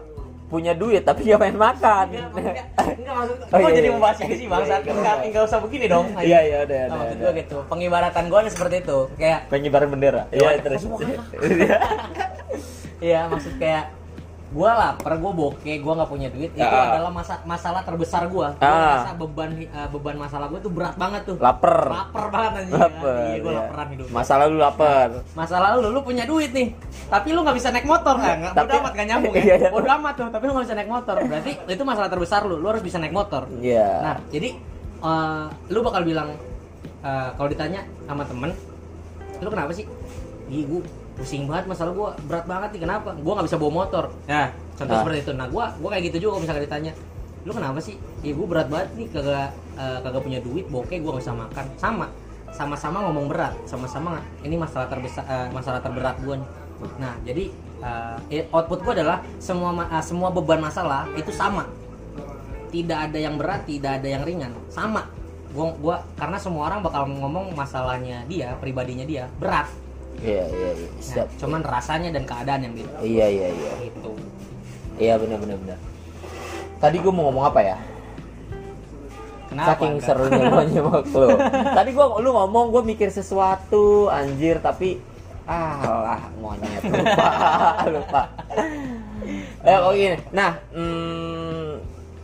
punya 0.53 0.77
duit 0.77 1.01
tapi 1.01 1.25
nggak 1.25 1.41
pengen 1.41 1.57
makan. 1.57 2.07
Enggak, 2.13 3.15
maksud 3.17 3.37
Oh, 3.53 3.57
gua 3.57 3.71
iya, 3.73 3.77
jadi 3.81 3.89
iya. 3.89 3.95
membahas 3.97 4.17
yang 4.21 4.31
sih 4.37 4.49
bangsat. 4.53 4.69
Iya, 4.69 4.85
iya, 4.85 4.93
Enggak 4.93 5.17
enggak 5.25 5.43
usah 5.49 5.59
begini 5.65 5.87
dong. 5.89 6.07
Iya, 6.29 6.39
iya, 6.45 6.57
udah, 6.69 6.77
Nah, 6.77 6.85
udah. 6.85 6.99
maksud 7.01 7.17
gue 7.17 7.33
gitu. 7.41 7.57
Pengibaratan 7.73 8.25
gue 8.29 8.41
seperti 8.53 8.77
itu. 8.85 8.99
Kayak 9.17 9.41
Pengibaran 9.49 9.89
bendera. 9.89 10.23
Iya, 10.29 10.61
terus. 10.61 10.85
Iya. 11.43 11.79
Iya 13.03 13.21
maksud 13.27 13.59
kayak 13.59 14.02
gue 14.53 14.69
lapar, 14.69 15.17
gue 15.17 15.33
bokeh, 15.33 15.77
gue 15.81 15.93
nggak 15.93 16.07
punya 16.07 16.29
duit. 16.29 16.53
Itu 16.53 16.61
Ah. 16.63 16.93
adalah 16.93 17.09
masa 17.09 17.41
masalah 17.43 17.81
terbesar 17.81 18.29
gue. 18.29 18.49
Gue 18.53 18.61
merasa 18.61 19.13
beban 19.17 19.51
eh, 19.57 19.89
beban 19.89 20.17
masalah 20.17 20.47
gue 20.47 20.61
tuh 20.61 20.69
berat 20.69 20.93
banget 20.95 21.23
tuh. 21.25 21.37
Laper. 21.41 21.89
Lapar 21.89 22.25
banget 22.29 22.53
anjing. 22.61 22.77
Lapar. 22.77 23.17
Iya 23.25 23.37
gue 23.39 23.49
iya. 23.49 23.61
laparan 23.65 23.89
hidup. 23.91 24.07
Masalah 24.13 24.45
lu 24.47 24.57
lapar. 24.57 25.09
Masalah 25.33 25.69
lu, 25.75 25.89
lu 25.89 26.01
punya 26.01 26.23
duit 26.23 26.53
nih, 26.53 26.69
tapi 27.09 27.33
lu 27.33 27.41
nggak 27.41 27.57
bisa 27.57 27.73
naik 27.73 27.89
motor 27.89 28.15
kan? 28.15 28.37
Nggak 28.39 28.53
Tapi- 28.53 28.69
bodo 28.69 28.77
amat 28.79 28.93
gak 28.93 29.07
nyambung 29.09 29.33
Iya, 29.41 29.43
ya. 29.43 29.57
iya. 29.57 29.71
Bodo 29.73 29.89
amat 29.91 30.15
tuh, 30.15 30.29
tapi 30.29 30.43
lu 30.45 30.53
nggak 30.53 30.67
bisa 30.69 30.77
naik 30.77 30.91
motor. 30.91 31.17
Berarti 31.19 31.53
itu 31.67 31.83
masalah 31.83 32.09
terbesar 32.09 32.41
lu. 32.45 32.57
Lu 32.61 32.67
harus 32.69 32.83
bisa 32.85 33.01
naik 33.01 33.11
motor. 33.11 33.49
Iya. 33.57 33.89
Nah, 34.03 34.17
jadi 34.29 34.49
eh, 35.01 35.45
lu 35.69 35.81
bakal 35.81 36.05
bilang 36.05 36.29
eh, 37.01 37.29
kalau 37.33 37.49
ditanya 37.49 37.81
sama 38.05 38.23
temen, 38.23 38.53
lu 39.39 39.49
kenapa 39.49 39.73
sih? 39.73 39.89
Ih, 40.47 40.69
pusing 41.13 41.45
banget 41.45 41.69
masalah 41.69 41.93
gua 41.93 42.17
berat 42.25 42.45
banget 42.49 42.69
nih 42.77 42.81
kenapa? 42.89 43.11
Gua 43.21 43.33
nggak 43.39 43.47
bisa 43.53 43.59
bawa 43.61 43.73
motor. 43.85 44.05
Nah, 44.27 44.49
contoh 44.75 44.95
Ah. 44.97 45.01
seperti 45.05 45.19
itu. 45.23 45.33
Nah, 45.37 45.47
gua 45.53 45.65
gua 45.77 45.89
kayak 45.93 46.05
gitu 46.13 46.17
juga 46.27 46.31
kalau 46.37 46.43
misalnya 46.45 46.63
ditanya, 46.65 46.93
lu 47.45 47.53
kenapa 47.53 47.79
sih? 47.81 47.95
Ih, 48.25 48.33
gua 48.33 48.47
berat 48.49 48.69
banget 48.73 48.89
nih 48.97 49.07
kagak 49.13 49.49
eh, 49.77 49.99
kagak 50.01 50.23
punya 50.25 50.41
duit, 50.41 50.65
bokeh 50.69 50.99
gua 51.01 51.17
nggak 51.17 51.25
bisa 51.25 51.35
makan. 51.37 51.65
Sama, 51.77 52.07
sama-sama 52.53 52.99
ngomong 53.09 53.27
berat, 53.33 53.55
sama-sama 53.65 54.21
ini 54.41 54.57
masalah 54.57 54.87
terbesar 54.89 55.25
eh, 55.29 55.49
masalah 55.53 55.81
terberat 55.81 56.17
gua 56.25 56.37
nih. 56.41 56.49
Nah, 56.99 57.15
jadi 57.23 57.45
eh, 58.31 58.45
output 58.51 58.81
gua 58.83 58.93
adalah 58.97 59.19
semua 59.37 59.71
eh, 59.77 60.05
semua 60.05 60.29
beban 60.33 60.61
masalah 60.61 61.07
itu 61.15 61.31
sama 61.31 61.67
tidak 62.73 63.13
ada 63.13 63.19
yang 63.21 63.37
berat, 63.37 63.69
tidak 63.69 64.01
ada 64.01 64.09
yang 64.09 64.25
ringan, 64.25 64.53
sama. 64.73 65.05
Gua, 65.53 65.77
gua 65.77 65.97
karena 66.17 66.41
semua 66.41 66.73
orang 66.73 66.81
bakal 66.81 67.05
ngomong 67.05 67.53
masalahnya 67.53 68.25
dia, 68.25 68.57
pribadinya 68.57 69.05
dia 69.05 69.29
berat. 69.37 69.69
Iya, 70.21 70.45
iya, 70.51 70.71
iya. 70.77 70.89
Nah, 71.17 71.27
cuman 71.41 71.61
rasanya 71.65 72.11
dan 72.13 72.25
keadaan 72.29 72.61
yang 72.69 72.75
beda. 72.77 72.97
Iya, 73.01 73.27
iya, 73.33 73.49
iya. 73.51 73.73
Gitu. 73.89 74.11
Iya, 75.01 75.15
benar 75.17 75.39
benar 75.41 75.57
benar. 75.63 75.79
Tadi 76.83 76.97
gue 77.01 77.13
mau 77.15 77.31
ngomong 77.31 77.45
apa 77.49 77.61
ya? 77.63 77.77
Kenapa? 79.53 79.69
Saking 79.77 79.93
enggak? 80.01 80.07
serunya 80.09 80.43
gue 80.49 80.63
nyimak 80.73 81.07
lu. 81.13 81.29
Tadi 81.77 81.91
gua 81.93 82.07
lu 82.25 82.31
ngomong 82.33 82.67
gue 82.73 82.83
mikir 82.89 83.09
sesuatu 83.13 84.09
anjir 84.09 84.57
tapi 84.65 84.97
ah 85.45 85.83
lah 86.07 86.23
monyet 86.41 86.81
lupa 86.89 87.29
lupa. 87.95 88.23
Eh 89.61 89.79
oh 89.79 89.93
gini. 89.93 90.17
Nah, 90.33 90.57
hmm, 90.73 91.71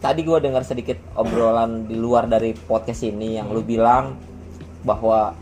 tadi 0.00 0.20
gua 0.24 0.40
dengar 0.40 0.64
sedikit 0.64 0.96
obrolan 1.18 1.84
di 1.84 1.98
luar 2.00 2.24
dari 2.24 2.56
podcast 2.56 3.04
ini 3.04 3.36
yang 3.36 3.52
lu 3.52 3.60
bilang 3.60 4.16
bahwa 4.86 5.36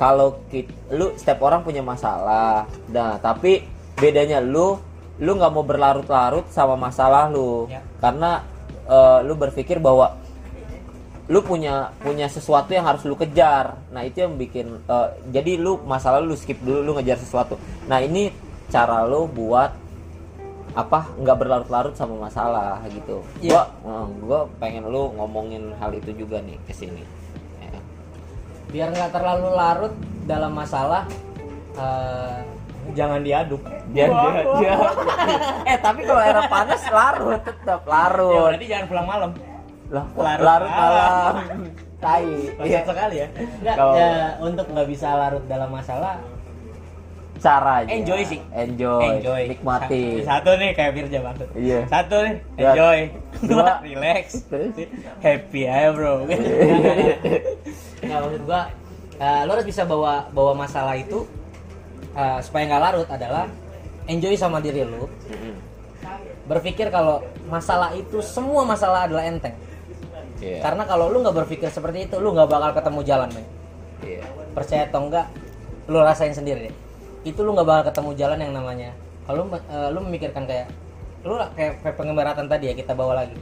kalau 0.00 0.40
lu 0.88 1.12
setiap 1.20 1.44
orang 1.44 1.60
punya 1.60 1.84
masalah. 1.84 2.64
Nah, 2.88 3.20
tapi 3.20 3.68
bedanya 4.00 4.40
lu 4.40 4.80
lu 5.20 5.30
nggak 5.36 5.52
mau 5.52 5.60
berlarut-larut 5.60 6.48
sama 6.48 6.72
masalah 6.80 7.28
lu. 7.28 7.68
Ya. 7.68 7.84
Karena 8.00 8.40
eh, 8.88 9.18
lu 9.28 9.36
berpikir 9.36 9.76
bahwa 9.76 10.16
lu 11.28 11.44
punya 11.44 11.92
punya 12.00 12.32
sesuatu 12.32 12.72
yang 12.72 12.88
harus 12.88 13.04
lu 13.04 13.12
kejar. 13.12 13.76
Nah, 13.92 14.00
itu 14.08 14.24
yang 14.24 14.40
bikin 14.40 14.80
eh, 14.88 15.08
jadi 15.28 15.60
lu 15.60 15.76
masalah 15.84 16.24
lu 16.24 16.32
skip 16.32 16.56
dulu 16.64 16.80
lu 16.80 16.92
ngejar 16.96 17.20
sesuatu. 17.20 17.60
Nah, 17.84 18.00
ini 18.00 18.32
cara 18.72 19.04
lu 19.04 19.28
buat 19.28 19.76
apa 20.70 21.12
nggak 21.18 21.36
berlarut-larut 21.36 21.92
sama 21.92 22.16
masalah 22.16 22.80
gitu. 22.88 23.20
Iya. 23.44 23.68
Gua 23.84 23.92
eh, 23.92 24.06
gua 24.24 24.40
pengen 24.56 24.88
lu 24.88 25.12
ngomongin 25.12 25.76
hal 25.76 25.92
itu 25.92 26.24
juga 26.24 26.40
nih 26.40 26.56
ke 26.64 26.72
sini. 26.72 27.04
Ya. 27.04 27.19
Biar 28.70 28.88
nggak 28.90 29.10
terlalu 29.10 29.48
larut 29.50 29.94
dalam 30.24 30.52
masalah 30.52 31.02
eh, 31.74 32.36
jangan 32.92 33.20
diaduk. 33.20 33.62
Dia, 33.90 34.06
dia, 34.06 34.42
dia. 34.56 34.72
eh 35.66 35.78
tapi 35.78 36.06
kalau 36.06 36.22
era 36.22 36.46
panas 36.46 36.82
larut 36.86 37.42
tetap 37.42 37.82
Ya 37.82 37.90
larut. 37.90 38.46
berarti 38.46 38.66
jangan 38.66 38.86
pulang 38.86 39.06
malam. 39.06 39.30
Lah, 39.90 40.06
larut 40.14 40.38
larut, 40.40 40.70
malam. 40.70 41.34
malam. 41.34 41.62
Tai. 42.00 42.24
Iya. 42.62 42.80
sekali 42.80 43.16
ya. 43.18 43.28
Nggak, 43.60 43.76
Kalau- 43.76 43.96
ya, 43.98 44.10
untuk 44.40 44.66
nggak 44.70 44.88
bisa 44.88 45.08
larut 45.12 45.44
dalam 45.44 45.68
masalah, 45.68 46.16
Caranya. 47.40 47.88
Enjoy 47.90 48.20
sih. 48.22 48.40
Enjoy. 48.52 49.04
enjoy. 49.16 49.42
Nikmati. 49.48 50.20
Sa- 50.20 50.38
Satu 50.38 50.50
nih 50.54 50.70
kayak 50.70 50.92
Firja 50.94 51.18
banget. 51.20 51.48
Iya. 51.52 51.80
Satu 51.86 52.16
nih, 52.20 52.34
Ya. 52.54 52.70
enjoy. 52.70 52.98
Dua. 53.40 53.48
Dua, 53.48 53.70
relax. 53.86 54.24
Terus? 54.44 54.72
Happy 55.18 55.62
aja 55.64 55.88
bro. 55.90 56.28
Nggak 58.00 58.18
maksud 58.18 58.42
gua, 58.44 58.62
eh, 59.16 59.40
lo 59.44 59.50
harus 59.50 59.66
bisa 59.66 59.82
bawa 59.84 60.28
bawa 60.30 60.52
masalah 60.54 60.94
itu 60.94 61.24
eh, 62.12 62.38
supaya 62.40 62.64
nggak 62.66 62.82
larut 62.82 63.08
adalah 63.08 63.48
enjoy 64.04 64.34
sama 64.34 64.58
diri 64.58 64.82
lo. 64.82 65.08
Mm-mm. 65.26 65.54
Berpikir 66.44 66.90
kalau 66.90 67.22
masalah 67.46 67.94
itu 67.94 68.18
semua 68.20 68.64
masalah 68.64 69.06
adalah 69.06 69.24
enteng. 69.24 69.54
Iya. 70.40 70.60
Karena 70.60 70.84
kalau 70.84 71.08
lu 71.08 71.20
nggak 71.20 71.36
berpikir 71.36 71.68
seperti 71.68 72.04
itu, 72.04 72.16
lu 72.16 72.32
nggak 72.32 72.48
bakal 72.48 72.70
ketemu 72.74 73.00
jalan, 73.02 73.28
men. 73.30 73.46
Iya. 74.02 74.24
Percaya 74.50 74.82
atau 74.84 75.00
enggak, 75.04 75.26
lu 75.86 76.00
rasain 76.00 76.32
sendiri 76.32 76.68
deh. 76.68 76.74
Itu 77.26 77.44
lu 77.44 77.52
nggak 77.52 77.68
bakal 77.68 77.84
ketemu 77.92 78.10
jalan 78.16 78.38
yang 78.40 78.52
namanya. 78.56 78.90
Kalau 79.28 79.46
lu, 79.46 79.56
eh, 79.56 79.88
lu 79.92 79.98
memikirkan 80.08 80.44
kayak 80.48 80.68
lu 81.20 81.36
kayak, 81.52 81.84
kayak 81.84 81.96
pengembaratan 82.00 82.48
tadi 82.48 82.72
ya 82.72 82.74
kita 82.74 82.96
bawa 82.96 83.24
lagi. 83.24 83.36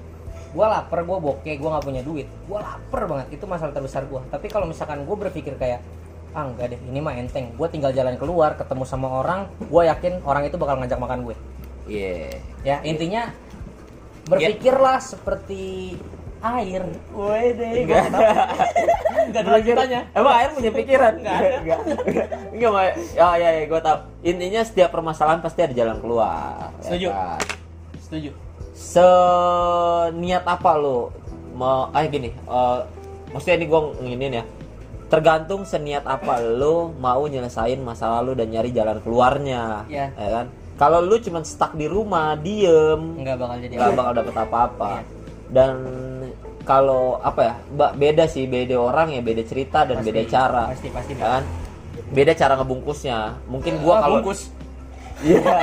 Gua 0.51 0.67
lapar, 0.67 1.05
gua 1.05 1.21
bokeh, 1.21 1.61
gua 1.61 1.79
nggak 1.79 1.85
punya 1.87 2.03
duit. 2.03 2.27
Gua 2.49 2.65
lapar 2.65 3.07
banget. 3.07 3.39
Itu 3.39 3.45
masalah 3.47 3.71
terbesar 3.71 4.09
gua. 4.11 4.25
Tapi 4.33 4.51
kalau 4.51 4.67
misalkan 4.67 5.07
gua 5.07 5.17
berpikir 5.29 5.55
kayak 5.55 5.85
ah 6.37 6.45
enggak 6.45 6.77
deh, 6.77 6.81
ini 6.91 7.01
mah 7.01 7.17
enteng. 7.17 7.55
Gua 7.57 7.71
tinggal 7.71 7.95
jalan 7.95 8.19
keluar, 8.21 8.59
ketemu 8.59 8.85
sama 8.85 9.09
orang, 9.23 9.49
gua 9.71 9.89
yakin 9.89 10.21
orang 10.27 10.45
itu 10.45 10.61
bakal 10.61 10.77
ngajak 10.83 10.99
makan 11.01 11.25
gue. 11.25 11.37
Iya. 11.89 12.37
Ya, 12.63 12.77
intinya 12.85 13.33
berpikirlah 14.29 15.01
seperti 15.01 15.97
air. 16.41 16.83
Woi 17.11 17.47
deh, 17.53 17.71
Enggak. 17.83 18.05
Enggak 19.29 19.41
ada 19.43 19.51
lanjutannya. 19.55 20.01
Emang 20.13 20.35
air 20.35 20.51
punya 20.53 20.71
pikiran? 20.71 21.13
Enggak 21.19 21.35
ada. 21.35 21.49
Enggak. 21.59 21.81
Enggak, 22.55 22.71
Ma. 22.71 22.83
Ya, 23.13 23.29
ya, 23.35 23.49
ya, 23.53 23.65
gue 23.65 23.81
tahu. 23.81 23.97
Intinya 24.23 24.61
setiap 24.63 24.91
permasalahan 24.91 25.41
pasti 25.41 25.61
ada 25.61 25.75
jalan 25.75 25.99
keluar. 25.99 26.71
ya 26.79 26.83
Setuju. 26.85 27.09
kan? 27.11 27.41
Setuju. 27.99 28.31
Seniat 28.73 30.45
apa 30.45 30.71
lo 30.75 31.11
mau 31.53 31.91
ah 31.91 32.07
gini, 32.07 32.31
eh, 32.31 32.79
maksudnya 33.29 33.59
ini 33.59 33.67
gue 33.67 33.81
nginin 33.99 34.33
ya. 34.33 34.45
Tergantung 35.09 35.65
seniat 35.65 36.05
apa 36.05 36.39
lo 36.39 36.95
mau 36.95 37.27
nyelesain 37.27 37.81
masalah 37.81 38.23
lo 38.23 38.33
dan 38.33 38.47
nyari 38.49 38.71
jalan 38.71 39.03
keluarnya. 39.03 39.83
Ya. 39.91 40.15
Ya 40.15 40.29
kan? 40.33 40.47
Kalau 40.79 41.03
lu 41.03 41.19
cuman 41.19 41.43
stuck 41.43 41.75
di 41.75 41.91
rumah, 41.91 42.39
diem, 42.39 43.19
Enggak 43.19 43.43
bakal 43.43 43.57
jadi 43.59 43.75
nggak 43.75 43.99
bakal 43.99 44.13
dapet 44.15 44.37
apa-apa 44.39 44.91
Iya. 44.95 45.03
dan 45.51 45.73
kalau 46.69 47.17
apa 47.19 47.41
ya 47.41 47.55
beda 47.91 48.29
sih 48.29 48.45
beda 48.45 48.77
orang 48.77 49.09
ya 49.11 49.21
beda 49.21 49.41
cerita 49.43 49.83
dan 49.83 49.99
Pasti, 49.99 50.07
beda 50.07 50.23
cara. 50.29 50.63
pasti, 50.69 50.89
pasti 50.93 51.13
ya 51.15 51.41
kan? 51.41 51.45
Beda 52.09 52.33
cara 52.33 52.53
ngebungkusnya. 52.55 53.19
Mungkin 53.47 53.81
gua 53.81 53.95
Oh, 53.95 54.01
kalau 54.03 54.17
bungkus. 54.21 54.53
iya 55.19 55.57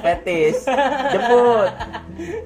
fetis. 0.00 0.62
Jemput. 1.10 1.70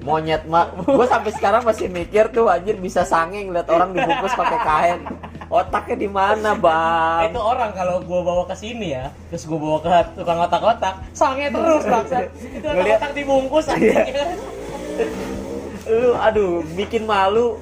Monyet 0.01 0.43
mak. 0.43 0.73
Gua 0.83 1.05
sampai 1.05 1.31
sekarang 1.31 1.61
masih 1.61 1.87
mikir 1.87 2.27
tuh 2.29 2.45
anjir 2.45 2.75
bisa 2.75 3.01
sange 3.03 3.41
ngeliat 3.41 3.69
orang 3.69 3.93
dibungkus 3.93 4.33
pakai 4.33 4.59
kain. 4.59 4.99
Otaknya 5.47 5.95
di 5.95 6.05
mana 6.07 6.53
bang? 6.53 7.29
Itu 7.29 7.39
orang 7.39 7.71
kalau 7.71 8.01
gua 8.03 8.21
bawa 8.21 8.43
ke 8.43 8.53
sini 8.53 8.91
ya, 8.91 9.09
terus 9.29 9.45
gua 9.45 9.57
bawa 9.57 9.77
ke 9.79 9.89
tukang 10.15 10.37
otak-otak, 10.39 10.93
sange 11.09 11.45
terus 11.47 11.83
bangsat. 11.83 12.25
Itu 12.35 12.65
Ngeliat- 12.67 12.99
otak 12.99 13.11
dibungkus 13.13 13.65
Iya. 13.71 14.01
aja. 14.01 14.23
lu 15.89 16.13
aduh 16.13 16.61
bikin 16.75 17.01
malu 17.03 17.57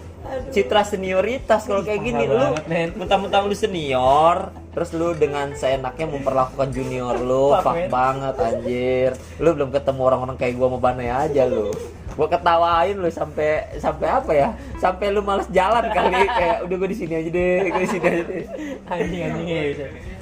citra 0.51 0.82
senioritas 0.84 1.65
kalau 1.65 1.82
kayak 1.84 2.01
gini. 2.03 2.23
Lu 2.28 2.55
mentang-mentang 2.97 3.47
lu 3.47 3.55
senior 3.55 4.51
terus 4.78 4.93
lu 4.93 5.17
dengan 5.17 5.49
seenaknya 5.57 6.05
memperlakukan 6.05 6.69
junior 6.69 7.17
lu 7.17 7.49
Fuck, 7.65 7.89
banget 7.89 8.36
anjir. 8.38 9.09
Lu 9.41 9.57
belum 9.57 9.73
ketemu 9.73 10.01
orang-orang 10.05 10.38
kayak 10.38 10.53
gua 10.53 10.69
sama 10.69 10.80
Bane 10.80 11.05
aja 11.09 11.43
lu. 11.49 11.73
Gua 12.13 12.30
ketawain 12.30 12.97
lu 12.97 13.09
sampai 13.09 13.78
sampai 13.82 14.07
apa 14.09 14.32
ya? 14.34 14.49
Sampai 14.78 15.09
lu 15.09 15.25
males 15.25 15.49
jalan 15.49 15.86
kali. 15.89 16.21
Kayak 16.38 16.57
udah 16.65 16.75
gua 16.78 16.89
di 16.89 16.97
sini 16.97 17.13
aja 17.17 17.30
deh 17.30 17.57
gua 17.73 17.82
di 17.82 17.89
sini 17.89 18.05
aja 18.05 18.23
deh. 18.25 18.43
Anjing 18.86 19.21
anjing 19.25 19.47
ya 19.49 19.61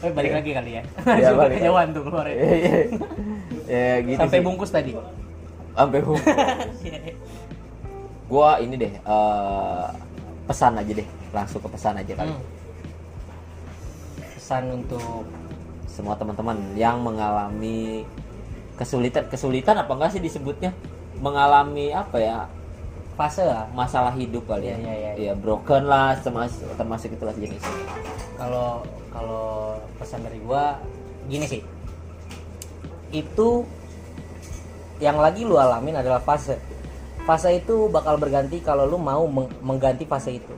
oh, 0.03 0.11
balik 0.15 0.31
lagi 0.37 0.49
kali 0.55 0.71
ya. 0.79 0.83
Iya, 1.03 1.29
balik. 1.33 1.57
kejauhan 1.59 1.87
tuh 1.91 2.01
keluar 2.05 2.25
Iya, 2.29 2.51
iya. 2.55 2.75
ya 3.65 3.93
gitu 4.05 4.19
sampai 4.21 4.39
sih. 4.39 4.45
bungkus 4.45 4.71
tadi. 4.71 4.91
Sampai 5.75 5.99
bungkus 5.99 6.23
gua 8.25 8.57
ini 8.57 8.75
deh 8.77 8.93
eh, 8.93 9.87
pesan 10.45 10.77
aja 10.77 10.91
deh 10.91 11.07
langsung 11.33 11.59
ke 11.61 11.69
pesan 11.69 11.99
aja 11.99 12.13
kali. 12.15 12.31
Hmm. 12.31 12.43
pesan 14.35 14.63
untuk 14.77 15.25
semua 15.89 16.13
teman-teman 16.13 16.53
yang 16.77 17.01
mengalami 17.01 18.05
kesulitan 18.77 19.25
kesulitan 19.25 19.79
apa 19.81 19.89
enggak 19.89 20.11
sih 20.13 20.21
disebutnya? 20.21 20.69
Mengalami 21.17 21.89
apa 21.95 22.17
ya? 22.21 22.37
Fase 23.17 23.47
lah. 23.47 23.65
Masalah 23.73 24.13
hidup 24.13 24.45
kali 24.45 24.69
ya? 24.69 24.77
Iya, 24.77 24.93
iya, 24.93 25.11
iya. 25.17 25.31
Ya, 25.31 25.33
broken 25.33 25.89
lah 25.89 26.13
termasuk 26.21 26.67
termasuk 26.77 27.15
itulah 27.15 27.33
jenis 27.33 27.63
kalau 28.35 28.83
kalau 29.15 29.79
pesan 29.95 30.21
dari 30.21 30.37
gua 30.43 30.77
gini 31.31 31.47
sih. 31.47 31.61
Itu 33.15 33.63
yang 34.99 35.19
lagi 35.19 35.43
lu 35.47 35.57
alamin 35.57 35.99
adalah 35.99 36.19
fase 36.23 36.59
fase 37.25 37.57
itu 37.57 37.89
bakal 37.89 38.21
berganti 38.21 38.61
kalau 38.61 38.85
lu 38.85 39.01
mau 39.01 39.25
meng- 39.25 39.51
mengganti 39.65 40.05
fase 40.05 40.37
itu. 40.37 40.53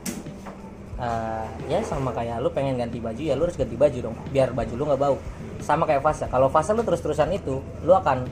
Eh, 0.97 1.47
ya 1.69 1.79
sama 1.85 2.09
kayak 2.09 2.41
lu 2.41 2.49
pengen 2.49 2.73
ganti 2.73 2.97
baju 2.97 3.21
ya 3.21 3.37
lu 3.37 3.45
harus 3.45 3.53
ganti 3.53 3.77
baju 3.77 4.09
dong 4.09 4.15
biar 4.33 4.49
baju 4.51 4.73
lu 4.75 4.83
nggak 4.83 5.01
bau. 5.01 5.17
Sama 5.63 5.87
kayak 5.87 6.03
fase 6.03 6.25
kalau 6.27 6.49
fase 6.49 6.73
lu 6.75 6.83
terus 6.83 6.99
terusan 6.99 7.31
itu 7.31 7.61
lu 7.85 7.93
akan 7.95 8.27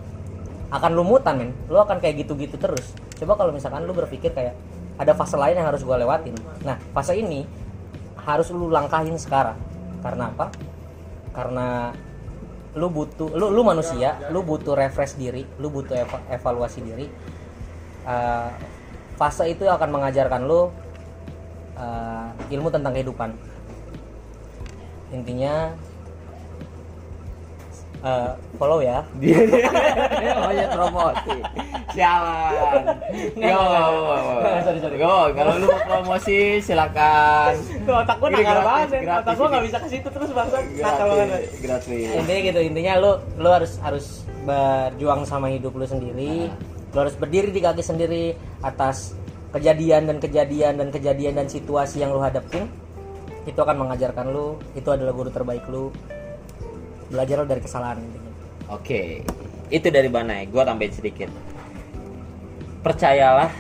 akan 0.74 0.92
lumutan 0.92 1.40
men. 1.40 1.52
Lu 1.72 1.80
akan 1.80 2.02
kayak 2.04 2.26
gitu-gitu 2.26 2.58
terus. 2.60 2.92
Coba 3.16 3.40
kalau 3.40 3.56
misalkan 3.56 3.88
lu 3.88 3.94
berpikir 3.96 4.34
kayak 4.36 4.58
ada 5.00 5.14
fase 5.16 5.40
lain 5.40 5.56
yang 5.56 5.68
harus 5.70 5.86
gua 5.86 5.96
lewatin. 5.96 6.36
Nah 6.68 6.76
fase 6.92 7.16
ini 7.16 7.46
harus 8.20 8.52
lu 8.52 8.68
langkahin 8.68 9.16
sekarang. 9.16 9.56
Karena 10.04 10.34
apa? 10.34 10.52
Karena 11.32 11.94
lu 12.76 12.92
butuh 12.92 13.32
lu 13.32 13.56
lu 13.56 13.64
manusia 13.64 14.20
lu 14.36 14.44
butuh 14.44 14.76
refresh 14.76 15.16
diri 15.16 15.48
lu 15.64 15.72
butuh 15.72 15.96
eva- 15.96 16.26
evaluasi 16.28 16.84
diri 16.84 17.08
Eh, 18.06 18.50
fase 19.18 19.50
itu 19.50 19.66
akan 19.66 19.90
mengajarkan 19.90 20.46
lu 20.46 20.70
eh, 21.74 22.54
ilmu 22.54 22.70
tentang 22.70 22.94
kehidupan. 22.94 23.34
Intinya 25.10 25.74
eh, 28.06 28.32
follow 28.62 28.86
ya. 28.86 29.02
Dia 29.22 30.38
banyak 30.38 30.70
promosi. 30.70 31.38
Sialan. 31.96 32.84
Nggak, 33.40 33.50
yo 35.00 35.16
kalau 35.34 35.54
lu 35.58 35.66
mau 35.66 35.82
promosi 35.90 36.62
silakan. 36.62 37.58
Tuh, 37.90 37.96
otak 38.06 38.16
gua 38.22 38.30
nakal 38.30 38.60
banget 38.62 38.90
otak 39.10 39.34
gua 39.34 39.48
nggak 39.50 39.66
bisa 39.66 39.78
ke 39.82 39.88
situ 39.90 40.08
terus 40.14 40.30
bangsa 40.30 40.58
nakal 40.62 41.06
banget. 41.10 41.30
gratis 41.58 41.88
gratis. 41.90 42.14
Intinya 42.22 42.42
gitu 42.54 42.60
intinya 42.62 42.94
lu 43.02 43.12
lu 43.42 43.50
harus 43.50 43.82
harus 43.82 44.28
berjuang 44.46 45.26
sama 45.26 45.50
hidup 45.50 45.74
lu 45.74 45.90
sendiri 45.90 46.54
lu 46.96 46.98
harus 47.04 47.20
berdiri 47.20 47.52
di 47.52 47.60
kaki 47.60 47.84
sendiri 47.84 48.32
atas 48.64 49.20
kejadian 49.52 50.08
dan 50.08 50.18
kejadian 50.24 50.80
dan 50.80 50.88
kejadian 50.96 51.36
dan 51.36 51.52
situasi 51.52 52.00
yang 52.00 52.16
lu 52.16 52.24
hadapin 52.24 52.72
itu 53.44 53.60
akan 53.60 53.84
mengajarkan 53.84 54.32
lu 54.32 54.56
itu 54.80 54.88
adalah 54.88 55.12
guru 55.12 55.28
terbaik 55.28 55.68
lu 55.68 55.92
belajar 57.12 57.44
dari 57.44 57.62
kesalahan 57.62 58.00
Oke, 58.66 59.22
itu 59.70 59.88
dari 59.94 60.10
Banai. 60.10 60.50
Gua 60.50 60.66
tambahin 60.66 60.90
sedikit. 60.90 61.30
Percayalah 62.82 63.54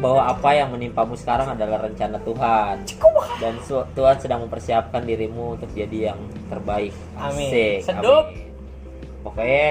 bahwa 0.00 0.32
apa 0.32 0.56
yang 0.56 0.72
menimpamu 0.72 1.12
sekarang 1.12 1.52
adalah 1.52 1.84
rencana 1.84 2.16
Tuhan. 2.24 2.76
Dan 3.36 3.54
Tuhan 3.68 4.16
sedang 4.16 4.48
mempersiapkan 4.48 5.04
dirimu 5.04 5.60
untuk 5.60 5.68
jadi 5.76 6.12
yang 6.12 6.20
terbaik. 6.48 6.96
Amin. 7.20 7.52
Asik, 7.52 7.76
Sedup. 7.84 8.32
amin. 8.32 8.48
Pokoknya 9.20 9.68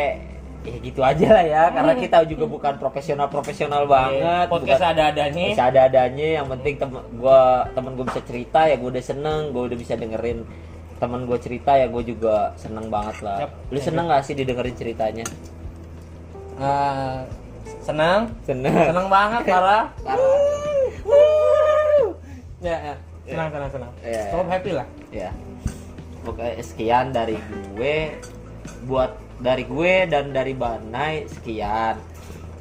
ya 0.60 0.76
gitu 0.78 1.00
aja 1.00 1.28
lah 1.32 1.46
ya, 1.46 1.64
karena 1.72 1.94
kita 1.96 2.18
juga 2.26 2.44
bukan 2.46 2.76
profesional-profesional 2.78 3.88
banget. 3.88 4.46
podcast 4.48 4.76
bukan- 4.78 4.92
ada 4.92 5.04
adanya 5.10 5.46
bisa 5.50 5.64
ada 5.66 5.82
adanya 5.86 6.28
yang 6.36 6.48
penting 6.50 6.76
temen 6.76 7.00
gua 7.16 7.40
temen 7.72 7.92
gue 7.94 8.06
bisa 8.06 8.22
cerita 8.22 8.60
ya 8.64 8.76
gue 8.76 8.90
udah 8.90 9.00
seneng 9.02 9.42
gue 9.50 9.64
udah 9.66 9.78
bisa 9.78 9.96
dengerin 9.96 10.44
temen 11.00 11.24
gue 11.24 11.38
cerita 11.38 11.72
ya 11.74 11.88
gue 11.88 12.04
juga 12.04 12.52
seneng 12.54 12.88
banget 12.88 13.24
lah. 13.24 13.48
Yap. 13.48 13.52
lu 13.72 13.80
seneng 13.80 14.06
gak 14.06 14.20
sih 14.22 14.36
didengerin 14.36 14.76
ceritanya? 14.76 15.24
Eh, 16.60 17.20
senang 17.80 18.28
seneng. 18.44 18.76
Senang 18.92 19.08
banget 19.08 19.42
parah. 19.50 19.88
Ya, 22.60 22.76
ya. 22.84 22.96
senang 23.24 23.48
senang 23.50 23.70
senang 23.72 23.92
Iya. 24.04 24.24
cukup 24.28 24.48
happy 24.52 24.72
lah. 24.76 24.88
Ya. 25.10 25.32
Oke 26.22 26.60
sekian 26.60 27.16
dari 27.16 27.40
gue. 27.72 28.20
Buat 28.84 29.16
dari 29.40 29.64
gue 29.64 29.94
dan 30.12 30.36
dari 30.36 30.52
Banai 30.52 31.26
sekian. 31.32 31.96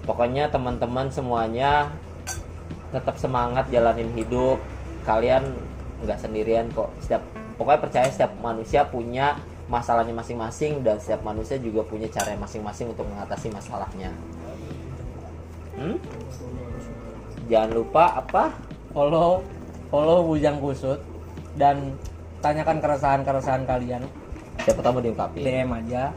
Pokoknya 0.06 0.48
teman-teman 0.48 1.10
semuanya 1.12 1.92
tetap 2.94 3.18
semangat 3.20 3.68
jalanin 3.68 4.08
hidup. 4.14 4.56
Kalian 5.04 5.44
nggak 6.06 6.18
sendirian 6.22 6.70
kok. 6.72 6.88
Setiap 7.02 7.22
pokoknya 7.58 7.80
percaya 7.82 8.08
setiap 8.08 8.32
manusia 8.38 8.86
punya 8.86 9.36
masalahnya 9.68 10.16
masing-masing 10.16 10.80
dan 10.80 10.96
setiap 10.96 11.20
manusia 11.20 11.60
juga 11.60 11.84
punya 11.84 12.08
cara 12.08 12.32
masing-masing 12.38 12.94
untuk 12.94 13.04
mengatasi 13.04 13.52
masalahnya. 13.52 14.14
Hmm? 15.78 15.94
jangan 17.46 17.70
lupa 17.70 18.18
apa? 18.18 18.50
Follow 18.92 19.40
follow 19.88 20.26
bujang 20.26 20.58
kusut 20.60 21.00
dan 21.56 21.96
tanyakan 22.40 22.80
keresahan 22.80 23.22
keresahan 23.24 23.62
kalian. 23.64 24.02
Siapa 24.64 24.80
tahu 24.84 25.00
diungkapin. 25.00 25.44
DM 25.44 25.70
aja 25.70 26.12